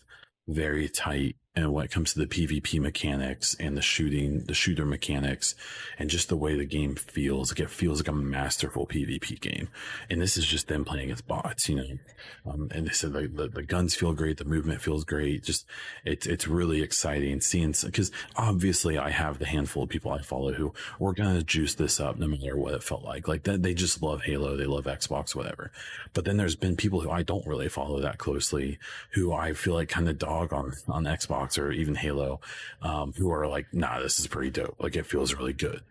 very 0.47 0.89
tight 0.89 1.35
and 1.57 1.73
when 1.73 1.85
it 1.85 1.91
comes 1.91 2.13
to 2.13 2.19
the 2.19 2.27
PvP 2.27 2.79
mechanics 2.79 3.55
and 3.59 3.75
the 3.75 3.81
shooting, 3.81 4.43
the 4.43 4.53
shooter 4.53 4.85
mechanics, 4.85 5.55
and 5.97 6.07
just 6.07 6.29
the 6.29 6.37
way 6.37 6.55
the 6.55 6.65
game 6.65 6.95
feels, 6.95 7.51
like 7.51 7.59
it 7.59 7.71
feels 7.71 7.99
like 7.99 8.07
a 8.09 8.13
masterful 8.13 8.85
PvP 8.85 9.41
game. 9.41 9.67
And 10.07 10.21
this 10.21 10.37
is 10.37 10.45
just 10.45 10.67
them 10.67 10.85
playing 10.85 11.09
as 11.09 11.21
bots, 11.21 11.67
you 11.67 11.75
know. 11.75 11.97
Um, 12.45 12.69
and 12.71 12.85
they 12.85 12.91
said 12.91 13.13
the, 13.13 13.27
the, 13.27 13.47
the 13.47 13.63
guns 13.63 13.95
feel 13.95 14.13
great, 14.13 14.37
the 14.37 14.45
movement 14.45 14.81
feels 14.81 15.03
great. 15.03 15.43
Just 15.43 15.65
it's 16.05 16.27
it's 16.27 16.47
really 16.47 16.83
exciting 16.83 17.41
seeing 17.41 17.73
because 17.83 18.11
obviously 18.35 18.99
I 18.99 19.09
have 19.09 19.39
the 19.39 19.45
handful 19.47 19.83
of 19.83 19.89
people 19.89 20.11
I 20.11 20.21
follow 20.21 20.53
who 20.53 20.73
we're 20.99 21.13
gonna 21.13 21.41
juice 21.41 21.73
this 21.73 21.99
up 21.99 22.19
no 22.19 22.27
matter 22.27 22.55
what 22.55 22.75
it 22.75 22.83
felt 22.83 23.03
like. 23.03 23.27
Like 23.27 23.43
that, 23.43 23.63
they 23.63 23.73
just 23.73 24.03
love 24.03 24.21
Halo, 24.21 24.55
they 24.55 24.65
love 24.65 24.85
Xbox, 24.85 25.33
whatever. 25.33 25.71
But 26.13 26.25
then 26.25 26.37
there's 26.37 26.55
been 26.55 26.75
people 26.75 27.01
who 27.01 27.09
I 27.09 27.23
don't 27.23 27.47
really 27.47 27.67
follow 27.67 27.99
that 28.01 28.19
closely, 28.19 28.77
who 29.11 29.33
I 29.33 29.53
feel 29.53 29.73
like 29.73 29.89
kind 29.89 30.07
of 30.07 30.19
dog 30.19 30.53
on 30.53 30.73
on 30.87 31.05
Xbox 31.05 31.46
Xbox 31.47 31.57
or 31.57 31.71
even 31.71 31.95
Halo, 31.95 32.39
um, 32.81 33.13
who 33.13 33.31
are 33.31 33.47
like, 33.47 33.67
nah, 33.73 33.99
this 33.99 34.19
is 34.19 34.27
pretty 34.27 34.51
dope. 34.51 34.75
Like 34.79 34.95
it 34.95 35.05
feels 35.05 35.33
really 35.33 35.53
good. 35.53 35.81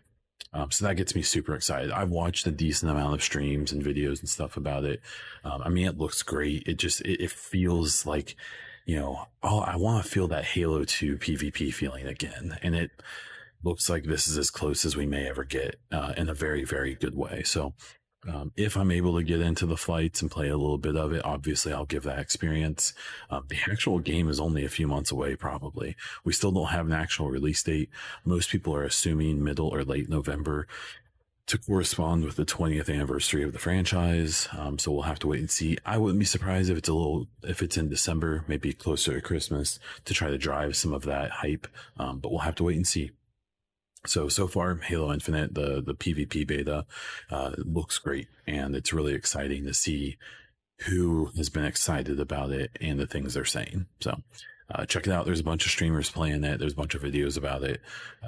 Um, 0.53 0.71
so 0.71 0.87
that 0.87 0.97
gets 0.97 1.15
me 1.15 1.23
super 1.23 1.55
excited. 1.55 1.91
I've 1.91 2.11
watched 2.11 2.47
a 2.47 2.51
decent 2.51 2.91
amount 2.91 3.15
of 3.15 3.23
streams 3.23 3.73
and 3.73 3.85
videos 3.85 4.21
and 4.21 4.29
stuff 4.29 4.57
about 4.57 4.85
it. 4.85 5.01
Um, 5.45 5.61
I 5.63 5.69
mean, 5.69 5.87
it 5.87 5.99
looks 5.99 6.23
great. 6.23 6.65
It 6.67 6.79
just, 6.79 7.01
it, 7.03 7.23
it 7.25 7.31
feels 7.31 8.07
like, 8.07 8.37
you 8.87 8.97
know, 8.97 9.27
oh, 9.43 9.61
I 9.61 9.77
want 9.77 10.05
to 10.05 10.11
feel 10.11 10.29
that 10.29 10.45
Halo 10.45 10.85
2 10.85 11.19
PvP 11.19 11.75
feeling 11.75 12.07
again. 12.07 12.59
And 12.63 12.75
it 12.75 12.91
looks 13.63 13.91
like 13.91 14.05
this 14.05 14.29
is 14.29 14.39
as 14.39 14.51
close 14.51 14.85
as 14.85 14.97
we 14.97 15.05
may 15.05 15.29
ever 15.29 15.45
get, 15.45 15.77
uh, 15.93 16.15
in 16.17 16.29
a 16.29 16.35
very, 16.35 16.65
very 16.65 16.95
good 16.95 17.15
way. 17.15 17.43
So 17.43 17.75
um, 18.29 18.53
if 18.57 18.77
I'm 18.77 18.91
able 18.91 19.17
to 19.17 19.23
get 19.23 19.41
into 19.41 19.67
the 19.67 19.77
flights 19.77 20.23
and 20.23 20.31
play 20.31 20.49
a 20.49 20.57
little 20.57 20.79
bit 20.79 20.97
of 20.97 21.13
it, 21.13 21.25
obviously 21.25 21.73
I'll 21.73 21.85
give 21.85 22.03
that 22.05 22.19
experience. 22.19 22.93
Um, 23.31 23.45
the 23.49 23.59
actual 23.71 23.99
game 23.99 24.29
is 24.29 24.41
only 24.41 24.65
a 24.65 24.71
few 24.71 24.87
months 24.87 25.11
away, 25.11 25.37
probably. 25.37 25.97
We 26.25 26.33
still 26.33 26.53
don't 26.53 26.69
have 26.69 26.87
an 26.87 26.93
actual 26.93 27.31
release 27.31 27.63
date. 27.63 27.91
Most 28.25 28.51
people 28.51 28.75
are 28.75 28.85
assuming 28.85 29.43
middle 29.43 29.69
or 29.69 29.85
late 29.85 30.09
November 30.09 30.67
to 31.47 31.59
correspond 31.59 32.25
with 32.25 32.37
the 32.37 32.45
20th 32.45 32.93
anniversary 32.93 33.45
of 33.45 33.53
the 33.53 33.59
franchise. 33.59 34.49
Um, 34.57 34.79
so 34.79 34.91
we'll 34.91 35.03
have 35.03 35.21
to 35.21 35.29
wait 35.29 35.41
and 35.41 35.51
see. 35.51 35.79
I 35.87 35.97
wouldn't 35.97 36.19
be 36.19 36.25
surprised 36.25 36.71
if 36.71 36.79
it's 36.79 36.89
a 36.89 36.95
little, 36.95 37.29
if 37.45 37.63
it's 37.63 37.77
in 37.77 37.89
December, 37.89 38.45
maybe 38.49 38.73
closer 38.73 39.15
to 39.15 39.21
Christmas 39.21 39.79
to 40.07 40.15
try 40.15 40.29
to 40.29 40.39
drive 40.39 40.77
some 40.77 40.93
of 40.93 41.05
that 41.05 41.31
hype. 41.31 41.69
Um, 41.99 42.19
but 42.19 42.31
we'll 42.31 42.41
have 42.41 42.57
to 42.57 42.65
wait 42.65 42.77
and 42.77 42.87
see. 42.87 43.13
So 44.09 44.29
so 44.29 44.47
far, 44.47 44.77
Halo 44.77 45.13
Infinite, 45.13 45.55
the 45.55 45.83
the 45.83 45.95
PvP 45.95 46.47
beta, 46.47 46.87
uh, 47.31 47.53
looks 47.59 47.99
great, 47.99 48.29
and 48.47 48.75
it's 48.75 48.93
really 48.93 49.15
exciting 49.15 49.65
to 49.67 49.75
see 49.75 50.17
who 50.81 51.31
has 51.37 51.49
been 51.49 51.65
excited 51.65 52.21
about 52.21 52.51
it 52.51 52.71
and 52.81 52.99
the 52.99 53.07
things 53.07 53.35
they're 53.35 53.45
saying. 53.45 53.87
So 54.01 54.21
uh, 54.71 54.85
check 54.85 55.07
it 55.07 55.13
out. 55.13 55.25
There's 55.25 55.41
a 55.41 55.45
bunch 55.45 55.65
of 55.65 55.71
streamers 55.71 56.11
playing 56.11 56.45
it. 56.45 56.59
There's 56.59 56.73
a 56.73 56.77
bunch 56.77 56.95
of 56.95 57.03
videos 57.03 57.37
about 57.37 57.63
it. 57.63 57.81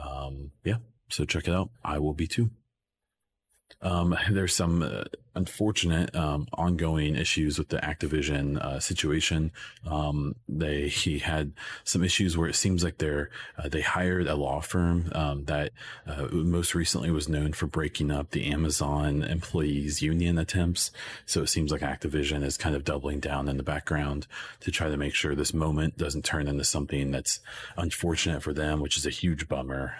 Um, 0.02 0.52
yeah, 0.64 0.76
so 1.10 1.24
check 1.24 1.48
it 1.48 1.54
out. 1.54 1.70
I 1.84 1.98
will 1.98 2.14
be 2.14 2.26
too. 2.26 2.50
Um, 3.80 4.16
there's 4.30 4.54
some 4.54 4.82
uh, 4.82 5.04
unfortunate 5.34 6.14
um, 6.14 6.48
ongoing 6.52 7.14
issues 7.14 7.58
with 7.58 7.68
the 7.68 7.78
Activision 7.78 8.58
uh, 8.58 8.80
situation. 8.80 9.52
Um, 9.86 10.34
they 10.48 10.88
he 10.88 11.18
had 11.18 11.52
some 11.84 12.04
issues 12.04 12.36
where 12.36 12.48
it 12.48 12.56
seems 12.56 12.84
like 12.84 12.98
they're 12.98 13.30
uh, 13.56 13.68
they 13.68 13.80
hired 13.80 14.26
a 14.26 14.34
law 14.34 14.60
firm 14.60 15.10
um, 15.14 15.44
that 15.44 15.72
uh, 16.06 16.26
most 16.32 16.74
recently 16.74 17.10
was 17.10 17.28
known 17.28 17.52
for 17.52 17.66
breaking 17.66 18.10
up 18.10 18.30
the 18.30 18.46
Amazon 18.46 19.22
employees 19.22 20.02
union 20.02 20.38
attempts. 20.38 20.90
So 21.26 21.42
it 21.42 21.48
seems 21.48 21.70
like 21.70 21.82
Activision 21.82 22.42
is 22.42 22.56
kind 22.56 22.74
of 22.74 22.84
doubling 22.84 23.20
down 23.20 23.48
in 23.48 23.56
the 23.56 23.62
background 23.62 24.26
to 24.60 24.70
try 24.70 24.88
to 24.88 24.96
make 24.96 25.14
sure 25.14 25.34
this 25.34 25.54
moment 25.54 25.96
doesn't 25.96 26.24
turn 26.24 26.48
into 26.48 26.64
something 26.64 27.10
that's 27.10 27.40
unfortunate 27.76 28.42
for 28.42 28.52
them, 28.52 28.80
which 28.80 28.96
is 28.96 29.06
a 29.06 29.10
huge 29.10 29.48
bummer. 29.48 29.94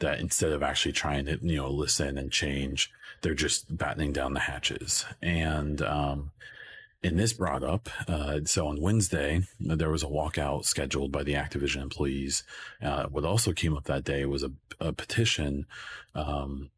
That 0.00 0.20
instead 0.20 0.52
of 0.52 0.62
actually 0.62 0.92
trying 0.92 1.26
to 1.26 1.38
you 1.42 1.56
know 1.56 1.70
listen 1.70 2.18
and 2.18 2.32
change 2.32 2.90
they're 3.22 3.34
just 3.34 3.76
battening 3.76 4.12
down 4.12 4.32
the 4.32 4.40
hatches 4.40 5.04
and 5.20 5.82
um 5.82 6.30
in 7.02 7.16
this 7.16 7.32
brought 7.32 7.62
up 7.62 7.88
uh, 8.08 8.40
so 8.44 8.66
on 8.66 8.80
wednesday 8.80 9.42
there 9.58 9.90
was 9.90 10.02
a 10.02 10.06
walkout 10.06 10.64
scheduled 10.64 11.12
by 11.12 11.22
the 11.22 11.34
activision 11.34 11.82
employees 11.82 12.42
uh, 12.82 13.04
what 13.06 13.24
also 13.24 13.52
came 13.52 13.76
up 13.76 13.84
that 13.84 14.04
day 14.04 14.24
was 14.24 14.42
a, 14.42 14.50
a 14.80 14.92
petition 14.92 15.66
um, 16.14 16.70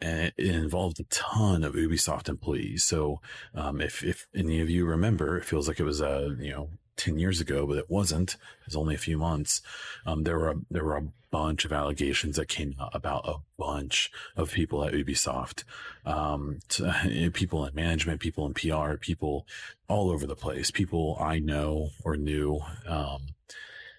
and 0.00 0.32
it 0.36 0.46
involved 0.46 0.98
a 0.98 1.04
ton 1.04 1.62
of 1.62 1.74
Ubisoft 1.74 2.28
employees. 2.28 2.84
So, 2.84 3.20
um, 3.54 3.82
if, 3.82 4.02
if 4.02 4.26
any 4.34 4.60
of 4.60 4.70
you 4.70 4.86
remember, 4.86 5.36
it 5.36 5.44
feels 5.44 5.68
like 5.68 5.78
it 5.78 5.84
was 5.84 6.00
a, 6.00 6.34
you 6.40 6.52
know, 6.52 6.70
10 6.96 7.18
years 7.18 7.40
ago, 7.40 7.66
but 7.66 7.78
it 7.78 7.90
wasn't. 7.90 8.34
It 8.34 8.66
was 8.66 8.76
only 8.76 8.94
a 8.94 8.98
few 8.98 9.18
months. 9.18 9.62
Um, 10.06 10.24
there 10.24 10.38
were, 10.38 10.50
a, 10.50 10.56
there 10.70 10.84
were 10.84 10.96
a 10.96 11.08
bunch 11.30 11.64
of 11.64 11.72
allegations 11.72 12.36
that 12.36 12.48
came 12.48 12.74
out 12.80 12.90
about 12.94 13.28
a 13.28 13.36
bunch 13.56 14.10
of 14.36 14.52
people 14.52 14.84
at 14.84 14.92
Ubisoft, 14.92 15.64
um, 16.04 16.58
to, 16.68 17.30
people 17.34 17.64
in 17.64 17.74
management, 17.74 18.20
people 18.20 18.46
in 18.46 18.54
PR, 18.54 18.96
people 18.96 19.46
all 19.88 20.10
over 20.10 20.26
the 20.26 20.36
place, 20.36 20.70
people 20.70 21.16
I 21.20 21.38
know 21.38 21.90
or 22.04 22.16
knew, 22.16 22.60
um, 22.86 23.20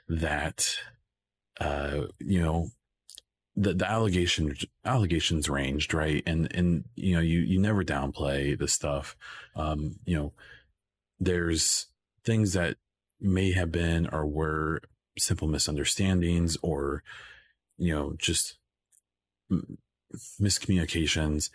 that, 0.08 0.77
uh, 1.60 2.01
you 2.19 2.41
know, 2.41 2.69
the, 3.56 3.73
the 3.73 3.89
allegations 3.89 4.65
allegations 4.86 5.49
ranged 5.49 5.93
right 5.93 6.23
and 6.25 6.54
and 6.56 6.86
you 6.95 7.13
know 7.13 7.19
you 7.19 7.39
you 7.39 7.60
never 7.60 7.84
downplay 7.84 8.58
the 8.58 8.67
stuff 8.67 9.15
um 9.58 9.97
you 10.06 10.15
know 10.15 10.32
there's 11.19 11.88
things 12.25 12.53
that 12.53 12.77
may 13.19 13.51
have 13.51 13.71
been 13.71 14.07
or 14.07 14.25
were 14.25 14.81
simple 15.17 15.47
misunderstandings 15.47 16.57
or, 16.62 17.03
you 17.77 17.93
know, 17.93 18.13
just 18.17 18.57
miscommunications. 20.41 21.49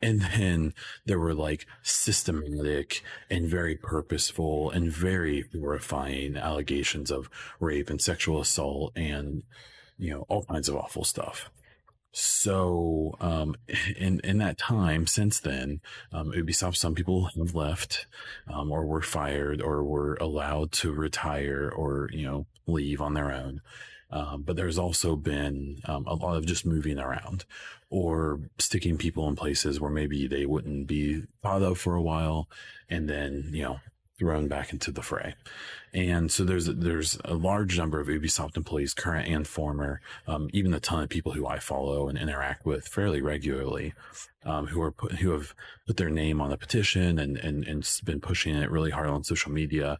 And 0.00 0.20
then 0.20 0.74
there 1.06 1.20
were 1.20 1.34
like 1.34 1.66
systematic 1.82 3.02
and 3.30 3.48
very 3.48 3.76
purposeful 3.76 4.70
and 4.70 4.90
very 4.90 5.44
horrifying 5.52 6.36
allegations 6.36 7.10
of 7.10 7.30
rape 7.60 7.88
and 7.88 8.00
sexual 8.00 8.40
assault 8.40 8.92
and, 8.96 9.44
you 9.98 10.10
know, 10.10 10.24
all 10.28 10.44
kinds 10.44 10.68
of 10.68 10.76
awful 10.76 11.04
stuff. 11.04 11.50
So, 12.12 13.16
um, 13.20 13.56
in, 13.96 14.20
in 14.20 14.38
that 14.38 14.58
time 14.58 15.06
since 15.06 15.40
then, 15.40 15.80
um, 16.12 16.32
Ubisoft, 16.32 16.76
some 16.76 16.94
people 16.94 17.30
have 17.36 17.54
left, 17.54 18.06
um, 18.52 18.70
or 18.70 18.84
were 18.84 19.00
fired 19.00 19.62
or 19.62 19.82
were 19.82 20.16
allowed 20.20 20.72
to 20.72 20.92
retire 20.92 21.72
or, 21.74 22.10
you 22.12 22.26
know, 22.26 22.46
leave 22.66 23.00
on 23.00 23.14
their 23.14 23.32
own. 23.32 23.62
Um, 24.10 24.42
but 24.42 24.56
there's 24.56 24.78
also 24.78 25.16
been 25.16 25.80
um, 25.86 26.06
a 26.06 26.14
lot 26.14 26.36
of 26.36 26.44
just 26.44 26.66
moving 26.66 26.98
around 26.98 27.46
or 27.88 28.40
sticking 28.58 28.98
people 28.98 29.26
in 29.26 29.34
places 29.34 29.80
where 29.80 29.90
maybe 29.90 30.26
they 30.26 30.44
wouldn't 30.44 30.86
be 30.86 31.22
thought 31.42 31.62
of 31.62 31.78
for 31.78 31.94
a 31.94 32.02
while 32.02 32.46
and 32.90 33.08
then, 33.08 33.48
you 33.52 33.62
know, 33.62 33.80
thrown 34.22 34.46
back 34.46 34.72
into 34.72 34.92
the 34.92 35.02
fray. 35.02 35.34
And 35.92 36.30
so 36.30 36.44
there's 36.44 36.66
there's 36.66 37.18
a 37.24 37.34
large 37.34 37.76
number 37.76 38.00
of 38.00 38.06
Ubisoft 38.06 38.56
employees, 38.56 38.94
current 38.94 39.28
and 39.28 39.46
former, 39.46 40.00
um, 40.28 40.48
even 40.52 40.72
a 40.72 40.80
ton 40.80 41.02
of 41.02 41.08
people 41.08 41.32
who 41.32 41.46
I 41.46 41.58
follow 41.58 42.08
and 42.08 42.16
interact 42.16 42.64
with 42.64 42.86
fairly 42.86 43.20
regularly, 43.20 43.92
um, 44.44 44.68
who 44.68 44.80
are 44.80 44.92
put, 44.92 45.12
who 45.16 45.32
have 45.32 45.54
put 45.86 45.96
their 45.96 46.08
name 46.08 46.40
on 46.40 46.52
a 46.52 46.56
petition 46.56 47.18
and 47.18 47.36
and 47.36 47.64
and 47.64 48.00
been 48.04 48.20
pushing 48.20 48.54
it 48.54 48.70
really 48.70 48.90
hard 48.90 49.08
on 49.08 49.24
social 49.24 49.52
media, 49.52 49.98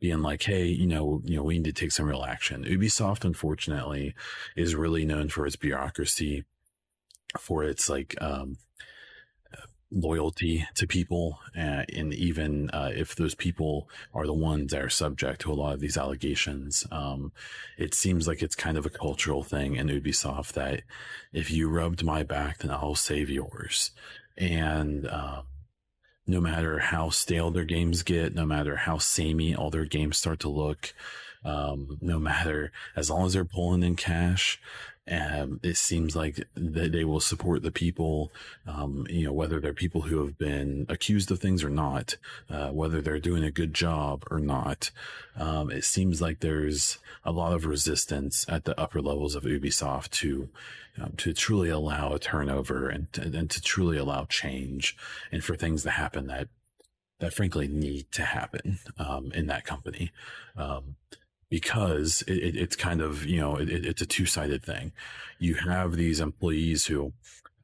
being 0.00 0.22
like, 0.22 0.44
hey, 0.44 0.66
you 0.66 0.86
know, 0.86 1.20
you 1.24 1.36
know, 1.36 1.42
we 1.42 1.58
need 1.58 1.64
to 1.64 1.72
take 1.72 1.92
some 1.92 2.06
real 2.06 2.24
action. 2.24 2.64
Ubisoft, 2.64 3.24
unfortunately, 3.24 4.14
is 4.54 4.76
really 4.76 5.04
known 5.04 5.28
for 5.28 5.44
its 5.44 5.56
bureaucracy, 5.56 6.44
for 7.38 7.64
its 7.64 7.90
like 7.90 8.14
um, 8.22 8.58
loyalty 9.92 10.66
to 10.74 10.86
people 10.86 11.38
uh, 11.56 11.84
and 11.94 12.12
even 12.12 12.68
uh, 12.70 12.90
if 12.92 13.14
those 13.14 13.34
people 13.34 13.88
are 14.12 14.26
the 14.26 14.32
ones 14.32 14.72
that 14.72 14.82
are 14.82 14.88
subject 14.88 15.40
to 15.40 15.52
a 15.52 15.54
lot 15.54 15.74
of 15.74 15.80
these 15.80 15.96
allegations 15.96 16.84
um, 16.90 17.32
it 17.78 17.94
seems 17.94 18.26
like 18.26 18.42
it's 18.42 18.56
kind 18.56 18.76
of 18.76 18.84
a 18.84 18.90
cultural 18.90 19.44
thing 19.44 19.76
in 19.76 19.86
ubisoft 19.86 20.52
that 20.54 20.82
if 21.32 21.50
you 21.50 21.68
rubbed 21.68 22.04
my 22.04 22.22
back 22.22 22.58
then 22.58 22.70
i'll 22.70 22.94
save 22.94 23.30
yours. 23.30 23.92
And 24.38 25.08
um, 25.08 25.44
no 26.26 26.40
matter 26.40 26.78
how 26.78 27.10
stale 27.10 27.50
their 27.50 27.64
games 27.64 28.02
get 28.02 28.34
no 28.34 28.44
matter 28.44 28.76
how 28.76 28.98
samey 28.98 29.54
all 29.54 29.70
their 29.70 29.84
games 29.84 30.18
start 30.18 30.40
to 30.40 30.48
look 30.48 30.92
um, 31.44 31.98
no 32.00 32.18
matter 32.18 32.72
as 32.96 33.08
long 33.08 33.26
as 33.26 33.34
they're 33.34 33.44
pulling 33.44 33.82
in 33.82 33.94
cash 33.94 34.60
um, 35.08 35.60
it 35.62 35.76
seems 35.76 36.16
like 36.16 36.48
that 36.54 36.92
they 36.92 37.04
will 37.04 37.20
support 37.20 37.62
the 37.62 37.70
people, 37.70 38.32
um, 38.66 39.06
you 39.08 39.24
know, 39.24 39.32
whether 39.32 39.60
they're 39.60 39.72
people 39.72 40.02
who 40.02 40.24
have 40.24 40.36
been 40.36 40.86
accused 40.88 41.30
of 41.30 41.38
things 41.38 41.62
or 41.62 41.70
not, 41.70 42.16
uh, 42.50 42.70
whether 42.70 43.00
they're 43.00 43.20
doing 43.20 43.44
a 43.44 43.50
good 43.50 43.72
job 43.72 44.24
or 44.30 44.40
not. 44.40 44.90
Um, 45.36 45.70
it 45.70 45.84
seems 45.84 46.20
like 46.20 46.40
there's 46.40 46.98
a 47.24 47.30
lot 47.30 47.52
of 47.52 47.66
resistance 47.66 48.44
at 48.48 48.64
the 48.64 48.78
upper 48.80 49.00
levels 49.00 49.34
of 49.34 49.44
Ubisoft 49.44 50.10
to 50.10 50.48
um, 51.00 51.12
to 51.18 51.34
truly 51.34 51.68
allow 51.68 52.12
a 52.12 52.18
turnover 52.18 52.88
and 52.88 53.12
to, 53.12 53.22
and 53.22 53.50
to 53.50 53.60
truly 53.60 53.98
allow 53.98 54.24
change 54.24 54.96
and 55.30 55.44
for 55.44 55.54
things 55.54 55.82
to 55.82 55.90
happen 55.90 56.26
that 56.28 56.48
that 57.20 57.32
frankly 57.32 57.68
need 57.68 58.10
to 58.12 58.22
happen 58.22 58.78
um, 58.98 59.30
in 59.32 59.46
that 59.46 59.64
company. 59.64 60.10
Um, 60.56 60.96
because 61.50 62.22
it, 62.26 62.38
it, 62.38 62.56
it's 62.56 62.76
kind 62.76 63.00
of 63.00 63.24
you 63.24 63.40
know 63.40 63.56
it, 63.56 63.68
it's 63.70 64.02
a 64.02 64.06
two-sided 64.06 64.64
thing. 64.64 64.92
You 65.38 65.54
have 65.54 65.96
these 65.96 66.20
employees 66.20 66.86
who 66.86 67.12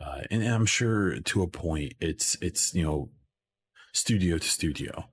uh, 0.01 0.23
and, 0.31 0.43
and 0.43 0.55
i'm 0.55 0.67
sure 0.67 1.19
to 1.21 1.43
a 1.43 1.49
point 1.49 1.95
it's 2.01 2.37
it's 2.41 2.75
you 2.75 2.83
know 2.83 3.09
studio 3.93 4.39
to 4.39 4.49
studio. 4.49 5.05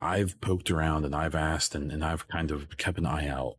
I've 0.00 0.40
poked 0.40 0.70
around 0.70 1.04
and 1.04 1.14
i've 1.14 1.34
asked 1.34 1.74
and, 1.74 1.90
and 1.90 2.04
i've 2.04 2.28
kind 2.28 2.50
of 2.50 2.76
kept 2.76 2.98
an 2.98 3.06
eye 3.06 3.28
out. 3.28 3.56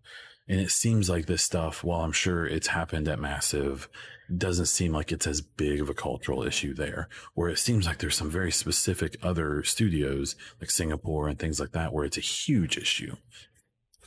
And 0.47 0.59
it 0.59 0.71
seems 0.71 1.09
like 1.09 1.25
this 1.25 1.43
stuff 1.43 1.83
while 1.83 2.01
i'm 2.01 2.11
sure 2.11 2.45
it's 2.45 2.67
happened 2.67 3.07
at 3.07 3.19
massive 3.19 3.89
doesn't 4.35 4.67
seem 4.67 4.93
like 4.93 5.11
it's 5.11 5.25
as 5.27 5.41
big 5.41 5.81
of 5.81 5.89
a 5.89 5.93
cultural 5.95 6.43
issue 6.43 6.75
there. 6.75 7.09
Where 7.33 7.49
it 7.49 7.57
seems 7.57 7.87
like 7.87 7.97
there's 7.97 8.15
some 8.15 8.29
very 8.29 8.51
specific 8.51 9.17
other 9.23 9.63
studios 9.63 10.35
like 10.61 10.69
singapore 10.71 11.27
and 11.27 11.37
things 11.37 11.59
like 11.59 11.71
that 11.71 11.91
where 11.93 12.05
it's 12.05 12.17
a 12.17 12.21
huge 12.21 12.77
issue 12.77 13.15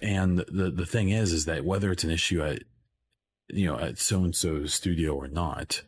and 0.03 0.38
the 0.38 0.71
the 0.71 0.87
thing 0.87 1.11
is, 1.11 1.33
is 1.33 1.45
that 1.47 1.65
whether 1.65 1.91
it's 1.93 2.05
an 2.05 2.11
issue 2.11 2.43
at 2.43 2.62
you 3.49 3.67
know 3.67 3.79
at 3.79 3.99
so 3.99 4.25
and 4.25 4.35
so's 4.35 4.75
studio 4.75 5.15
or 5.15 5.29
not, 5.29 5.83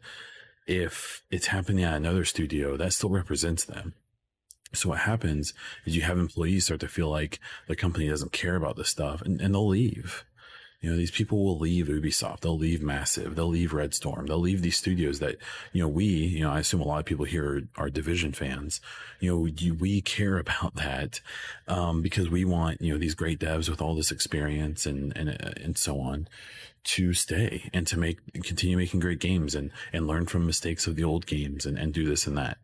if 0.67 1.23
it's 1.31 1.49
happening 1.49 1.85
at 1.85 1.95
another 1.95 2.25
studio, 2.25 2.77
that 2.77 2.93
still 2.93 3.11
represents 3.11 3.65
them. 3.65 3.95
So 4.73 4.89
what 4.89 5.01
happens 5.01 5.55
is 5.85 5.95
you 5.95 6.03
have 6.03 6.19
employees 6.19 6.65
start 6.65 6.81
to 6.81 6.89
feel 6.89 7.09
like 7.09 7.39
the 7.69 7.77
company 7.77 8.09
doesn't 8.09 8.33
care 8.33 8.57
about 8.57 8.77
this 8.77 8.89
stuff, 8.89 9.23
and, 9.23 9.41
and 9.41 9.55
they'll 9.55 9.69
leave. 9.69 10.25
You 10.85 10.91
know, 10.91 10.97
these 10.99 11.11
people 11.11 11.43
will 11.43 11.59
leave 11.59 11.87
Ubisoft. 11.87 12.41
They'll 12.41 12.59
leave 12.59 12.83
Massive. 12.83 13.37
They'll 13.37 13.49
leave 13.49 13.73
Red 13.73 13.95
Storm. 13.95 14.27
They'll 14.27 14.37
leave 14.37 14.61
these 14.61 14.77
studios 14.77 15.19
that, 15.21 15.39
you 15.73 15.81
know, 15.81 15.89
we, 15.89 16.05
you 16.05 16.41
know, 16.41 16.51
I 16.51 16.59
assume 16.59 16.83
a 16.83 16.87
lot 16.87 16.99
of 16.99 17.07
people 17.07 17.25
here 17.25 17.65
are, 17.79 17.85
are 17.85 17.89
Division 17.89 18.33
fans. 18.33 18.83
You 19.19 19.31
know, 19.31 19.39
we, 19.39 19.71
we 19.71 20.03
care 20.03 20.37
about 20.45 20.75
that, 20.75 21.23
um, 21.69 22.03
because 22.03 22.29
we 22.29 22.45
want, 22.45 22.83
you 22.83 22.93
know, 22.93 22.99
these 22.99 23.15
great 23.15 23.41
devs 23.41 23.71
with 23.71 23.81
all 23.81 23.95
this 23.95 24.11
experience 24.11 24.85
and, 24.85 25.17
and, 25.17 25.31
uh, 25.31 25.53
and 25.57 25.79
so 25.79 25.99
on 26.01 26.29
to 26.85 27.15
stay 27.15 27.71
and 27.73 27.87
to 27.87 27.99
make, 27.99 28.19
continue 28.43 28.77
making 28.77 29.01
great 29.01 29.21
games 29.21 29.55
and, 29.55 29.71
and 29.91 30.07
learn 30.07 30.27
from 30.27 30.45
mistakes 30.45 30.87
of 30.87 30.97
the 30.97 31.05
old 31.05 31.25
games 31.25 31.65
and, 31.65 31.79
and 31.79 31.95
do 31.95 32.07
this 32.07 32.27
and 32.27 32.37
that. 32.37 32.59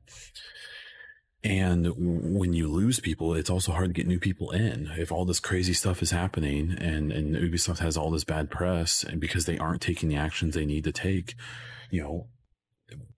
And 1.43 2.39
when 2.39 2.53
you 2.53 2.69
lose 2.69 3.01
people, 3.01 3.35
it's 3.35 3.49
also 3.49 3.73
hard 3.73 3.89
to 3.89 3.93
get 3.95 4.07
new 4.07 4.19
people 4.19 4.51
in. 4.51 4.91
If 4.99 5.11
all 5.11 5.25
this 5.25 5.41
crazy 5.41 5.73
stuff 5.73 6.03
is 6.03 6.11
happening 6.11 6.77
and, 6.79 7.11
and 7.11 7.35
Ubisoft 7.35 7.79
has 7.79 7.97
all 7.97 8.11
this 8.11 8.25
bad 8.25 8.51
press 8.51 9.03
and 9.03 9.21
because 9.21 9.47
they 9.47 9.57
aren't 9.57 9.81
taking 9.81 10.11
the 10.11 10.17
actions 10.17 10.55
they 10.55 10.67
need 10.67 10.85
to 10.85 10.93
take, 10.93 11.35
you 11.91 12.03
know, 12.03 12.27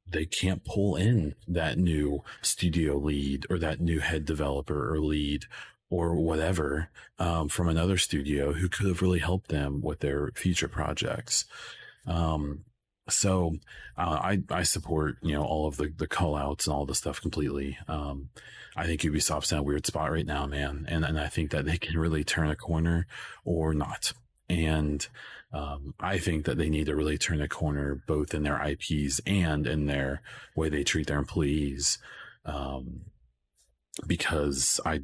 they 0.09 0.25
can't 0.25 0.65
pull 0.65 0.95
in 0.95 1.35
that 1.49 1.79
new 1.79 2.23
studio 2.43 2.97
lead 2.97 3.47
or 3.51 3.59
that 3.59 3.81
new 3.81 3.99
head 3.99 4.25
developer 4.25 4.93
or 4.93 5.01
lead 5.01 5.47
or 5.91 6.15
whatever 6.15 6.91
um, 7.19 7.49
from 7.49 7.69
another 7.69 7.99
studio 7.99 8.53
who 8.53 8.69
could 8.69 8.87
have 8.87 9.03
really 9.03 9.19
helped 9.19 9.49
them 9.49 9.81
with 9.83 10.01
their 10.01 10.31
future 10.35 10.69
projects. 10.69 11.45
Um, 12.07 12.65
so 13.09 13.57
uh, 13.97 14.19
I 14.23 14.43
I 14.51 14.62
support 14.62 15.17
you 15.23 15.33
know 15.33 15.45
all 15.45 15.67
of 15.67 15.77
the 15.77 15.93
the 15.97 16.07
call 16.07 16.37
outs 16.37 16.67
and 16.67 16.75
all 16.75 16.87
the 16.87 16.95
stuff 16.95 17.21
completely. 17.21 17.79
Um, 17.88 18.31
I 18.77 18.87
think 18.87 19.03
Ubisoft's 19.03 19.53
in 19.53 19.59
a 19.59 19.62
weird 19.62 19.87
spot 19.87 20.11
right 20.11 20.27
now, 20.27 20.47
man, 20.47 20.87
and 20.88 21.05
and 21.05 21.19
I 21.19 21.29
think 21.29 21.51
that 21.51 21.65
they 21.65 21.79
can 21.79 21.99
really 21.99 22.25
turn 22.25 22.51
a 22.51 22.57
corner 22.57 23.07
or 23.45 23.75
not. 23.75 24.12
And 24.49 25.07
um, 25.53 25.95
I 26.01 26.19
think 26.19 26.45
that 26.45 26.57
they 26.57 26.69
need 26.69 26.87
to 26.87 26.97
really 26.97 27.19
turn 27.19 27.41
a 27.41 27.49
corner 27.49 28.03
both 28.07 28.35
in 28.35 28.43
their 28.43 28.62
IPs 28.62 29.21
and 29.27 29.67
in 29.67 29.87
their 29.87 30.23
way 30.57 30.69
they 30.69 30.85
treat 30.85 31.07
their 31.09 31.19
employees. 31.19 31.99
Um, 32.45 33.03
because 34.07 34.81
I 34.85 35.02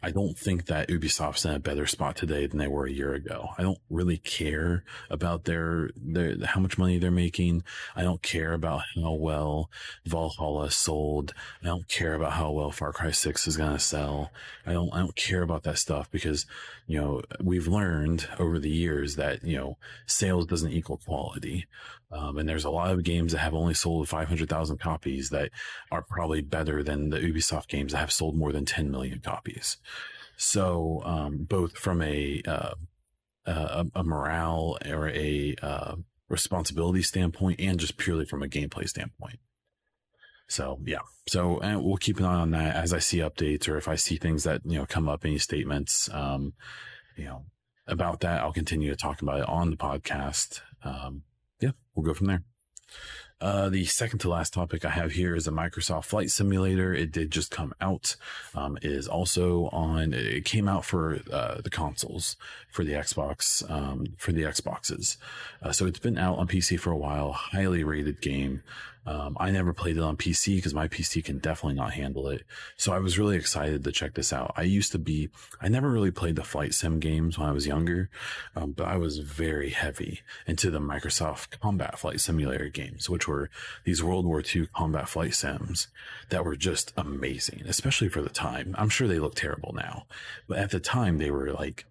I 0.00 0.12
don't 0.12 0.38
think 0.38 0.66
that 0.66 0.88
Ubisoft's 0.88 1.44
in 1.44 1.54
a 1.54 1.58
better 1.58 1.86
spot 1.86 2.14
today 2.14 2.46
than 2.46 2.58
they 2.58 2.68
were 2.68 2.86
a 2.86 2.92
year 2.92 3.14
ago. 3.14 3.48
I 3.58 3.62
don't 3.62 3.80
really 3.90 4.18
care 4.18 4.84
about 5.10 5.44
their 5.44 5.90
their 5.96 6.36
how 6.44 6.60
much 6.60 6.78
money 6.78 6.98
they're 6.98 7.10
making. 7.10 7.64
I 7.96 8.02
don't 8.02 8.22
care 8.22 8.52
about 8.52 8.82
how 8.94 9.14
well 9.14 9.70
Valhalla 10.06 10.70
sold. 10.70 11.34
I 11.62 11.66
don't 11.66 11.88
care 11.88 12.14
about 12.14 12.34
how 12.34 12.52
well 12.52 12.70
Far 12.70 12.92
Cry 12.92 13.10
6 13.10 13.48
is 13.48 13.56
going 13.56 13.72
to 13.72 13.78
sell. 13.80 14.30
I 14.64 14.72
don't 14.72 14.92
I 14.92 14.98
don't 14.98 15.16
care 15.16 15.42
about 15.42 15.64
that 15.64 15.78
stuff 15.78 16.08
because, 16.12 16.46
you 16.86 17.00
know, 17.00 17.22
we've 17.42 17.66
learned 17.66 18.28
over 18.38 18.60
the 18.60 18.70
years 18.70 19.16
that, 19.16 19.42
you 19.42 19.56
know, 19.56 19.78
sales 20.06 20.46
doesn't 20.46 20.72
equal 20.72 20.98
quality. 20.98 21.66
Um, 22.10 22.38
and 22.38 22.48
there's 22.48 22.64
a 22.64 22.70
lot 22.70 22.90
of 22.90 23.04
games 23.04 23.32
that 23.32 23.38
have 23.38 23.52
only 23.52 23.74
sold 23.74 24.08
500,000 24.08 24.78
copies 24.78 25.28
that 25.28 25.50
are 25.90 26.00
probably 26.02 26.40
better 26.40 26.82
than 26.82 27.10
the 27.10 27.18
Ubisoft 27.18 27.68
games 27.68 27.92
that 27.92 27.98
have 27.98 28.12
sold 28.18 28.36
more 28.36 28.52
than 28.52 28.64
10 28.64 28.90
million 28.90 29.20
copies. 29.20 29.78
So, 30.36 31.02
um, 31.04 31.46
both 31.48 31.76
from 31.76 32.02
a, 32.02 32.42
uh, 32.46 32.74
a, 33.46 33.86
a, 33.94 34.04
morale 34.04 34.78
or 34.86 35.08
a 35.08 35.56
uh, 35.62 35.96
responsibility 36.28 37.02
standpoint 37.02 37.60
and 37.60 37.80
just 37.80 37.96
purely 37.96 38.24
from 38.24 38.42
a 38.42 38.48
gameplay 38.48 38.88
standpoint. 38.88 39.38
So 40.48 40.80
yeah, 40.84 41.00
so 41.28 41.60
and 41.60 41.84
we'll 41.84 41.98
keep 41.98 42.18
an 42.18 42.24
eye 42.24 42.40
on 42.40 42.52
that 42.52 42.74
as 42.74 42.94
I 42.94 42.98
see 42.98 43.18
updates 43.18 43.68
or 43.68 43.76
if 43.76 43.86
I 43.86 43.96
see 43.96 44.16
things 44.16 44.44
that 44.44 44.62
you 44.64 44.78
know 44.78 44.86
come 44.86 45.08
up, 45.08 45.24
any 45.24 45.38
statements, 45.38 46.08
um, 46.12 46.54
you 47.16 47.24
know, 47.24 47.44
about 47.86 48.20
that. 48.20 48.40
I'll 48.40 48.52
continue 48.52 48.90
to 48.90 48.96
talk 48.96 49.20
about 49.20 49.40
it 49.40 49.48
on 49.48 49.70
the 49.70 49.76
podcast. 49.76 50.60
Um, 50.82 51.22
yeah, 51.60 51.72
we'll 51.94 52.06
go 52.06 52.14
from 52.14 52.28
there. 52.28 52.42
Uh, 53.40 53.68
the 53.68 53.84
second 53.84 54.18
to 54.18 54.28
last 54.28 54.52
topic 54.52 54.84
I 54.84 54.90
have 54.90 55.12
here 55.12 55.36
is 55.36 55.46
a 55.46 55.52
Microsoft 55.52 56.06
Flight 56.06 56.30
Simulator. 56.30 56.92
It 56.92 57.12
did 57.12 57.30
just 57.30 57.52
come 57.52 57.72
out. 57.80 58.16
Um, 58.54 58.76
it 58.78 58.90
is 58.90 59.06
also 59.06 59.66
on. 59.66 60.12
It 60.12 60.44
came 60.44 60.66
out 60.68 60.84
for 60.84 61.20
uh, 61.32 61.60
the 61.60 61.70
consoles 61.70 62.36
for 62.70 62.82
the 62.82 62.92
Xbox 62.92 63.68
um, 63.70 64.06
for 64.16 64.32
the 64.32 64.42
Xboxes. 64.42 65.18
Uh, 65.62 65.70
so 65.70 65.86
it's 65.86 66.00
been 66.00 66.18
out 66.18 66.38
on 66.38 66.48
PC 66.48 66.80
for 66.80 66.90
a 66.90 66.96
while. 66.96 67.32
Highly 67.32 67.84
rated 67.84 68.20
game. 68.20 68.62
Um, 69.06 69.36
I 69.40 69.50
never 69.50 69.72
played 69.72 69.96
it 69.96 70.02
on 70.02 70.16
PC 70.16 70.56
because 70.56 70.74
my 70.74 70.88
PC 70.88 71.24
can 71.24 71.38
definitely 71.38 71.76
not 71.76 71.94
handle 71.94 72.28
it. 72.28 72.44
So 72.76 72.92
I 72.92 72.98
was 72.98 73.18
really 73.18 73.36
excited 73.36 73.84
to 73.84 73.92
check 73.92 74.14
this 74.14 74.32
out. 74.32 74.52
I 74.56 74.62
used 74.62 74.92
to 74.92 74.98
be, 74.98 75.30
I 75.60 75.68
never 75.68 75.90
really 75.90 76.10
played 76.10 76.36
the 76.36 76.44
flight 76.44 76.74
sim 76.74 77.00
games 77.00 77.38
when 77.38 77.48
I 77.48 77.52
was 77.52 77.66
younger, 77.66 78.10
um, 78.54 78.72
but 78.72 78.86
I 78.86 78.96
was 78.96 79.18
very 79.18 79.70
heavy 79.70 80.20
into 80.46 80.70
the 80.70 80.80
Microsoft 80.80 81.58
Combat 81.60 81.98
Flight 81.98 82.20
Simulator 82.20 82.68
games, 82.68 83.08
which 83.08 83.26
were 83.26 83.50
these 83.84 84.02
World 84.02 84.26
War 84.26 84.42
II 84.42 84.68
combat 84.74 85.08
flight 85.08 85.34
sims 85.34 85.88
that 86.28 86.44
were 86.44 86.56
just 86.56 86.92
amazing, 86.96 87.62
especially 87.66 88.08
for 88.08 88.20
the 88.20 88.28
time. 88.28 88.74
I'm 88.78 88.88
sure 88.88 89.08
they 89.08 89.18
look 89.18 89.34
terrible 89.34 89.72
now, 89.74 90.06
but 90.46 90.58
at 90.58 90.70
the 90.70 90.80
time 90.80 91.18
they 91.18 91.30
were 91.30 91.52
like, 91.52 91.86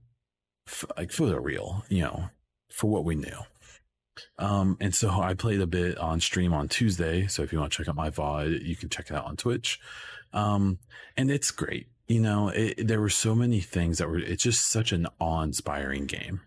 f- 0.67 0.86
like 0.98 1.12
for 1.12 1.26
the 1.26 1.39
real, 1.39 1.84
you 1.89 2.02
know, 2.02 2.30
for 2.70 2.89
what 2.89 3.06
we 3.06 3.15
knew. 3.15 3.38
Um, 4.40 4.78
and 4.80 4.94
so 4.94 5.10
I 5.10 5.34
played 5.34 5.62
a 5.62 5.68
bit 5.68 5.98
on 5.98 6.20
stream 6.20 6.54
on 6.54 6.68
Tuesday. 6.68 7.28
So 7.28 7.44
if 7.44 7.52
you 7.52 7.60
want 7.60 7.72
to 7.72 7.78
check 7.78 7.88
out 7.88 7.96
my 7.96 8.10
VOD, 8.10 8.64
you 8.64 8.76
can 8.76 8.90
check 8.90 9.10
it 9.10 9.16
out 9.16 9.26
on 9.26 9.38
Twitch. 9.38 9.80
Um, 10.34 10.80
and 11.16 11.32
it's 11.32 11.52
great. 11.52 11.88
You 12.08 12.22
know, 12.22 12.50
it, 12.50 12.88
there 12.88 13.02
were 13.02 13.10
so 13.10 13.36
many 13.36 13.60
things 13.60 13.98
that 13.98 14.10
were, 14.10 14.18
it's 14.18 14.44
just 14.44 14.70
such 14.72 14.94
an 14.94 15.08
awe 15.20 15.42
inspiring 15.42 16.06
game. 16.06 16.40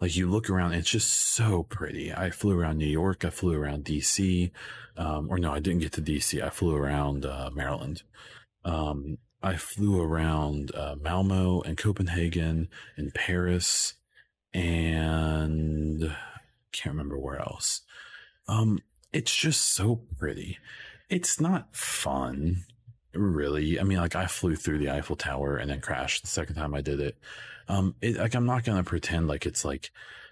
Like 0.00 0.16
you 0.16 0.30
look 0.30 0.48
around, 0.48 0.74
it's 0.74 0.90
just 0.90 1.12
so 1.34 1.64
pretty. 1.64 2.12
I 2.12 2.30
flew 2.30 2.58
around 2.58 2.78
New 2.78 2.86
York. 2.86 3.24
I 3.24 3.30
flew 3.30 3.54
around 3.54 3.84
DC. 3.84 4.52
Um, 4.96 5.28
or 5.30 5.38
no, 5.38 5.52
I 5.52 5.58
didn't 5.58 5.80
get 5.80 5.92
to 5.92 6.02
DC. 6.02 6.40
I 6.42 6.50
flew 6.50 6.74
around, 6.76 7.26
uh, 7.26 7.50
Maryland. 7.52 8.02
Um, 8.64 9.18
I 9.42 9.56
flew 9.56 10.00
around, 10.00 10.72
uh, 10.74 10.96
Malmo 11.00 11.62
and 11.62 11.76
Copenhagen 11.76 12.68
and 12.96 13.12
Paris 13.14 13.94
and 14.54 16.14
can't 16.72 16.94
remember 16.94 17.18
where 17.18 17.40
else. 17.40 17.82
Um, 18.46 18.80
it's 19.12 19.34
just 19.34 19.74
so 19.74 19.96
pretty. 20.18 20.58
It's 21.08 21.40
not 21.40 21.74
fun, 21.74 22.64
really. 23.14 23.80
I 23.80 23.82
mean, 23.82 23.98
like 23.98 24.16
I 24.16 24.26
flew 24.26 24.56
through 24.56 24.78
the 24.78 24.90
Eiffel 24.90 25.16
Tower 25.16 25.56
and 25.56 25.70
then 25.70 25.80
crashed 25.80 26.22
the 26.22 26.28
second 26.28 26.56
time 26.56 26.74
I 26.74 26.80
did 26.80 27.00
it. 27.00 27.18
Um, 27.68 27.94
it, 28.00 28.16
like 28.16 28.34
I'm 28.34 28.46
not 28.46 28.64
gonna 28.64 28.84
pretend 28.84 29.28
like 29.28 29.46
it's 29.46 29.64
like 29.64 29.90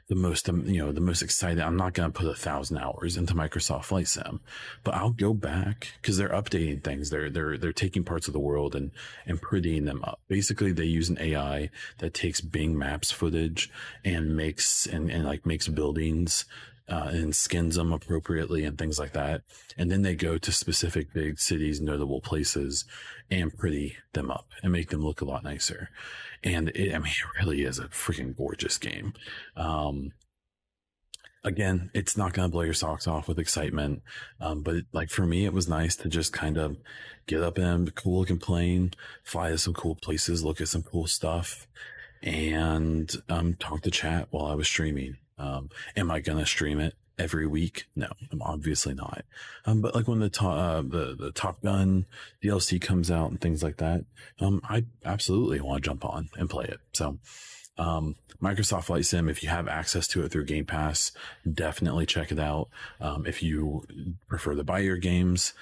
the 0.09 0.15
most, 0.15 0.49
um, 0.49 0.65
you 0.67 0.85
know, 0.85 0.93
the 0.93 1.01
most 1.01 1.23
excited. 1.23 1.61
I'm 1.61 1.77
not 1.77 1.95
going 1.95 2.11
to 2.11 2.19
put 2.19 2.29
a 2.29 2.35
thousand 2.35 2.79
hours 2.79 3.17
into 3.17 3.35
Microsoft 3.35 3.85
Flight 3.85 4.09
Sim, 4.09 4.41
but 4.85 4.95
I'll 4.95 5.11
go 5.11 5.35
back 5.35 5.89
because 6.01 6.17
they're 6.17 6.29
updating 6.29 6.83
things. 6.83 7.11
They're, 7.11 7.31
they're, 7.31 7.59
they're 7.59 7.73
taking 7.73 8.05
parts 8.05 8.29
of 8.29 8.33
the 8.33 8.41
world 8.41 8.75
and, 8.77 8.93
and 9.27 9.41
prettying 9.41 9.85
them 9.85 10.05
up. 10.05 10.21
Basically, 10.29 10.73
they 10.73 10.85
use 10.85 11.09
an 11.09 11.19
AI 11.21 11.71
that 11.99 12.15
takes 12.15 12.41
Bing 12.41 12.79
Maps 12.79 13.11
footage 13.11 13.71
and 14.05 14.37
makes, 14.37 14.87
and, 14.87 15.11
and 15.11 15.25
like 15.25 15.45
makes 15.45 15.67
buildings 15.69 16.45
uh, 16.89 17.09
and 17.13 17.35
skins 17.35 17.77
them 17.77 17.93
appropriately 17.93 18.65
and 18.65 18.79
things 18.79 18.99
like 18.99 19.13
that. 19.13 19.43
And 19.77 19.91
then 19.91 20.03
they 20.03 20.15
go 20.15 20.39
to 20.39 20.53
specific 20.53 21.13
big 21.13 21.39
cities, 21.39 21.81
notable 21.81 22.21
places 22.21 22.85
and 23.31 23.57
pretty 23.57 23.97
them 24.13 24.31
up 24.31 24.47
and 24.63 24.73
make 24.73 24.91
them 24.91 25.03
look 25.03 25.21
a 25.21 25.25
lot 25.25 25.45
nicer. 25.45 25.91
And 26.45 26.69
it, 26.71 26.95
I 26.95 26.99
mean, 26.99 27.09
it 27.13 27.41
really 27.41 27.63
is 27.63 27.79
a 27.79 27.89
freaking 27.89 28.37
gorgeous 28.37 28.79
game. 28.79 29.15
Um, 29.57 30.13
again, 31.43 31.91
it's 31.93 32.17
not 32.17 32.33
going 32.33 32.49
to 32.49 32.53
blow 32.53 32.63
your 32.63 32.75
socks 32.75 33.09
off 33.09 33.27
with 33.27 33.39
excitement. 33.39 34.03
Um, 34.41 34.63
but 34.63 34.77
it, 34.77 34.87
like 34.93 35.11
for 35.11 35.27
me, 35.27 35.45
it 35.45 35.53
was 35.53 35.69
nice 35.69 35.97
to 35.97 36.09
just 36.09 36.33
kind 36.33 36.57
of 36.57 36.77
get 37.27 37.43
up 37.43 37.59
in 37.59 37.89
a 37.89 37.91
cool 37.91 38.21
looking 38.21 38.39
plane, 38.39 38.93
fly 39.25 39.51
to 39.51 39.59
some 39.59 39.75
cool 39.75 39.97
places, 39.97 40.45
look 40.45 40.61
at 40.61 40.69
some 40.69 40.83
cool 40.83 41.09
stuff 41.09 41.67
and, 42.23 43.11
um, 43.29 43.55
talk 43.55 43.83
to 43.83 43.91
chat 43.91 44.29
while 44.31 44.47
I 44.47 44.55
was 44.55 44.69
streaming. 44.69 45.17
Um, 45.39 45.71
am 45.97 46.11
I 46.11 46.21
going 46.21 46.39
to 46.39 46.47
stream 46.47 46.81
it 46.81 46.95
every 47.19 47.47
week? 47.47 47.87
No, 47.95 48.09
I'm 48.31 48.43
obviously 48.43 48.95
not. 48.95 49.25
Um, 49.65 49.81
but 49.83 49.95
like 49.95 50.09
when 50.09 50.21
the, 50.21 50.31
uh, 50.43 50.83
the, 50.83 51.17
the 51.19 51.33
Top 51.33 51.63
Gun 51.63 52.07
DLC 52.43 52.81
comes 52.81 53.11
out 53.11 53.31
and 53.31 53.41
things 53.41 53.63
like 53.63 53.79
that, 53.79 54.05
um, 54.41 54.61
I 54.69 54.85
absolutely 55.05 55.61
want 55.61 55.83
to 55.83 55.89
jump 55.91 56.05
on 56.05 56.29
and 56.37 56.51
play 56.51 56.67
it. 56.67 56.81
So, 56.93 57.19
um, 57.79 58.17
Microsoft 58.43 58.85
Flight 58.85 59.05
Sim, 59.05 59.29
if 59.29 59.43
you 59.43 59.49
have 59.49 59.69
access 59.69 60.07
to 60.09 60.25
it 60.25 60.31
through 60.31 60.47
Game 60.47 60.65
Pass, 60.65 61.13
definitely 61.51 62.07
check 62.07 62.33
it 62.33 62.39
out. 62.39 62.69
Um, 63.01 63.27
if 63.27 63.43
you 63.43 63.85
prefer 64.29 64.55
to 64.55 64.65
buy 64.65 64.79
your 64.81 64.97
games, 64.97 65.53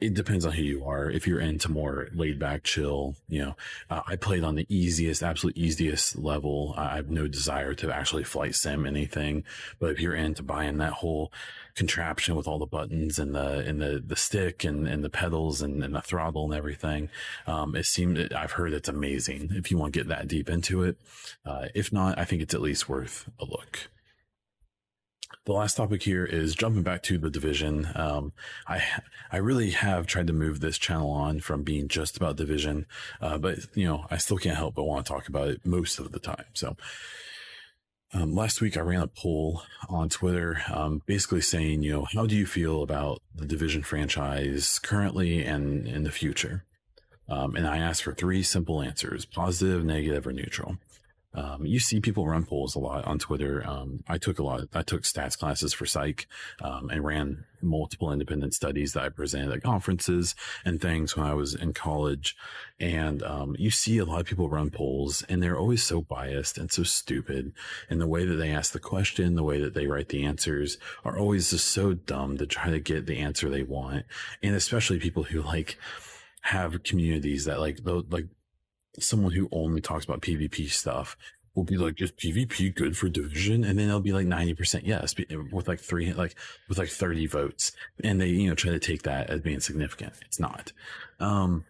it 0.00 0.14
depends 0.14 0.46
on 0.46 0.52
who 0.52 0.62
you 0.62 0.84
are. 0.84 1.10
If 1.10 1.26
you're 1.26 1.40
into 1.40 1.70
more 1.70 2.08
laid 2.14 2.38
back, 2.38 2.62
chill, 2.62 3.16
you 3.28 3.40
know, 3.40 3.56
uh, 3.90 4.02
I 4.06 4.14
played 4.14 4.44
on 4.44 4.54
the 4.54 4.66
easiest, 4.68 5.24
absolute 5.24 5.56
easiest 5.56 6.16
level. 6.16 6.74
I 6.76 6.96
have 6.96 7.10
no 7.10 7.26
desire 7.26 7.74
to 7.74 7.92
actually 7.92 8.22
flight 8.22 8.54
sim 8.54 8.86
anything, 8.86 9.42
but 9.80 9.90
if 9.90 10.00
you're 10.00 10.14
into 10.14 10.44
buying 10.44 10.78
that 10.78 10.92
whole 10.92 11.32
contraption 11.74 12.36
with 12.36 12.46
all 12.46 12.60
the 12.60 12.66
buttons 12.66 13.18
and 13.18 13.34
the, 13.34 13.58
and 13.60 13.80
the, 13.80 14.02
the 14.04 14.16
stick 14.16 14.62
and, 14.62 14.86
and 14.86 15.02
the 15.02 15.10
pedals 15.10 15.62
and, 15.62 15.82
and 15.82 15.94
the 15.94 16.00
throttle 16.00 16.44
and 16.44 16.54
everything, 16.54 17.08
um, 17.48 17.74
it 17.74 17.86
seemed, 17.86 18.32
I've 18.32 18.52
heard 18.52 18.72
it's 18.72 18.88
amazing 18.88 19.50
if 19.52 19.70
you 19.70 19.78
want 19.78 19.94
to 19.94 19.98
get 19.98 20.08
that 20.08 20.28
deep 20.28 20.48
into 20.48 20.84
it. 20.84 20.96
Uh, 21.44 21.66
if 21.74 21.92
not, 21.92 22.18
I 22.18 22.24
think 22.24 22.40
it's 22.40 22.54
at 22.54 22.60
least 22.60 22.88
worth 22.88 23.28
a 23.40 23.44
look 23.44 23.88
the 25.48 25.54
last 25.54 25.78
topic 25.78 26.02
here 26.02 26.26
is 26.26 26.54
jumping 26.54 26.82
back 26.82 27.02
to 27.02 27.16
the 27.16 27.30
division. 27.30 27.88
Um, 27.94 28.34
I 28.66 28.82
I 29.32 29.38
really 29.38 29.70
have 29.70 30.06
tried 30.06 30.26
to 30.26 30.34
move 30.34 30.60
this 30.60 30.76
channel 30.76 31.10
on 31.10 31.40
from 31.40 31.62
being 31.62 31.88
just 31.88 32.18
about 32.18 32.36
division, 32.36 32.84
uh, 33.22 33.38
but 33.38 33.60
you 33.74 33.86
know 33.86 34.04
I 34.10 34.18
still 34.18 34.36
can't 34.36 34.58
help 34.58 34.74
but 34.74 34.84
want 34.84 35.06
to 35.06 35.12
talk 35.12 35.26
about 35.26 35.48
it 35.48 35.66
most 35.66 35.98
of 35.98 36.12
the 36.12 36.20
time. 36.20 36.44
So. 36.52 36.76
Um, 38.14 38.34
last 38.34 38.62
week 38.62 38.78
I 38.78 38.80
ran 38.80 39.02
a 39.02 39.06
poll 39.06 39.60
on 39.90 40.08
Twitter, 40.08 40.62
um, 40.72 41.02
basically 41.04 41.42
saying, 41.42 41.82
you 41.82 41.92
know, 41.92 42.06
how 42.14 42.24
do 42.24 42.34
you 42.34 42.46
feel 42.46 42.82
about 42.82 43.20
the 43.34 43.44
division 43.44 43.82
franchise 43.82 44.78
currently 44.78 45.44
and 45.44 45.86
in 45.86 46.04
the 46.04 46.10
future? 46.10 46.64
Um, 47.28 47.54
and 47.54 47.68
I 47.68 47.76
asked 47.76 48.04
for 48.04 48.14
three 48.14 48.42
simple 48.42 48.80
answers: 48.80 49.26
positive, 49.26 49.84
negative, 49.84 50.26
or 50.26 50.32
neutral. 50.32 50.78
Um, 51.34 51.66
you 51.66 51.78
see 51.78 52.00
people 52.00 52.26
run 52.26 52.44
polls 52.44 52.74
a 52.74 52.78
lot 52.78 53.04
on 53.04 53.18
Twitter. 53.18 53.62
Um, 53.66 54.02
I 54.08 54.18
took 54.18 54.38
a 54.38 54.42
lot. 54.42 54.62
I 54.72 54.82
took 54.82 55.02
stats 55.02 55.38
classes 55.38 55.74
for 55.74 55.84
psych 55.84 56.26
um, 56.62 56.88
and 56.90 57.04
ran 57.04 57.44
multiple 57.60 58.12
independent 58.12 58.54
studies 58.54 58.92
that 58.92 59.02
I 59.02 59.08
presented 59.10 59.52
at 59.52 59.62
conferences 59.62 60.34
and 60.64 60.80
things 60.80 61.16
when 61.16 61.26
I 61.26 61.34
was 61.34 61.54
in 61.54 61.74
college. 61.74 62.34
And 62.80 63.22
um, 63.22 63.56
you 63.58 63.70
see 63.70 63.98
a 63.98 64.04
lot 64.04 64.20
of 64.20 64.26
people 64.26 64.48
run 64.48 64.70
polls, 64.70 65.22
and 65.28 65.42
they're 65.42 65.58
always 65.58 65.82
so 65.82 66.00
biased 66.00 66.56
and 66.56 66.72
so 66.72 66.82
stupid. 66.82 67.52
And 67.90 68.00
the 68.00 68.06
way 68.06 68.24
that 68.24 68.36
they 68.36 68.50
ask 68.50 68.72
the 68.72 68.80
question, 68.80 69.34
the 69.34 69.42
way 69.42 69.60
that 69.60 69.74
they 69.74 69.86
write 69.86 70.08
the 70.08 70.24
answers, 70.24 70.78
are 71.04 71.18
always 71.18 71.50
just 71.50 71.66
so 71.68 71.92
dumb 71.94 72.38
to 72.38 72.46
try 72.46 72.70
to 72.70 72.80
get 72.80 73.06
the 73.06 73.18
answer 73.18 73.50
they 73.50 73.64
want. 73.64 74.06
And 74.42 74.54
especially 74.54 74.98
people 74.98 75.24
who 75.24 75.42
like 75.42 75.78
have 76.42 76.82
communities 76.82 77.44
that 77.44 77.60
like 77.60 77.80
like 77.84 78.26
someone 78.98 79.32
who 79.32 79.48
only 79.52 79.80
talks 79.80 80.04
about 80.04 80.20
PvP 80.20 80.70
stuff 80.70 81.16
will 81.54 81.64
be 81.64 81.76
like, 81.76 82.00
is 82.00 82.12
PvP 82.12 82.74
good 82.74 82.96
for 82.96 83.08
division? 83.08 83.64
And 83.64 83.78
then 83.78 83.88
they'll 83.88 84.00
be 84.00 84.12
like 84.12 84.26
90% 84.26 84.82
yes, 84.84 85.14
with 85.52 85.68
like 85.68 85.80
three, 85.80 86.12
like 86.12 86.34
with 86.68 86.78
like 86.78 86.88
30 86.88 87.26
votes. 87.26 87.72
And 88.02 88.20
they, 88.20 88.28
you 88.28 88.48
know, 88.48 88.54
try 88.54 88.70
to 88.70 88.78
take 88.78 89.02
that 89.02 89.28
as 89.28 89.40
being 89.40 89.60
significant. 89.60 90.14
It's 90.24 90.40
not. 90.40 90.72
Um, 91.20 91.64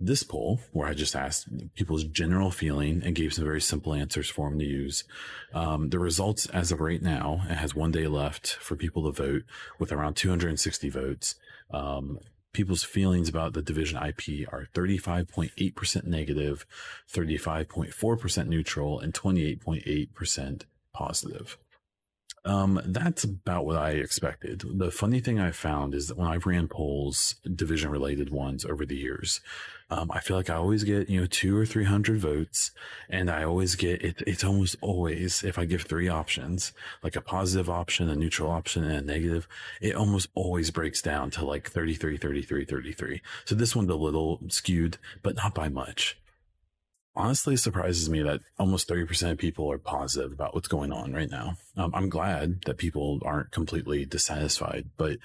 this 0.00 0.22
poll, 0.22 0.60
where 0.72 0.88
I 0.88 0.94
just 0.94 1.14
asked 1.14 1.48
people's 1.74 2.04
general 2.04 2.50
feeling 2.50 3.02
and 3.04 3.14
gave 3.14 3.32
some 3.32 3.44
very 3.44 3.60
simple 3.60 3.94
answers 3.94 4.28
for 4.28 4.50
them 4.50 4.58
to 4.58 4.64
use. 4.64 5.04
Um, 5.52 5.90
the 5.90 5.98
results 5.98 6.46
as 6.46 6.72
of 6.72 6.80
right 6.80 7.00
now, 7.00 7.42
it 7.48 7.54
has 7.54 7.74
one 7.74 7.92
day 7.92 8.06
left 8.06 8.54
for 8.54 8.76
people 8.76 9.04
to 9.04 9.22
vote 9.22 9.42
with 9.78 9.92
around 9.92 10.14
260 10.14 10.88
votes. 10.90 11.36
Um, 11.70 12.18
people's 12.54 12.84
feelings 12.84 13.28
about 13.28 13.52
the 13.52 13.60
division 13.60 13.98
IP 14.02 14.48
are 14.50 14.68
35.8% 14.72 16.04
negative, 16.04 16.64
35.4% 17.12 18.46
neutral, 18.46 18.98
and 18.98 19.12
28.8% 19.12 20.62
positive. 20.94 21.58
Um, 22.46 22.80
that's 22.84 23.24
about 23.24 23.64
what 23.64 23.76
I 23.76 23.92
expected. 23.92 24.64
The 24.64 24.90
funny 24.90 25.20
thing 25.20 25.40
I 25.40 25.50
found 25.50 25.94
is 25.94 26.08
that 26.08 26.18
when 26.18 26.28
I've 26.28 26.44
ran 26.44 26.68
polls, 26.68 27.36
division 27.54 27.90
related 27.90 28.30
ones 28.30 28.66
over 28.66 28.84
the 28.84 28.96
years, 28.96 29.40
um, 29.90 30.10
I 30.10 30.20
feel 30.20 30.36
like 30.36 30.50
I 30.50 30.56
always 30.56 30.84
get, 30.84 31.08
you 31.08 31.20
know, 31.20 31.26
two 31.26 31.56
or 31.56 31.64
300 31.64 32.18
votes. 32.18 32.70
And 33.08 33.30
I 33.30 33.44
always 33.44 33.76
get 33.76 34.02
it. 34.02 34.22
It's 34.26 34.44
almost 34.44 34.76
always, 34.82 35.42
if 35.42 35.58
I 35.58 35.64
give 35.64 35.82
three 35.82 36.08
options, 36.08 36.72
like 37.02 37.16
a 37.16 37.22
positive 37.22 37.70
option, 37.70 38.10
a 38.10 38.16
neutral 38.16 38.50
option, 38.50 38.84
and 38.84 38.92
a 38.92 39.00
negative, 39.00 39.48
it 39.80 39.94
almost 39.94 40.28
always 40.34 40.70
breaks 40.70 41.00
down 41.00 41.30
to 41.32 41.46
like 41.46 41.70
33, 41.70 42.18
33, 42.18 42.64
33. 42.66 43.22
So 43.46 43.54
this 43.54 43.74
one's 43.74 43.90
a 43.90 43.94
little 43.94 44.40
skewed, 44.48 44.98
but 45.22 45.36
not 45.36 45.54
by 45.54 45.70
much 45.70 46.18
honestly 47.16 47.56
surprises 47.56 48.10
me 48.10 48.22
that 48.22 48.40
almost 48.58 48.88
30% 48.88 49.32
of 49.32 49.38
people 49.38 49.70
are 49.70 49.78
positive 49.78 50.32
about 50.32 50.54
what's 50.54 50.68
going 50.68 50.92
on 50.92 51.12
right 51.12 51.30
now. 51.30 51.56
Um, 51.76 51.92
I'm 51.94 52.08
glad 52.08 52.62
that 52.66 52.78
people 52.78 53.20
aren't 53.24 53.52
completely 53.52 54.04
dissatisfied, 54.04 54.90
but 54.96 55.18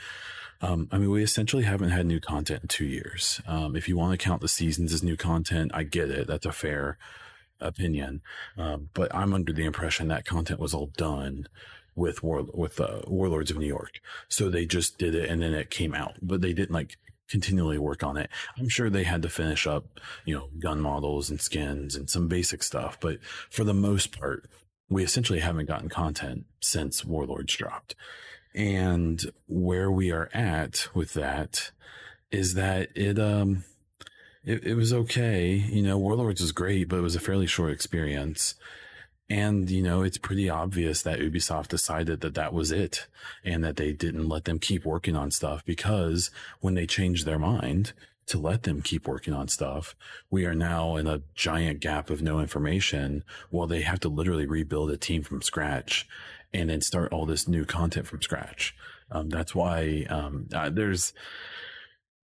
um, 0.61 0.87
I 0.91 0.97
mean, 0.97 1.09
we 1.09 1.23
essentially 1.23 1.63
haven't 1.63 1.89
had 1.89 2.05
new 2.05 2.19
content 2.19 2.63
in 2.63 2.67
two 2.67 2.85
years. 2.85 3.41
Um, 3.47 3.75
if 3.75 3.87
you 3.87 3.97
want 3.97 4.11
to 4.11 4.23
count 4.23 4.41
the 4.41 4.47
seasons 4.47 4.93
as 4.93 5.03
new 5.03 5.15
content, 5.15 5.71
I 5.73 5.83
get 5.83 6.11
it. 6.11 6.27
That's 6.27 6.45
a 6.45 6.51
fair 6.51 6.97
opinion. 7.61 8.21
Um, 8.57 8.89
but 8.93 9.13
I'm 9.13 9.33
under 9.33 9.53
the 9.53 9.65
impression 9.65 10.09
that 10.09 10.25
content 10.25 10.59
was 10.59 10.73
all 10.73 10.91
done 10.97 11.47
with 11.95 12.23
War 12.23 12.45
with 12.53 12.79
uh, 12.79 13.01
Warlords 13.07 13.51
of 13.51 13.57
New 13.57 13.67
York. 13.67 13.99
So 14.27 14.49
they 14.49 14.65
just 14.65 14.97
did 14.97 15.15
it 15.15 15.29
and 15.29 15.41
then 15.41 15.53
it 15.53 15.69
came 15.69 15.93
out, 15.93 16.15
but 16.21 16.41
they 16.41 16.53
didn't 16.53 16.71
like 16.71 16.97
continually 17.29 17.77
work 17.77 18.03
on 18.03 18.17
it. 18.17 18.29
I'm 18.57 18.69
sure 18.69 18.89
they 18.89 19.03
had 19.03 19.21
to 19.21 19.29
finish 19.29 19.67
up, 19.67 19.99
you 20.25 20.35
know, 20.35 20.49
gun 20.59 20.81
models 20.81 21.29
and 21.29 21.39
skins 21.39 21.95
and 21.95 22.09
some 22.09 22.27
basic 22.27 22.63
stuff, 22.63 22.97
but 22.99 23.19
for 23.49 23.63
the 23.63 23.73
most 23.73 24.17
part, 24.17 24.49
we 24.89 25.03
essentially 25.03 25.39
haven't 25.39 25.67
gotten 25.67 25.89
content 25.89 26.45
since 26.61 27.05
Warlords 27.05 27.55
dropped. 27.55 27.95
And 28.55 29.21
where 29.47 29.91
we 29.91 30.11
are 30.11 30.29
at 30.33 30.87
with 30.95 31.13
that 31.13 31.71
is 32.31 32.55
that 32.55 32.89
it 32.95 33.19
um 33.19 33.63
it, 34.43 34.63
it 34.63 34.75
was 34.75 34.93
okay. 34.93 35.53
You 35.53 35.83
know, 35.83 35.97
Warlords 35.97 36.41
was 36.41 36.51
great, 36.51 36.89
but 36.89 36.97
it 36.97 37.03
was 37.03 37.15
a 37.15 37.19
fairly 37.19 37.45
short 37.45 37.71
experience. 37.71 38.55
And, 39.29 39.69
you 39.69 39.83
know, 39.83 40.01
it's 40.01 40.17
pretty 40.17 40.49
obvious 40.49 41.03
that 41.03 41.19
Ubisoft 41.19 41.67
decided 41.67 42.21
that 42.21 42.33
that 42.33 42.51
was 42.51 42.71
it 42.71 43.07
and 43.43 43.63
that 43.63 43.75
they 43.75 43.91
didn't 43.93 44.27
let 44.27 44.45
them 44.45 44.57
keep 44.57 44.85
working 44.85 45.15
on 45.15 45.29
stuff 45.29 45.63
because 45.63 46.31
when 46.61 46.73
they 46.73 46.87
changed 46.87 47.25
their 47.25 47.37
mind 47.37 47.93
to 48.25 48.39
let 48.39 48.63
them 48.63 48.81
keep 48.81 49.07
working 49.07 49.33
on 49.33 49.47
stuff, 49.47 49.95
we 50.31 50.45
are 50.45 50.55
now 50.55 50.95
in 50.95 51.05
a 51.05 51.21
giant 51.35 51.79
gap 51.79 52.09
of 52.09 52.23
no 52.23 52.39
information 52.39 53.23
while 53.51 53.67
they 53.67 53.81
have 53.81 53.99
to 53.99 54.09
literally 54.09 54.47
rebuild 54.47 54.89
a 54.89 54.97
team 54.97 55.21
from 55.21 55.41
scratch 55.43 56.07
and 56.51 56.69
then 56.69 56.81
start 56.81 57.13
all 57.13 57.25
this 57.25 57.47
new 57.47 57.65
content 57.65 58.07
from 58.07 58.21
scratch. 58.21 58.75
Um, 59.11 59.29
that's 59.29 59.53
why 59.53 60.05
um, 60.09 60.47
uh, 60.53 60.69
there's 60.69 61.13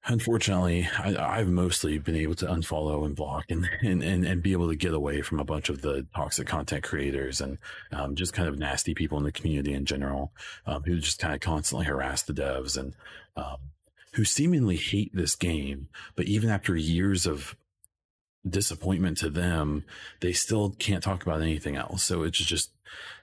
unfortunately, 0.08 0.88
I, 1.00 1.38
have 1.38 1.48
mostly 1.48 1.98
been 1.98 2.16
able 2.16 2.36
to 2.36 2.46
unfollow 2.46 3.06
and 3.06 3.16
block 3.16 3.46
and, 3.50 3.70
and, 3.82 4.04
and, 4.04 4.26
and, 4.26 4.44
be 4.44 4.52
able 4.52 4.70
to 4.70 4.76
get 4.76 4.94
away 4.94 5.22
from 5.22 5.40
a 5.40 5.44
bunch 5.44 5.70
of 5.70 5.82
the 5.82 6.06
toxic 6.16 6.48
content 6.48 6.84
creators 6.84 7.42
and 7.42 7.58
um, 7.92 8.16
just 8.16 8.34
kind 8.34 8.48
of 8.48 8.60
nasty 8.60 8.94
people 8.94 9.18
in 9.18 9.24
the 9.24 9.32
community 9.32 9.74
in 9.74 9.86
general 9.86 10.32
um, 10.66 10.84
who 10.84 11.00
just 11.00 11.20
kind 11.20 11.34
of 11.34 11.40
constantly 11.40 11.86
harass 11.86 12.24
the 12.24 12.34
devs 12.34 12.78
and 12.78 12.94
um, 13.36 13.58
who 14.14 14.24
seemingly 14.24 14.78
hate 14.78 15.12
this 15.14 15.36
game. 15.36 15.90
But 16.16 16.26
even 16.26 16.50
after 16.50 16.76
years 16.76 17.26
of 17.26 17.56
disappointment 18.48 19.18
to 19.18 19.30
them, 19.30 19.84
they 20.22 20.34
still 20.34 20.72
can't 20.78 21.04
talk 21.04 21.24
about 21.24 21.42
anything 21.42 21.76
else. 21.76 22.04
So 22.04 22.24
it's 22.24 22.38
just, 22.38 22.72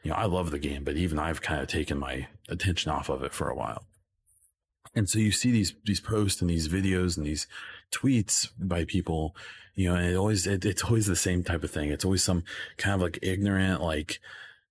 you 0.02 0.10
know, 0.10 0.16
I 0.16 0.24
love 0.24 0.50
the 0.50 0.58
game, 0.58 0.84
but 0.84 0.96
even 0.96 1.18
I've 1.18 1.42
kind 1.42 1.62
of 1.62 1.68
taken 1.68 1.98
my 1.98 2.26
attention 2.48 2.90
off 2.90 3.08
of 3.08 3.22
it 3.22 3.32
for 3.32 3.48
a 3.48 3.54
while. 3.54 3.84
And 4.94 5.08
so 5.08 5.18
you 5.18 5.32
see 5.32 5.50
these, 5.50 5.74
these 5.84 6.00
posts 6.00 6.40
and 6.40 6.50
these 6.50 6.68
videos 6.68 7.16
and 7.16 7.26
these 7.26 7.46
tweets 7.90 8.48
by 8.58 8.84
people, 8.84 9.34
you 9.74 9.88
know, 9.88 9.96
and 9.96 10.06
it 10.06 10.16
always, 10.16 10.46
it, 10.46 10.64
it's 10.64 10.84
always 10.84 11.06
the 11.06 11.16
same 11.16 11.42
type 11.42 11.64
of 11.64 11.70
thing. 11.70 11.90
It's 11.90 12.04
always 12.04 12.22
some 12.22 12.44
kind 12.76 12.94
of 12.94 13.00
like 13.00 13.18
ignorant, 13.22 13.80
like 13.80 14.20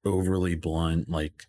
overly 0.06 0.56
blunt, 0.56 1.10
like 1.10 1.48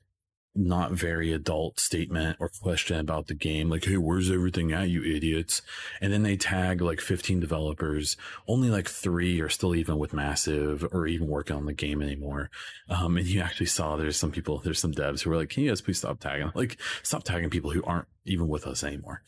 not 0.55 0.93
very 0.93 1.33
adult 1.33 1.81
statement 1.81 2.37
or 2.39 2.49
question 2.49 2.99
about 2.99 3.27
the 3.27 3.35
game. 3.35 3.71
Like, 3.71 3.85
Hey, 3.85 3.97
where's 3.97 4.31
everything 4.31 4.73
at 4.73 4.91
you 4.91 5.03
idiots? 5.03 5.63
And 6.01 6.13
then 6.13 6.23
they 6.23 6.37
tag 6.37 6.83
like 6.83 7.01
15 7.01 7.41
developers. 7.41 8.17
Only 8.47 8.69
like 8.69 8.89
three 8.89 9.41
are 9.41 9.49
still 9.49 9.75
even 9.75 9.99
with 9.99 10.13
massive 10.13 10.87
or 10.93 11.07
even 11.07 11.29
working 11.29 11.57
on 11.57 11.67
the 11.67 11.73
game 11.73 12.03
anymore. 12.03 12.51
Um, 12.89 13.17
and 13.17 13.27
you 13.27 13.41
actually 13.41 13.67
saw 13.67 13.97
there's 13.97 14.17
some 14.17 14.31
people, 14.31 14.59
there's 14.59 14.81
some 14.81 14.93
devs 14.93 15.23
who 15.23 15.31
were 15.31 15.37
like, 15.37 15.49
can 15.49 15.63
you 15.63 15.71
guys 15.71 15.81
please 15.81 15.99
stop 15.99 16.21
tagging? 16.21 16.53
Like, 16.55 16.77
stop 17.03 17.25
tagging 17.25 17.51
people 17.51 17.71
who 17.71 17.83
aren't 17.85 18.07
even 18.25 18.49
with 18.49 18.67
us 18.67 18.85
anymore. 18.85 19.23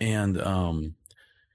And, 0.00 0.40
um, 0.40 0.94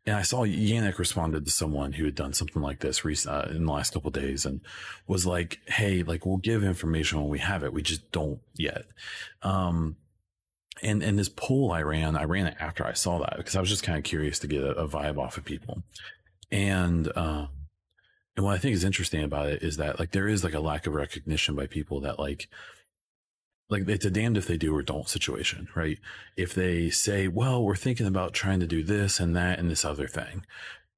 and 0.06 0.16
I 0.16 0.22
saw 0.24 0.44
Yannick 0.44 0.98
responded 0.98 1.46
to 1.46 1.52
someone 1.52 1.94
who 1.94 2.06
had 2.06 2.16
done 2.16 2.34
something 2.34 2.62
like 2.62 2.80
this 2.80 3.06
uh, 3.28 3.52
in 3.52 3.66
the 3.66 3.72
last 3.72 3.94
couple 3.94 4.10
days 4.12 4.46
and 4.46 4.62
was 5.08 5.26
like, 5.26 5.60
Hey, 5.68 6.04
like 6.04 6.26
we'll 6.26 6.38
give 6.38 6.64
information 6.64 7.20
when 7.20 7.30
we 7.30 7.40
have 7.40 7.64
it. 7.64 7.74
We 7.74 7.82
just 7.82 8.12
don't 8.12 8.40
yet. 8.56 8.86
Um, 9.44 9.98
and, 10.82 11.04
and 11.04 11.20
this 11.20 11.30
poll 11.30 11.72
I 11.72 11.82
ran, 11.82 12.16
I 12.16 12.24
ran 12.24 12.48
it 12.48 12.56
after 12.60 12.86
I 12.86 12.94
saw 12.94 13.20
that 13.20 13.36
because 13.38 13.56
I 13.56 13.60
was 13.60 13.70
just 13.70 13.84
kind 13.84 13.98
of 13.98 14.04
curious 14.04 14.40
to 14.40 14.48
get 14.48 14.64
a, 14.64 14.72
a 14.72 14.88
vibe 14.88 15.18
off 15.18 15.38
of 15.38 15.46
people. 15.46 15.84
And, 16.52 17.12
uh, 17.16 17.48
and 18.36 18.46
what 18.46 18.56
I 18.56 18.58
think 18.58 18.74
is 18.74 18.86
interesting 18.86 19.22
about 19.22 19.50
it 19.50 19.62
is 19.62 19.78
that 19.78 20.00
like 20.00 20.12
there 20.12 20.30
is 20.30 20.46
like 20.46 20.54
a 20.54 20.62
lack 20.62 20.88
of 20.88 20.94
recognition 20.94 21.56
by 21.56 21.68
people 21.68 22.00
that 22.02 22.20
like 22.20 22.48
like 23.70 23.88
it's 23.88 24.06
a 24.06 24.10
damned 24.10 24.38
if 24.38 24.48
they 24.48 24.58
do 24.58 24.76
or 24.76 24.82
don't 24.82 25.08
situation, 25.08 25.68
right? 25.76 26.00
If 26.36 26.54
they 26.54 26.90
say, 26.90 27.28
well, 27.28 27.64
we're 27.64 27.76
thinking 27.76 28.08
about 28.08 28.34
trying 28.34 28.60
to 28.62 28.68
do 28.68 28.84
this 28.84 29.20
and 29.20 29.36
that 29.36 29.60
and 29.60 29.70
this 29.70 29.86
other 29.86 30.08
thing, 30.08 30.46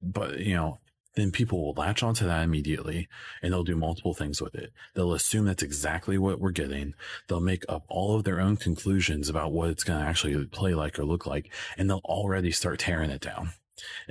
but 0.01 0.39
you 0.39 0.55
know, 0.55 0.79
then 1.15 1.31
people 1.31 1.62
will 1.62 1.73
latch 1.73 2.01
onto 2.03 2.25
that 2.25 2.43
immediately 2.43 3.10
and 3.41 3.51
they'll 3.51 3.65
do 3.65 3.75
multiple 3.75 4.13
things 4.13 4.41
with 4.41 4.55
it. 4.55 4.71
They'll 4.95 5.13
assume 5.13 5.45
that's 5.45 5.63
exactly 5.63 6.17
what 6.17 6.39
we're 6.39 6.51
getting. 6.51 6.93
They'll 7.27 7.41
make 7.41 7.65
up 7.67 7.84
all 7.89 8.15
of 8.15 8.23
their 8.23 8.39
own 8.39 8.55
conclusions 8.55 9.27
about 9.27 9.51
what 9.51 9.69
it's 9.69 9.84
going 9.84 9.99
to 9.99 10.05
actually 10.05 10.45
play 10.45 10.73
like 10.73 10.97
or 10.97 11.03
look 11.03 11.25
like. 11.25 11.51
And 11.77 11.89
they'll 11.89 12.01
already 12.05 12.51
start 12.51 12.79
tearing 12.79 13.10
it 13.10 13.21
down 13.21 13.51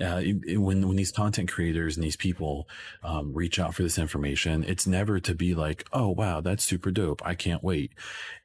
uh, 0.01 0.23
when 0.59 0.87
when 0.87 0.97
these 0.97 1.13
content 1.13 1.51
creators 1.51 1.97
and 1.97 2.05
these 2.05 2.17
people 2.17 2.69
um, 3.03 3.33
reach 3.33 3.59
out 3.59 3.75
for 3.75 3.83
this 3.83 3.99
information, 3.99 4.65
it's 4.65 4.87
never 4.87 5.21
to 5.21 5.35
be 5.35 5.55
like, 5.55 5.87
oh 5.93 6.09
wow, 6.09 6.41
that's 6.41 6.65
super 6.65 6.91
dope. 6.91 7.23
I 7.25 7.35
can't 7.35 7.63
wait. 7.63 7.93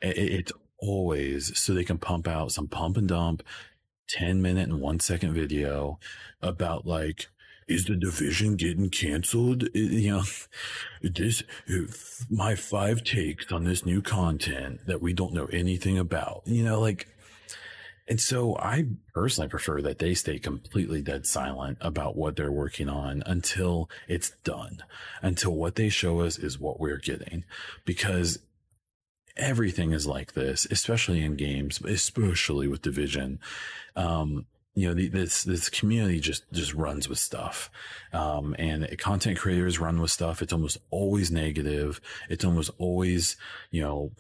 It, 0.02 0.18
it's 0.18 0.52
always 0.78 1.58
so 1.60 1.74
they 1.74 1.84
can 1.84 1.98
pump 1.98 2.28
out 2.28 2.52
some 2.52 2.68
pump 2.68 2.98
and 2.98 3.08
dump, 3.08 3.44
ten 4.08 4.42
minute 4.42 4.70
and 4.70 4.82
one 4.82 5.00
second 5.00 5.34
video 5.34 6.00
about 6.42 6.86
like 6.86 7.28
is 7.68 7.86
the 7.86 7.96
division 7.96 8.56
getting 8.56 8.90
canceled? 8.90 9.68
You 9.74 10.12
know, 10.12 10.24
this, 11.02 11.44
my 12.30 12.56
five 12.56 13.04
takes 13.04 13.52
on 13.52 13.64
this 13.64 13.86
new 13.86 14.02
content 14.02 14.86
that 14.86 15.02
we 15.02 15.14
don't 15.14 15.34
know 15.34 15.46
anything 15.46 15.98
about, 15.98 16.44
you 16.46 16.64
know, 16.64 16.80
like 16.80 17.08
And 18.08 18.22
so 18.22 18.56
I 18.58 18.86
personally 19.14 19.50
prefer 19.50 19.82
that 19.82 19.98
they 19.98 20.14
stay 20.14 20.38
completely 20.38 21.02
dead 21.02 21.26
silent 21.26 21.80
about 21.82 22.16
what 22.16 22.36
they're 22.36 22.52
working 22.52 22.88
on 22.88 23.24
until 23.26 23.90
it's 24.08 24.32
done, 24.44 24.84
until 25.22 25.56
what 25.56 25.76
they 25.76 25.90
show 25.90 26.22
us 26.22 26.38
is 26.38 26.60
what 26.60 26.80
we're 26.80 26.98
getting. 27.00 27.46
Because 27.84 28.40
everything 29.38 29.92
is 29.92 30.06
like 30.06 30.34
this, 30.34 30.68
especially 30.70 31.24
in 31.24 31.36
games, 31.36 31.82
especially 31.82 32.68
with 32.68 32.82
Division. 32.82 33.40
Um, 33.96 34.46
you 34.76 34.90
know, 34.90 34.94
the, 34.94 35.08
this 35.08 35.44
this 35.44 35.70
community 35.70 36.20
just 36.20 36.44
just 36.52 36.74
runs 36.74 37.08
with 37.08 37.18
stuff, 37.18 37.72
um, 38.12 38.56
and 38.60 38.88
content 39.00 39.38
creators 39.38 39.80
run 39.80 40.02
with 40.02 40.12
stuff. 40.12 40.42
It's 40.42 40.52
almost 40.52 40.78
always 40.92 41.32
negative. 41.32 42.02
It's 42.30 42.44
almost 42.44 42.72
always 42.78 43.38
you 43.72 43.82
know 43.82 44.12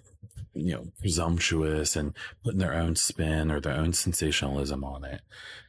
you 0.56 0.74
know, 0.74 0.88
presumptuous 1.00 1.96
and 1.96 2.14
putting 2.44 2.60
their 2.60 2.74
own 2.74 2.96
spin 2.96 3.52
or 3.52 3.60
their 3.60 3.76
own 3.76 3.94
sensationalism 3.94 4.84
on 4.84 5.04
it. 5.04 5.22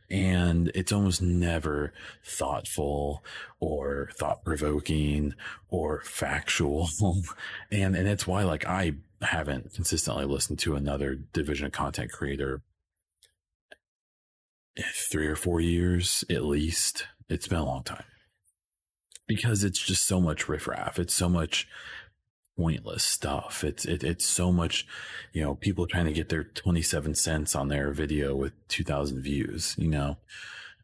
And 0.09 0.71
it's 0.75 0.93
almost 0.93 1.21
never 1.21 1.93
thoughtful 2.25 3.25
or 3.59 4.11
thought 4.17 4.45
provoking 4.45 5.35
or 5.69 6.01
factual. 6.03 6.89
and, 7.73 7.97
and 7.97 8.07
it's 8.07 8.27
why 8.27 8.45
like 8.45 8.65
I 8.67 8.93
haven't 9.21 9.75
consistently 9.75 10.25
listened 10.25 10.61
to 10.61 10.77
another 10.77 11.17
division 11.17 11.71
content 11.73 12.13
creator 12.13 12.63
three 15.11 15.27
or 15.27 15.37
four 15.37 15.61
years 15.61 16.25
at 16.31 16.45
least. 16.45 17.07
It's 17.29 17.49
been 17.49 17.59
a 17.59 17.65
long 17.65 17.83
time 17.83 18.05
because 19.27 19.65
it's 19.65 19.85
just 19.85 20.07
so 20.07 20.21
much 20.21 20.49
riffraff. 20.49 20.99
It's 20.99 21.15
so 21.15 21.29
much 21.29 21.67
pointless 22.57 23.05
stuff. 23.05 23.63
It's 23.65 23.85
it, 23.85 24.03
it's 24.03 24.27
so 24.27 24.51
much, 24.53 24.87
you 25.33 25.43
know, 25.43 25.55
people 25.55 25.87
trying 25.87 26.07
to 26.07 26.13
get 26.13 26.29
their 26.29 26.45
27 26.45 27.15
cents 27.15 27.55
on 27.55 27.69
their 27.69 27.93
video 27.93 28.35
with 28.35 28.53
2000 28.69 29.21
views, 29.21 29.75
you 29.79 29.89
know, 29.89 30.17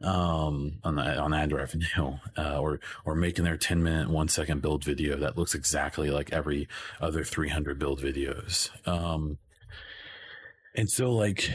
um, 0.03 0.79
on 0.85 0.97
the, 0.97 1.19
on 1.19 1.33
ad 1.33 1.53
revenue, 1.53 2.19
uh, 2.37 2.59
or, 2.59 2.81
or 3.05 3.15
making 3.15 3.45
their 3.45 3.57
10 3.57 3.83
minute, 3.83 4.11
one 4.11 4.29
second 4.29 4.63
build 4.63 4.85
video 4.85 5.17
that 5.17 5.39
looks 5.39 5.55
exactly 5.55 6.11
like 6.11 6.33
every 6.33 6.69
other 7.01 7.25
300 7.25 7.79
build 7.79 8.01
videos. 8.01 8.71
Um, 8.87 9.39
and 10.75 10.91
so 10.91 11.13
like 11.13 11.51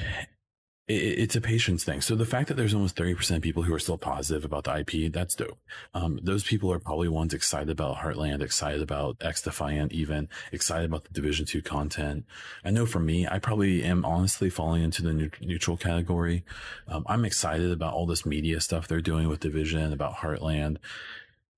it's 0.90 1.36
a 1.36 1.42
patience 1.42 1.84
thing. 1.84 2.00
So 2.00 2.16
the 2.16 2.26
fact 2.26 2.48
that 2.48 2.54
there's 2.54 2.74
almost 2.74 2.96
30% 2.96 3.42
people 3.42 3.64
who 3.64 3.74
are 3.74 3.80
still 3.80 3.98
positive 3.98 4.46
about 4.46 4.64
the 4.64 4.78
IP, 4.80 5.12
that's 5.12 5.36
dope. 5.36 5.60
Um, 5.94 6.18
those 6.24 6.46
people 6.46 6.72
are 6.72 6.80
probably 6.80 7.10
ones 7.10 7.34
excited 7.34 7.70
about 7.70 7.98
Heartland, 7.98 8.42
excited 8.42 8.82
about 8.82 9.18
X 9.20 9.42
Defiant, 9.42 9.92
even 9.92 10.30
excited 10.54 10.86
about 10.86 11.04
the 11.04 11.12
Division 11.12 11.46
2 11.46 11.62
content. 11.62 12.26
I 12.64 12.72
know 12.72 12.86
for 12.86 13.00
me, 13.00 13.28
I 13.28 13.38
probably 13.38 13.84
am 13.84 14.06
honestly 14.06 14.50
falling 14.50 14.82
into 14.82 15.02
the 15.02 15.30
neutral 15.42 15.76
category. 15.76 16.46
Um, 16.88 17.04
I'm 17.08 17.26
excited 17.26 17.70
about 17.70 17.94
all 17.94 18.06
this 18.06 18.26
media 18.26 18.62
stuff 18.62 18.88
they're 18.88 19.02
doing 19.02 19.28
with 19.28 19.42
Division, 19.42 19.92
about 19.92 20.16
Heartland. 20.16 20.78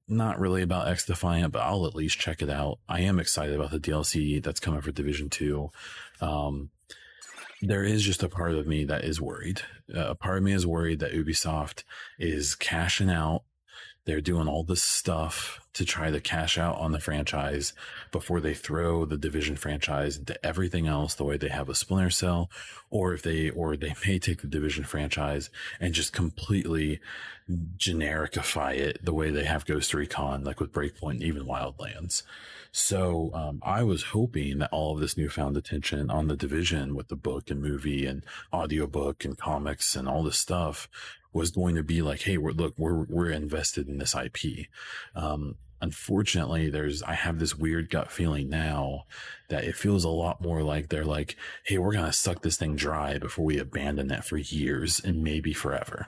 Not 0.07 0.39
really 0.39 0.63
about 0.63 0.87
X 0.87 1.05
Defiant, 1.05 1.53
but 1.53 1.61
I'll 1.61 1.85
at 1.85 1.93
least 1.93 2.17
check 2.17 2.41
it 2.41 2.49
out. 2.49 2.79
I 2.89 3.01
am 3.01 3.19
excited 3.19 3.55
about 3.55 3.69
the 3.69 3.79
DLC 3.79 4.41
that's 4.41 4.59
coming 4.59 4.81
for 4.81 4.91
Division 4.91 5.29
2. 5.29 5.69
Um, 6.19 6.71
there 7.61 7.83
is 7.83 8.03
just 8.03 8.23
a 8.23 8.29
part 8.29 8.51
of 8.51 8.67
me 8.67 8.83
that 8.85 9.03
is 9.03 9.21
worried. 9.21 9.61
Uh, 9.93 10.09
a 10.09 10.15
part 10.15 10.37
of 10.37 10.43
me 10.43 10.53
is 10.53 10.65
worried 10.65 10.99
that 10.99 11.13
Ubisoft 11.13 11.83
is 12.17 12.55
cashing 12.55 13.09
out. 13.09 13.43
They're 14.09 14.21
doing 14.21 14.47
all 14.47 14.63
this 14.63 14.81
stuff 14.81 15.59
to 15.73 15.85
try 15.85 16.09
to 16.09 16.19
cash 16.19 16.57
out 16.57 16.79
on 16.79 16.93
the 16.93 16.99
franchise 16.99 17.73
before 18.11 18.41
they 18.41 18.55
throw 18.55 19.05
the 19.05 19.19
division 19.19 19.55
franchise 19.55 20.17
into 20.17 20.43
everything 20.43 20.87
else 20.87 21.13
the 21.13 21.23
way 21.23 21.37
they 21.37 21.49
have 21.49 21.69
a 21.69 21.75
Splinter 21.75 22.09
Cell, 22.09 22.49
or 22.89 23.13
if 23.13 23.21
they, 23.21 23.51
or 23.51 23.77
they 23.77 23.93
may 24.07 24.17
take 24.17 24.41
the 24.41 24.47
division 24.47 24.83
franchise 24.83 25.51
and 25.79 25.93
just 25.93 26.11
completely 26.11 26.99
genericify 27.77 28.73
it 28.73 29.05
the 29.05 29.13
way 29.13 29.29
they 29.29 29.43
have 29.43 29.63
Ghost 29.67 29.93
Recon, 29.93 30.43
like 30.43 30.59
with 30.59 30.73
Breakpoint 30.73 31.11
and 31.11 31.23
even 31.23 31.45
Wildlands. 31.45 32.23
So 32.71 33.29
um, 33.35 33.61
I 33.63 33.83
was 33.83 34.05
hoping 34.05 34.57
that 34.57 34.71
all 34.71 34.95
of 34.95 34.99
this 34.99 35.17
newfound 35.17 35.55
attention 35.55 36.09
on 36.09 36.27
the 36.27 36.35
division 36.35 36.95
with 36.95 37.09
the 37.09 37.15
book 37.15 37.51
and 37.51 37.61
movie 37.61 38.07
and 38.07 38.25
audiobook 38.51 39.23
and 39.23 39.37
comics 39.37 39.95
and 39.95 40.09
all 40.09 40.23
this 40.23 40.39
stuff 40.39 40.89
was 41.33 41.51
going 41.51 41.75
to 41.75 41.83
be 41.83 42.01
like, 42.01 42.21
hey, 42.21 42.37
we're 42.37 42.51
look, 42.51 42.73
we're 42.77 43.03
we're 43.03 43.29
invested 43.29 43.87
in 43.87 43.97
this 43.97 44.15
IP. 44.15 44.67
Um, 45.15 45.55
unfortunately, 45.81 46.69
there's 46.69 47.03
I 47.03 47.13
have 47.13 47.39
this 47.39 47.55
weird 47.55 47.89
gut 47.89 48.11
feeling 48.11 48.49
now 48.49 49.05
that 49.49 49.63
it 49.63 49.75
feels 49.75 50.03
a 50.03 50.09
lot 50.09 50.41
more 50.41 50.63
like 50.63 50.89
they're 50.89 51.05
like, 51.05 51.35
hey, 51.65 51.77
we're 51.77 51.93
gonna 51.93 52.13
suck 52.13 52.41
this 52.41 52.57
thing 52.57 52.75
dry 52.75 53.17
before 53.17 53.45
we 53.45 53.57
abandon 53.59 54.07
that 54.07 54.25
for 54.25 54.37
years 54.37 54.99
and 54.99 55.23
maybe 55.23 55.53
forever. 55.53 56.07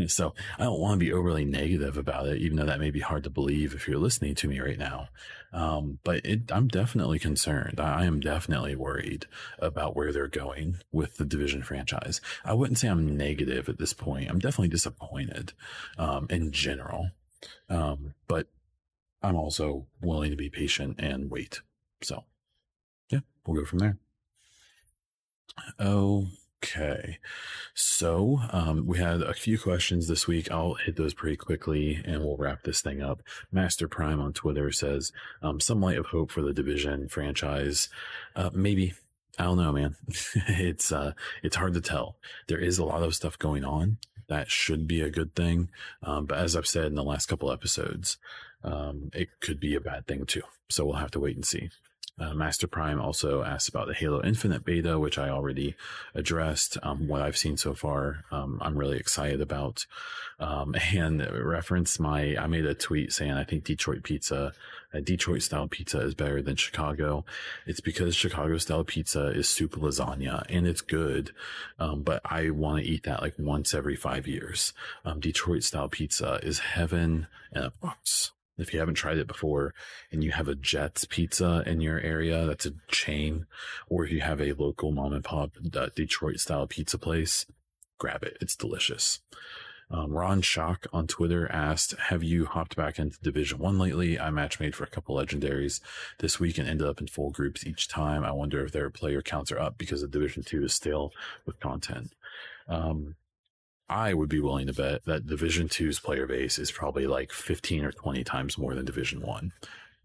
So 0.08 0.34
I 0.58 0.64
don't 0.64 0.80
want 0.80 0.98
to 1.00 1.04
be 1.04 1.12
overly 1.12 1.44
negative 1.44 1.96
about 1.96 2.26
it, 2.26 2.40
even 2.40 2.56
though 2.56 2.66
that 2.66 2.80
may 2.80 2.90
be 2.90 3.00
hard 3.00 3.24
to 3.24 3.30
believe 3.30 3.74
if 3.74 3.86
you're 3.86 3.98
listening 3.98 4.34
to 4.36 4.48
me 4.48 4.60
right 4.60 4.78
now. 4.78 5.08
Um, 5.52 5.98
but 6.04 6.24
it, 6.24 6.50
I'm 6.52 6.68
definitely 6.68 7.18
concerned. 7.18 7.80
I 7.80 8.04
am 8.04 8.20
definitely 8.20 8.76
worried 8.76 9.26
about 9.58 9.96
where 9.96 10.12
they're 10.12 10.28
going 10.28 10.78
with 10.92 11.16
the 11.16 11.24
division 11.24 11.62
franchise. 11.62 12.20
I 12.44 12.54
wouldn't 12.54 12.78
say 12.78 12.88
I'm 12.88 13.16
negative 13.16 13.68
at 13.68 13.78
this 13.78 13.92
point. 13.92 14.30
I'm 14.30 14.38
definitely 14.38 14.68
disappointed 14.68 15.52
um, 15.98 16.26
in 16.30 16.52
general. 16.52 17.10
Um, 17.68 18.14
but 18.28 18.48
I'm 19.22 19.36
also 19.36 19.86
willing 20.00 20.30
to 20.30 20.36
be 20.36 20.50
patient 20.50 20.96
and 20.98 21.30
wait. 21.30 21.60
So 22.02 22.24
yeah, 23.10 23.20
we'll 23.46 23.60
go 23.60 23.66
from 23.66 23.78
there. 23.78 23.98
Oh, 25.78 26.28
Okay. 26.62 27.18
So 27.74 28.38
um, 28.50 28.86
we 28.86 28.98
had 28.98 29.22
a 29.22 29.32
few 29.32 29.58
questions 29.58 30.08
this 30.08 30.26
week. 30.26 30.50
I'll 30.50 30.74
hit 30.74 30.96
those 30.96 31.14
pretty 31.14 31.36
quickly 31.36 32.02
and 32.04 32.22
we'll 32.22 32.36
wrap 32.36 32.64
this 32.64 32.82
thing 32.82 33.00
up. 33.02 33.22
Master 33.50 33.88
Prime 33.88 34.20
on 34.20 34.34
Twitter 34.34 34.70
says, 34.70 35.10
um, 35.42 35.58
some 35.58 35.80
light 35.80 35.96
of 35.96 36.06
hope 36.06 36.30
for 36.30 36.42
the 36.42 36.52
division 36.52 37.08
franchise. 37.08 37.88
Uh, 38.36 38.50
maybe. 38.52 38.92
I 39.38 39.44
don't 39.44 39.56
know, 39.56 39.72
man. 39.72 39.96
it's, 40.34 40.92
uh, 40.92 41.12
it's 41.42 41.56
hard 41.56 41.72
to 41.74 41.80
tell. 41.80 42.16
There 42.48 42.58
is 42.58 42.78
a 42.78 42.84
lot 42.84 43.02
of 43.02 43.14
stuff 43.14 43.38
going 43.38 43.64
on 43.64 43.96
that 44.30 44.50
should 44.50 44.86
be 44.86 45.02
a 45.02 45.10
good 45.10 45.34
thing. 45.34 45.68
Um, 46.02 46.24
but 46.24 46.38
as 46.38 46.56
I've 46.56 46.66
said 46.66 46.86
in 46.86 46.94
the 46.94 47.02
last 47.02 47.26
couple 47.26 47.50
episodes, 47.50 48.16
um, 48.62 49.10
it 49.12 49.28
could 49.40 49.60
be 49.60 49.74
a 49.74 49.80
bad 49.80 50.06
thing 50.06 50.24
too. 50.24 50.42
So 50.68 50.84
we'll 50.84 50.94
have 50.94 51.10
to 51.12 51.20
wait 51.20 51.36
and 51.36 51.44
see. 51.44 51.70
Uh, 52.20 52.34
Master 52.34 52.66
Prime 52.66 53.00
also 53.00 53.42
asked 53.42 53.68
about 53.68 53.86
the 53.86 53.94
Halo 53.94 54.22
Infinite 54.22 54.62
beta, 54.62 54.98
which 54.98 55.18
I 55.18 55.30
already 55.30 55.74
addressed. 56.14 56.76
Um, 56.82 57.08
what 57.08 57.22
I've 57.22 57.36
seen 57.36 57.56
so 57.56 57.72
far, 57.72 58.24
um, 58.30 58.58
I'm 58.60 58.76
really 58.76 58.98
excited 58.98 59.40
about. 59.40 59.86
Um, 60.38 60.74
and 60.92 61.26
reference 61.32 61.98
my, 61.98 62.36
I 62.36 62.46
made 62.46 62.66
a 62.66 62.74
tweet 62.74 63.12
saying 63.12 63.32
I 63.32 63.44
think 63.44 63.64
Detroit 63.64 64.02
pizza, 64.02 64.52
uh, 64.92 65.00
Detroit 65.00 65.42
style 65.42 65.66
pizza 65.66 66.00
is 66.00 66.14
better 66.14 66.42
than 66.42 66.56
Chicago. 66.56 67.24
It's 67.66 67.80
because 67.80 68.14
Chicago 68.14 68.58
style 68.58 68.84
pizza 68.84 69.28
is 69.28 69.48
soup 69.48 69.72
lasagna 69.76 70.44
and 70.50 70.66
it's 70.66 70.82
good. 70.82 71.32
Um, 71.78 72.02
but 72.02 72.20
I 72.24 72.50
want 72.50 72.82
to 72.82 72.88
eat 72.88 73.04
that 73.04 73.22
like 73.22 73.34
once 73.38 73.72
every 73.72 73.96
five 73.96 74.26
years. 74.26 74.74
Um, 75.06 75.20
Detroit 75.20 75.62
style 75.62 75.88
pizza 75.88 76.38
is 76.42 76.58
heaven 76.58 77.28
in 77.54 77.62
a 77.62 77.70
box. 77.70 78.32
If 78.60 78.72
you 78.72 78.80
haven't 78.80 78.94
tried 78.94 79.18
it 79.18 79.26
before 79.26 79.74
and 80.12 80.22
you 80.22 80.32
have 80.32 80.48
a 80.48 80.54
Jets 80.54 81.04
pizza 81.04 81.62
in 81.66 81.80
your 81.80 82.00
area, 82.00 82.46
that's 82.46 82.66
a 82.66 82.74
chain, 82.88 83.46
or 83.88 84.04
if 84.04 84.12
you 84.12 84.20
have 84.20 84.40
a 84.40 84.52
local 84.52 84.92
mom 84.92 85.12
and 85.12 85.24
pop 85.24 85.52
uh, 85.74 85.88
Detroit 85.94 86.38
style 86.38 86.66
pizza 86.66 86.98
place, 86.98 87.46
grab 87.98 88.22
it. 88.22 88.36
It's 88.40 88.56
delicious. 88.56 89.20
Um, 89.92 90.12
Ron 90.12 90.40
Shock 90.40 90.86
on 90.92 91.08
Twitter 91.08 91.50
asked, 91.50 91.96
"Have 91.98 92.22
you 92.22 92.46
hopped 92.46 92.76
back 92.76 92.98
into 92.98 93.18
Division 93.20 93.58
One 93.58 93.76
lately? 93.78 94.20
I 94.20 94.30
match 94.30 94.60
made 94.60 94.76
for 94.76 94.84
a 94.84 94.88
couple 94.88 95.16
legendaries 95.16 95.80
this 96.20 96.38
week 96.38 96.58
and 96.58 96.68
ended 96.68 96.86
up 96.86 97.00
in 97.00 97.08
full 97.08 97.30
groups 97.30 97.66
each 97.66 97.88
time. 97.88 98.24
I 98.24 98.30
wonder 98.30 98.64
if 98.64 98.70
their 98.70 98.88
player 98.90 99.20
counts 99.20 99.50
are 99.50 99.58
up 99.58 99.78
because 99.78 100.00
the 100.00 100.06
Division 100.06 100.44
Two 100.44 100.64
is 100.64 100.74
stale 100.74 101.12
with 101.44 101.58
content." 101.58 102.12
Um, 102.68 103.16
I 103.90 104.14
would 104.14 104.28
be 104.28 104.40
willing 104.40 104.68
to 104.68 104.72
bet 104.72 105.04
that 105.06 105.26
Division 105.26 105.68
2's 105.68 105.98
player 105.98 106.26
base 106.26 106.58
is 106.58 106.70
probably 106.70 107.08
like 107.08 107.32
15 107.32 107.84
or 107.84 107.90
20 107.90 108.22
times 108.22 108.56
more 108.56 108.74
than 108.74 108.84
Division 108.84 109.20
1. 109.20 109.52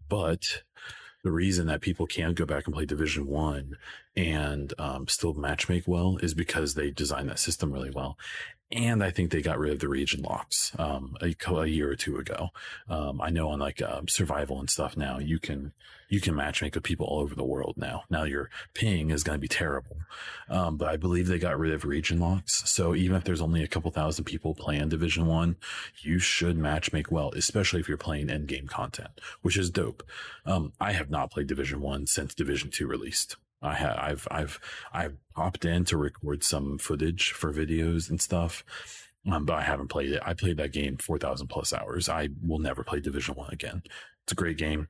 But 0.08 0.62
the 1.22 1.30
reason 1.30 1.68
that 1.68 1.80
people 1.80 2.06
can 2.06 2.34
go 2.34 2.44
back 2.44 2.66
and 2.66 2.74
play 2.74 2.84
Division 2.84 3.26
1 3.28 3.76
and 4.16 4.74
um, 4.78 5.06
still 5.06 5.34
matchmake 5.34 5.86
well 5.86 6.18
is 6.20 6.34
because 6.34 6.74
they 6.74 6.90
designed 6.90 7.28
that 7.28 7.38
system 7.38 7.72
really 7.72 7.90
well 7.90 8.18
and 8.72 9.02
I 9.02 9.10
think 9.10 9.30
they 9.30 9.42
got 9.42 9.58
rid 9.58 9.72
of 9.72 9.78
the 9.78 9.88
region 9.88 10.22
locks 10.22 10.72
um, 10.78 11.16
a, 11.20 11.34
a, 11.54 11.66
year 11.66 11.90
or 11.90 11.94
two 11.94 12.16
ago. 12.16 12.48
Um, 12.88 13.20
I 13.20 13.30
know 13.30 13.50
on 13.50 13.60
like 13.60 13.80
um, 13.80 14.08
survival 14.08 14.58
and 14.58 14.68
stuff 14.68 14.96
now, 14.96 15.18
you 15.18 15.38
can 15.38 15.72
you 16.08 16.20
can 16.20 16.34
matchmake 16.34 16.74
with 16.74 16.82
people 16.82 17.06
all 17.06 17.20
over 17.20 17.34
the 17.34 17.44
world 17.44 17.74
now. 17.76 18.02
Now 18.10 18.24
your 18.24 18.50
ping 18.74 19.10
is 19.10 19.22
going 19.22 19.36
to 19.36 19.40
be 19.40 19.48
terrible, 19.48 19.96
um, 20.48 20.76
but 20.76 20.88
I 20.88 20.96
believe 20.96 21.28
they 21.28 21.38
got 21.38 21.58
rid 21.58 21.72
of 21.72 21.84
region 21.84 22.18
locks. 22.18 22.68
So 22.68 22.94
even 22.94 23.16
if 23.16 23.24
there's 23.24 23.40
only 23.40 23.62
a 23.62 23.68
couple 23.68 23.90
thousand 23.92 24.24
people 24.24 24.54
playing 24.54 24.88
Division 24.88 25.26
One, 25.26 25.56
you 26.00 26.18
should 26.18 26.58
matchmake 26.58 27.10
well, 27.10 27.32
especially 27.36 27.80
if 27.80 27.88
you're 27.88 27.96
playing 27.96 28.30
end 28.30 28.48
game 28.48 28.66
content, 28.66 29.20
which 29.42 29.56
is 29.56 29.70
dope. 29.70 30.02
Um, 30.44 30.72
I 30.80 30.92
have 30.92 31.10
not 31.10 31.30
played 31.30 31.46
Division 31.46 31.80
One 31.80 32.06
since 32.06 32.34
Division 32.34 32.70
Two 32.70 32.88
released. 32.88 33.36
I 33.62 33.74
have 33.74 33.98
I've 33.98 34.28
I've 34.30 34.60
I've 34.92 35.16
popped 35.34 35.64
in 35.64 35.84
to 35.86 35.96
record 35.96 36.44
some 36.44 36.78
footage 36.78 37.32
for 37.32 37.52
videos 37.52 38.10
and 38.10 38.20
stuff. 38.20 38.64
Um, 39.30 39.44
but 39.44 39.54
I 39.54 39.62
haven't 39.62 39.88
played 39.88 40.12
it. 40.12 40.22
I 40.24 40.34
played 40.34 40.56
that 40.58 40.72
game 40.72 40.98
4,000 40.98 41.48
plus 41.48 41.72
hours. 41.72 42.08
I 42.08 42.28
will 42.46 42.60
never 42.60 42.84
play 42.84 43.00
Division 43.00 43.34
One 43.34 43.52
again. 43.52 43.82
It's 44.24 44.32
a 44.32 44.36
great 44.36 44.56
game. 44.56 44.86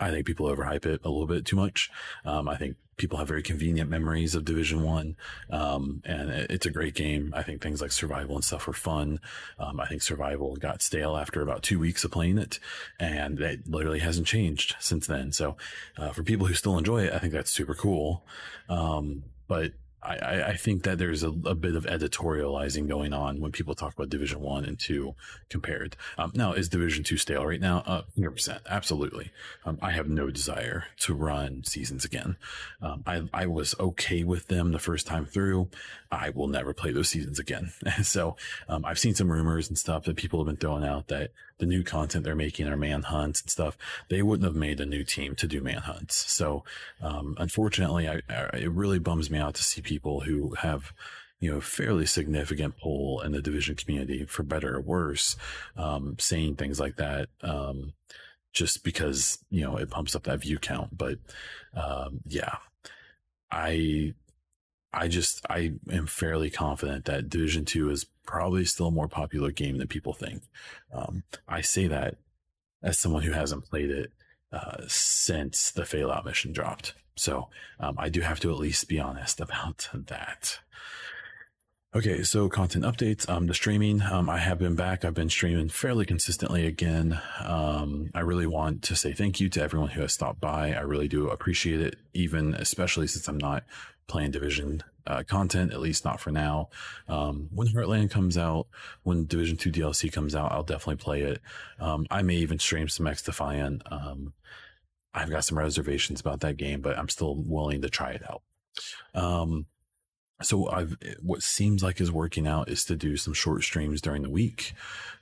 I 0.00 0.10
think 0.10 0.26
people 0.26 0.48
overhype 0.48 0.86
it 0.86 1.02
a 1.04 1.08
little 1.08 1.28
bit 1.28 1.44
too 1.44 1.54
much. 1.54 1.88
Um, 2.24 2.48
I 2.48 2.56
think 2.56 2.76
people 2.96 3.18
have 3.18 3.28
very 3.28 3.42
convenient 3.42 3.90
memories 3.90 4.34
of 4.34 4.44
Division 4.44 4.82
One, 4.82 5.16
um, 5.50 6.02
and 6.04 6.30
it's 6.30 6.66
a 6.66 6.70
great 6.70 6.94
game. 6.94 7.32
I 7.36 7.42
think 7.42 7.62
things 7.62 7.80
like 7.80 7.92
survival 7.92 8.36
and 8.36 8.44
stuff 8.44 8.66
were 8.66 8.72
fun. 8.72 9.20
Um, 9.58 9.80
I 9.80 9.86
think 9.86 10.02
survival 10.02 10.56
got 10.56 10.82
stale 10.82 11.16
after 11.16 11.42
about 11.42 11.62
two 11.62 11.78
weeks 11.78 12.04
of 12.04 12.10
playing 12.10 12.38
it, 12.38 12.58
and 12.98 13.40
it 13.40 13.68
literally 13.68 14.00
hasn't 14.00 14.26
changed 14.26 14.76
since 14.78 15.06
then. 15.06 15.32
So, 15.32 15.56
uh, 15.96 16.10
for 16.12 16.22
people 16.22 16.46
who 16.46 16.54
still 16.54 16.78
enjoy 16.78 17.04
it, 17.04 17.12
I 17.12 17.18
think 17.18 17.32
that's 17.32 17.50
super 17.50 17.74
cool. 17.74 18.24
Um, 18.68 19.24
but 19.46 19.72
I, 20.04 20.50
I, 20.50 20.56
think 20.56 20.82
that 20.82 20.98
there's 20.98 21.22
a, 21.22 21.28
a, 21.28 21.54
bit 21.54 21.76
of 21.76 21.84
editorializing 21.86 22.88
going 22.88 23.12
on 23.12 23.40
when 23.40 23.52
people 23.52 23.74
talk 23.74 23.94
about 23.94 24.10
Division 24.10 24.40
One 24.40 24.64
and 24.64 24.78
Two 24.78 25.14
compared. 25.48 25.96
Um, 26.18 26.32
now, 26.34 26.52
is 26.52 26.68
Division 26.68 27.04
Two 27.04 27.16
stale 27.16 27.46
right 27.46 27.60
now? 27.60 27.82
Uh, 27.86 28.02
100%, 28.18 28.60
absolutely. 28.68 29.30
Um, 29.64 29.78
I 29.80 29.92
have 29.92 30.08
no 30.08 30.30
desire 30.30 30.84
to 31.00 31.14
run 31.14 31.64
seasons 31.64 32.04
again. 32.04 32.36
Um, 32.82 33.02
I, 33.06 33.22
I 33.32 33.46
was 33.46 33.74
okay 33.80 34.24
with 34.24 34.48
them 34.48 34.72
the 34.72 34.78
first 34.78 35.06
time 35.06 35.24
through. 35.24 35.68
I 36.10 36.30
will 36.30 36.48
never 36.48 36.74
play 36.74 36.92
those 36.92 37.08
seasons 37.08 37.38
again. 37.38 37.72
so 38.02 38.36
um, 38.68 38.84
I've 38.84 38.98
seen 38.98 39.14
some 39.14 39.30
rumors 39.30 39.68
and 39.68 39.78
stuff 39.78 40.04
that 40.04 40.16
people 40.16 40.40
have 40.40 40.46
been 40.46 40.56
throwing 40.56 40.84
out 40.84 41.08
that 41.08 41.30
the 41.58 41.66
new 41.66 41.82
content 41.82 42.24
they're 42.24 42.34
making 42.34 42.66
are 42.66 42.76
manhunts 42.76 43.40
and 43.40 43.50
stuff. 43.50 43.76
They 44.08 44.22
wouldn't 44.22 44.46
have 44.46 44.56
made 44.56 44.80
a 44.80 44.86
new 44.86 45.04
team 45.04 45.34
to 45.36 45.46
do 45.46 45.60
manhunts. 45.60 46.30
So 46.32 46.64
um, 47.00 47.36
unfortunately, 47.38 48.08
I, 48.08 48.20
I, 48.28 48.48
it 48.54 48.70
really 48.70 48.98
bums 48.98 49.30
me 49.30 49.38
out 49.38 49.54
to 49.54 49.62
see 49.62 49.80
people 49.80 50.20
who 50.20 50.54
have 50.56 50.92
you 51.40 51.52
know, 51.52 51.60
fairly 51.60 52.06
significant 52.06 52.78
pull 52.78 53.20
in 53.20 53.32
the 53.32 53.42
division 53.42 53.74
community, 53.74 54.24
for 54.24 54.42
better 54.42 54.76
or 54.76 54.80
worse, 54.80 55.36
um, 55.76 56.16
saying 56.18 56.56
things 56.56 56.80
like 56.80 56.96
that, 56.96 57.28
um, 57.42 57.92
just 58.54 58.82
because 58.82 59.38
you 59.50 59.62
know 59.62 59.76
it 59.76 59.90
pumps 59.90 60.14
up 60.14 60.22
that 60.22 60.40
view 60.40 60.58
count. 60.58 60.96
But 60.96 61.18
um, 61.74 62.20
yeah, 62.26 62.56
I 63.50 64.14
I 64.94 65.08
just 65.08 65.44
I 65.50 65.72
am 65.90 66.06
fairly 66.06 66.50
confident 66.50 67.04
that 67.06 67.28
Division 67.28 67.64
Two 67.64 67.90
is 67.90 68.06
probably 68.24 68.64
still 68.64 68.88
a 68.88 68.92
more 68.92 69.08
popular 69.08 69.50
game 69.50 69.78
than 69.78 69.88
people 69.88 70.14
think. 70.14 70.42
Um, 70.92 71.24
I 71.48 71.60
say 71.60 71.86
that 71.88 72.16
as 72.82 72.98
someone 72.98 73.22
who 73.22 73.32
hasn't 73.32 73.64
played 73.64 73.90
it 73.90 74.12
uh, 74.52 74.82
since 74.86 75.70
the 75.70 75.84
Fallout 75.84 76.24
mission 76.24 76.52
dropped, 76.52 76.94
so 77.16 77.48
um, 77.80 77.96
I 77.98 78.08
do 78.08 78.20
have 78.20 78.40
to 78.40 78.50
at 78.50 78.58
least 78.58 78.88
be 78.88 79.00
honest 79.00 79.40
about 79.40 79.88
that. 79.92 80.60
Okay, 81.96 82.24
so 82.24 82.48
content 82.48 82.84
updates. 82.84 83.28
Um, 83.28 83.46
the 83.46 83.54
streaming, 83.54 84.02
um, 84.02 84.28
I 84.28 84.38
have 84.38 84.58
been 84.58 84.74
back. 84.74 85.04
I've 85.04 85.14
been 85.14 85.30
streaming 85.30 85.68
fairly 85.68 86.04
consistently 86.04 86.66
again. 86.66 87.20
Um, 87.40 88.10
I 88.12 88.20
really 88.20 88.48
want 88.48 88.82
to 88.82 88.96
say 88.96 89.12
thank 89.12 89.38
you 89.38 89.48
to 89.50 89.62
everyone 89.62 89.90
who 89.90 90.00
has 90.00 90.12
stopped 90.12 90.40
by. 90.40 90.72
I 90.72 90.80
really 90.80 91.06
do 91.06 91.28
appreciate 91.28 91.80
it, 91.80 91.94
even 92.12 92.52
especially 92.54 93.06
since 93.06 93.28
I'm 93.28 93.38
not 93.38 93.62
playing 94.08 94.32
Division 94.32 94.82
uh, 95.06 95.22
content, 95.22 95.72
at 95.72 95.78
least 95.78 96.04
not 96.04 96.18
for 96.18 96.32
now. 96.32 96.68
Um, 97.06 97.48
when 97.54 97.68
Heartland 97.68 98.10
comes 98.10 98.36
out, 98.36 98.66
when 99.04 99.26
Division 99.26 99.56
2 99.56 99.70
DLC 99.70 100.12
comes 100.12 100.34
out, 100.34 100.50
I'll 100.50 100.64
definitely 100.64 100.96
play 100.96 101.22
it. 101.22 101.40
Um, 101.78 102.08
I 102.10 102.22
may 102.22 102.34
even 102.34 102.58
stream 102.58 102.88
some 102.88 103.06
XDefiant. 103.06 103.82
Um, 103.92 104.32
I've 105.14 105.30
got 105.30 105.44
some 105.44 105.58
reservations 105.58 106.20
about 106.20 106.40
that 106.40 106.56
game, 106.56 106.80
but 106.80 106.98
I'm 106.98 107.08
still 107.08 107.36
willing 107.36 107.82
to 107.82 107.88
try 107.88 108.10
it 108.10 108.22
out. 108.28 108.42
Um, 109.14 109.66
so 110.44 110.68
I've 110.68 110.96
what 111.22 111.42
seems 111.42 111.82
like 111.82 112.00
is 112.00 112.12
working 112.12 112.46
out 112.46 112.68
is 112.68 112.84
to 112.86 112.96
do 112.96 113.16
some 113.16 113.34
short 113.34 113.62
streams 113.62 114.00
during 114.00 114.22
the 114.22 114.30
week, 114.30 114.74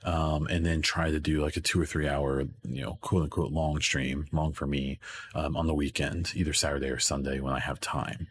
um, 0.03 0.47
and 0.47 0.65
then 0.65 0.81
try 0.81 1.11
to 1.11 1.19
do 1.19 1.41
like 1.41 1.57
a 1.57 1.61
two 1.61 1.79
or 1.81 1.85
three 1.85 2.07
hour, 2.07 2.41
you 2.63 2.81
know, 2.81 2.97
quote 3.01 3.23
unquote 3.23 3.51
long 3.51 3.79
stream, 3.81 4.27
long 4.31 4.53
for 4.53 4.67
me, 4.67 4.99
um, 5.33 5.55
on 5.55 5.67
the 5.67 5.73
weekend, 5.73 6.31
either 6.35 6.53
Saturday 6.53 6.89
or 6.89 6.99
Sunday 6.99 7.39
when 7.39 7.53
I 7.53 7.59
have 7.59 7.79
time. 7.79 8.27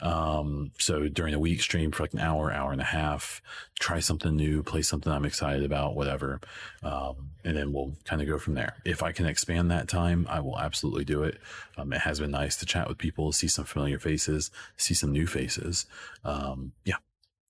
Um, 0.00 0.70
so 0.78 1.08
during 1.08 1.32
the 1.32 1.38
week, 1.38 1.60
stream 1.60 1.92
for 1.92 2.04
like 2.04 2.14
an 2.14 2.20
hour, 2.20 2.50
hour 2.50 2.72
and 2.72 2.80
a 2.80 2.84
half, 2.84 3.42
try 3.78 4.00
something 4.00 4.34
new, 4.34 4.62
play 4.62 4.82
something 4.82 5.12
I'm 5.12 5.26
excited 5.26 5.64
about, 5.64 5.94
whatever, 5.94 6.40
um, 6.82 7.30
and 7.44 7.56
then 7.56 7.72
we'll 7.72 7.92
kind 8.04 8.22
of 8.22 8.28
go 8.28 8.38
from 8.38 8.54
there. 8.54 8.76
If 8.84 9.02
I 9.02 9.12
can 9.12 9.26
expand 9.26 9.70
that 9.70 9.88
time, 9.88 10.26
I 10.28 10.40
will 10.40 10.58
absolutely 10.58 11.04
do 11.04 11.22
it. 11.24 11.38
Um, 11.80 11.92
it 11.92 12.00
has 12.00 12.20
been 12.20 12.30
nice 12.30 12.56
to 12.56 12.66
chat 12.66 12.88
with 12.88 12.98
people, 12.98 13.32
see 13.32 13.48
some 13.48 13.64
familiar 13.64 13.98
faces, 13.98 14.50
see 14.76 14.94
some 14.94 15.12
new 15.12 15.26
faces 15.26 15.86
um, 16.24 16.72
yeah. 16.84 16.96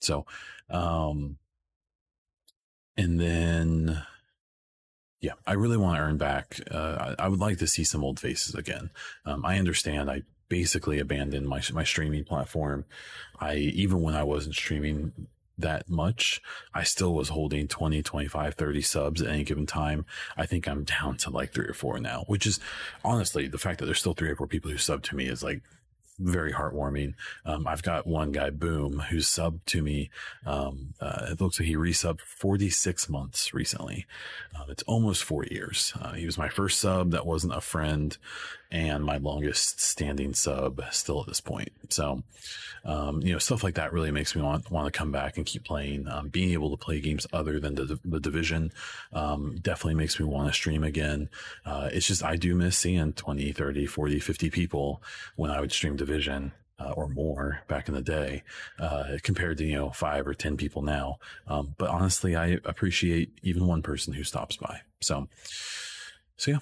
So, 0.00 0.26
um, 0.70 1.36
and 2.96 3.20
then, 3.20 4.02
yeah, 5.20 5.32
I 5.46 5.54
really 5.54 5.76
want 5.76 5.96
to 5.96 6.02
earn 6.02 6.16
back. 6.16 6.60
Uh, 6.70 7.14
I, 7.18 7.24
I, 7.24 7.28
would 7.28 7.40
like 7.40 7.58
to 7.58 7.66
see 7.66 7.84
some 7.84 8.04
old 8.04 8.18
faces 8.18 8.54
again. 8.54 8.90
Um, 9.24 9.44
I 9.44 9.58
understand 9.58 10.10
I 10.10 10.22
basically 10.48 10.98
abandoned 10.98 11.48
my, 11.48 11.62
my 11.72 11.84
streaming 11.84 12.24
platform. 12.24 12.84
I, 13.38 13.56
even 13.56 14.02
when 14.02 14.14
I 14.14 14.22
wasn't 14.22 14.54
streaming 14.54 15.12
that 15.60 15.88
much, 15.88 16.40
I 16.74 16.82
still 16.82 17.14
was 17.14 17.28
holding 17.30 17.68
20, 17.68 18.02
25, 18.02 18.54
30 18.54 18.82
subs 18.82 19.22
at 19.22 19.28
any 19.28 19.44
given 19.44 19.66
time. 19.66 20.06
I 20.36 20.46
think 20.46 20.66
I'm 20.66 20.84
down 20.84 21.16
to 21.18 21.30
like 21.30 21.52
three 21.52 21.66
or 21.66 21.74
four 21.74 21.98
now, 21.98 22.24
which 22.26 22.46
is 22.46 22.60
honestly 23.04 23.48
the 23.48 23.58
fact 23.58 23.78
that 23.78 23.86
there's 23.86 24.00
still 24.00 24.14
three 24.14 24.30
or 24.30 24.36
four 24.36 24.46
people 24.46 24.70
who 24.70 24.78
sub 24.78 25.02
to 25.04 25.16
me 25.16 25.26
is 25.26 25.42
like 25.42 25.62
very 26.20 26.52
heartwarming. 26.52 27.14
Um, 27.44 27.66
I've 27.66 27.82
got 27.82 28.06
one 28.06 28.30
guy, 28.30 28.50
Boom, 28.50 29.00
who's 29.10 29.26
subbed 29.26 29.64
to 29.66 29.82
me. 29.82 30.10
Um, 30.46 30.94
uh, 31.00 31.28
it 31.30 31.40
looks 31.40 31.58
like 31.58 31.66
he 31.68 31.76
resubbed 31.76 32.20
46 32.20 33.08
months 33.08 33.54
recently. 33.54 34.06
Uh, 34.54 34.64
it's 34.68 34.82
almost 34.84 35.24
four 35.24 35.44
years. 35.44 35.92
Uh, 36.00 36.12
he 36.12 36.26
was 36.26 36.38
my 36.38 36.48
first 36.48 36.78
sub 36.78 37.10
that 37.12 37.26
wasn't 37.26 37.54
a 37.56 37.60
friend 37.60 38.18
and 38.70 39.04
my 39.04 39.16
longest 39.16 39.80
standing 39.80 40.32
sub 40.32 40.80
still 40.90 41.20
at 41.20 41.26
this 41.26 41.40
point. 41.40 41.70
So, 41.88 42.22
um, 42.84 43.20
you 43.20 43.32
know, 43.32 43.38
stuff 43.38 43.64
like 43.64 43.74
that 43.74 43.92
really 43.92 44.12
makes 44.12 44.36
me 44.36 44.42
want, 44.42 44.70
want 44.70 44.92
to 44.92 44.96
come 44.96 45.10
back 45.10 45.36
and 45.36 45.44
keep 45.44 45.64
playing. 45.64 46.08
Um, 46.08 46.28
being 46.28 46.52
able 46.52 46.70
to 46.70 46.76
play 46.76 47.00
games 47.00 47.26
other 47.32 47.58
than 47.58 47.74
the, 47.74 47.98
the 48.04 48.20
division, 48.20 48.72
um, 49.12 49.58
definitely 49.60 49.94
makes 49.94 50.20
me 50.20 50.26
want 50.26 50.48
to 50.48 50.54
stream 50.54 50.84
again. 50.84 51.28
Uh, 51.66 51.90
it's 51.92 52.06
just, 52.06 52.24
I 52.24 52.36
do 52.36 52.54
miss 52.54 52.78
seeing 52.78 53.12
20, 53.12 53.52
30, 53.52 53.86
40, 53.86 54.20
50 54.20 54.50
people 54.50 55.02
when 55.36 55.50
I 55.50 55.60
would 55.60 55.72
stream 55.72 55.96
division. 55.96 56.52
Uh, 56.82 56.94
or 56.96 57.08
more 57.08 57.60
back 57.68 57.88
in 57.88 57.94
the 57.94 58.00
day, 58.00 58.42
uh, 58.78 59.18
compared 59.22 59.58
to 59.58 59.66
you 59.66 59.76
know 59.76 59.90
five 59.90 60.26
or 60.26 60.32
ten 60.32 60.56
people 60.56 60.80
now. 60.80 61.18
Um, 61.46 61.74
but 61.76 61.90
honestly, 61.90 62.36
I 62.36 62.58
appreciate 62.64 63.38
even 63.42 63.66
one 63.66 63.82
person 63.82 64.14
who 64.14 64.24
stops 64.24 64.56
by. 64.56 64.80
So, 65.02 65.28
so 66.38 66.52
yeah, 66.52 66.58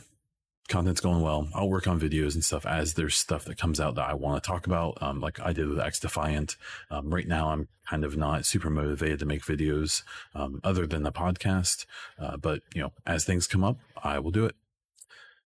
content's 0.69 1.01
going 1.01 1.23
well. 1.23 1.49
I'll 1.55 1.69
work 1.69 1.89
on 1.89 1.99
videos 1.99 2.35
and 2.35 2.45
stuff 2.45 2.67
as 2.67 2.95
there's 2.95 3.17
stuff 3.17 3.45
that 3.47 3.59
comes 3.59 3.81
out 3.81 3.95
that 3.97 4.09
I 4.09 4.15
want 4.15 4.43
to 4.43 4.47
talk 4.47 4.67
about. 4.67 4.99
Um, 5.01 5.21
like 5.21 5.41
I 5.41 5.53
did 5.53 5.69
with 5.69 5.79
XDefiant. 5.79 6.57
Um, 6.91 7.13
right 7.13 7.27
now, 7.27 7.51
I'm 7.51 7.69
kind 7.89 8.05
of 8.05 8.17
not 8.17 8.45
super 8.45 8.71
motivated 8.71 9.19
to 9.21 9.27
make 9.27 9.43
videos 9.43 10.03
um, 10.35 10.61
other 10.63 10.87
than 10.87 11.03
the 11.03 11.13
podcast. 11.13 11.87
Uh, 12.19 12.37
but 12.37 12.63
you 12.75 12.83
know, 12.83 12.93
as 13.07 13.25
things 13.25 13.47
come 13.47 13.65
up, 13.65 13.79
I 14.03 14.19
will 14.19 14.31
do 14.31 14.45
it. 14.45 14.55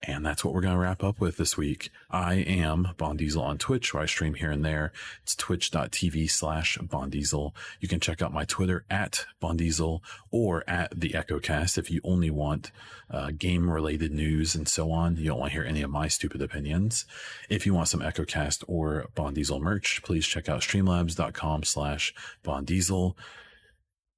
And 0.05 0.25
that's 0.25 0.43
what 0.43 0.53
we're 0.53 0.61
going 0.61 0.73
to 0.73 0.79
wrap 0.79 1.01
up 1.01 1.21
with 1.21 1.37
this 1.37 1.55
week. 1.55 1.89
I 2.11 2.33
am 2.33 2.89
Bondiesel 2.97 3.41
on 3.41 3.57
Twitch, 3.57 3.93
where 3.93 4.03
I 4.03 4.05
stream 4.05 4.33
here 4.33 4.51
and 4.51 4.63
there. 4.63 4.91
It's 5.21 5.33
twitch.tv 5.33 6.29
slash 6.29 6.77
Bondiesel. 6.77 7.53
You 7.79 7.87
can 7.87 8.01
check 8.01 8.21
out 8.21 8.33
my 8.33 8.43
Twitter 8.43 8.85
at 8.89 9.25
Bondiesel 9.41 10.01
or 10.29 10.69
at 10.69 10.99
the 10.99 11.11
EchoCast 11.11 11.77
if 11.77 11.89
you 11.89 12.01
only 12.03 12.29
want 12.29 12.71
uh, 13.09 13.31
game 13.37 13.69
related 13.69 14.11
news 14.11 14.55
and 14.55 14.67
so 14.67 14.91
on. 14.91 15.15
You 15.15 15.27
don't 15.27 15.39
want 15.39 15.53
to 15.53 15.57
hear 15.57 15.67
any 15.67 15.81
of 15.81 15.89
my 15.89 16.09
stupid 16.09 16.41
opinions. 16.41 17.05
If 17.49 17.65
you 17.65 17.73
want 17.73 17.87
some 17.87 18.01
EchoCast 18.01 18.65
or 18.67 19.07
Bondiesel 19.15 19.61
merch, 19.61 20.01
please 20.03 20.27
check 20.27 20.49
out 20.49 20.61
streamlabs.com 20.61 21.63
slash 21.63 22.13
Bondiesel. 22.43 23.15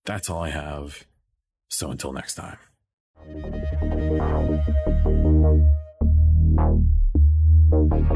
That's 0.05 0.31
all 0.31 0.41
I 0.41 0.49
have. 0.49 1.05
So 1.69 1.91
until 1.91 2.11
next 2.11 2.36
time. 2.36 2.57
Thank 7.88 8.15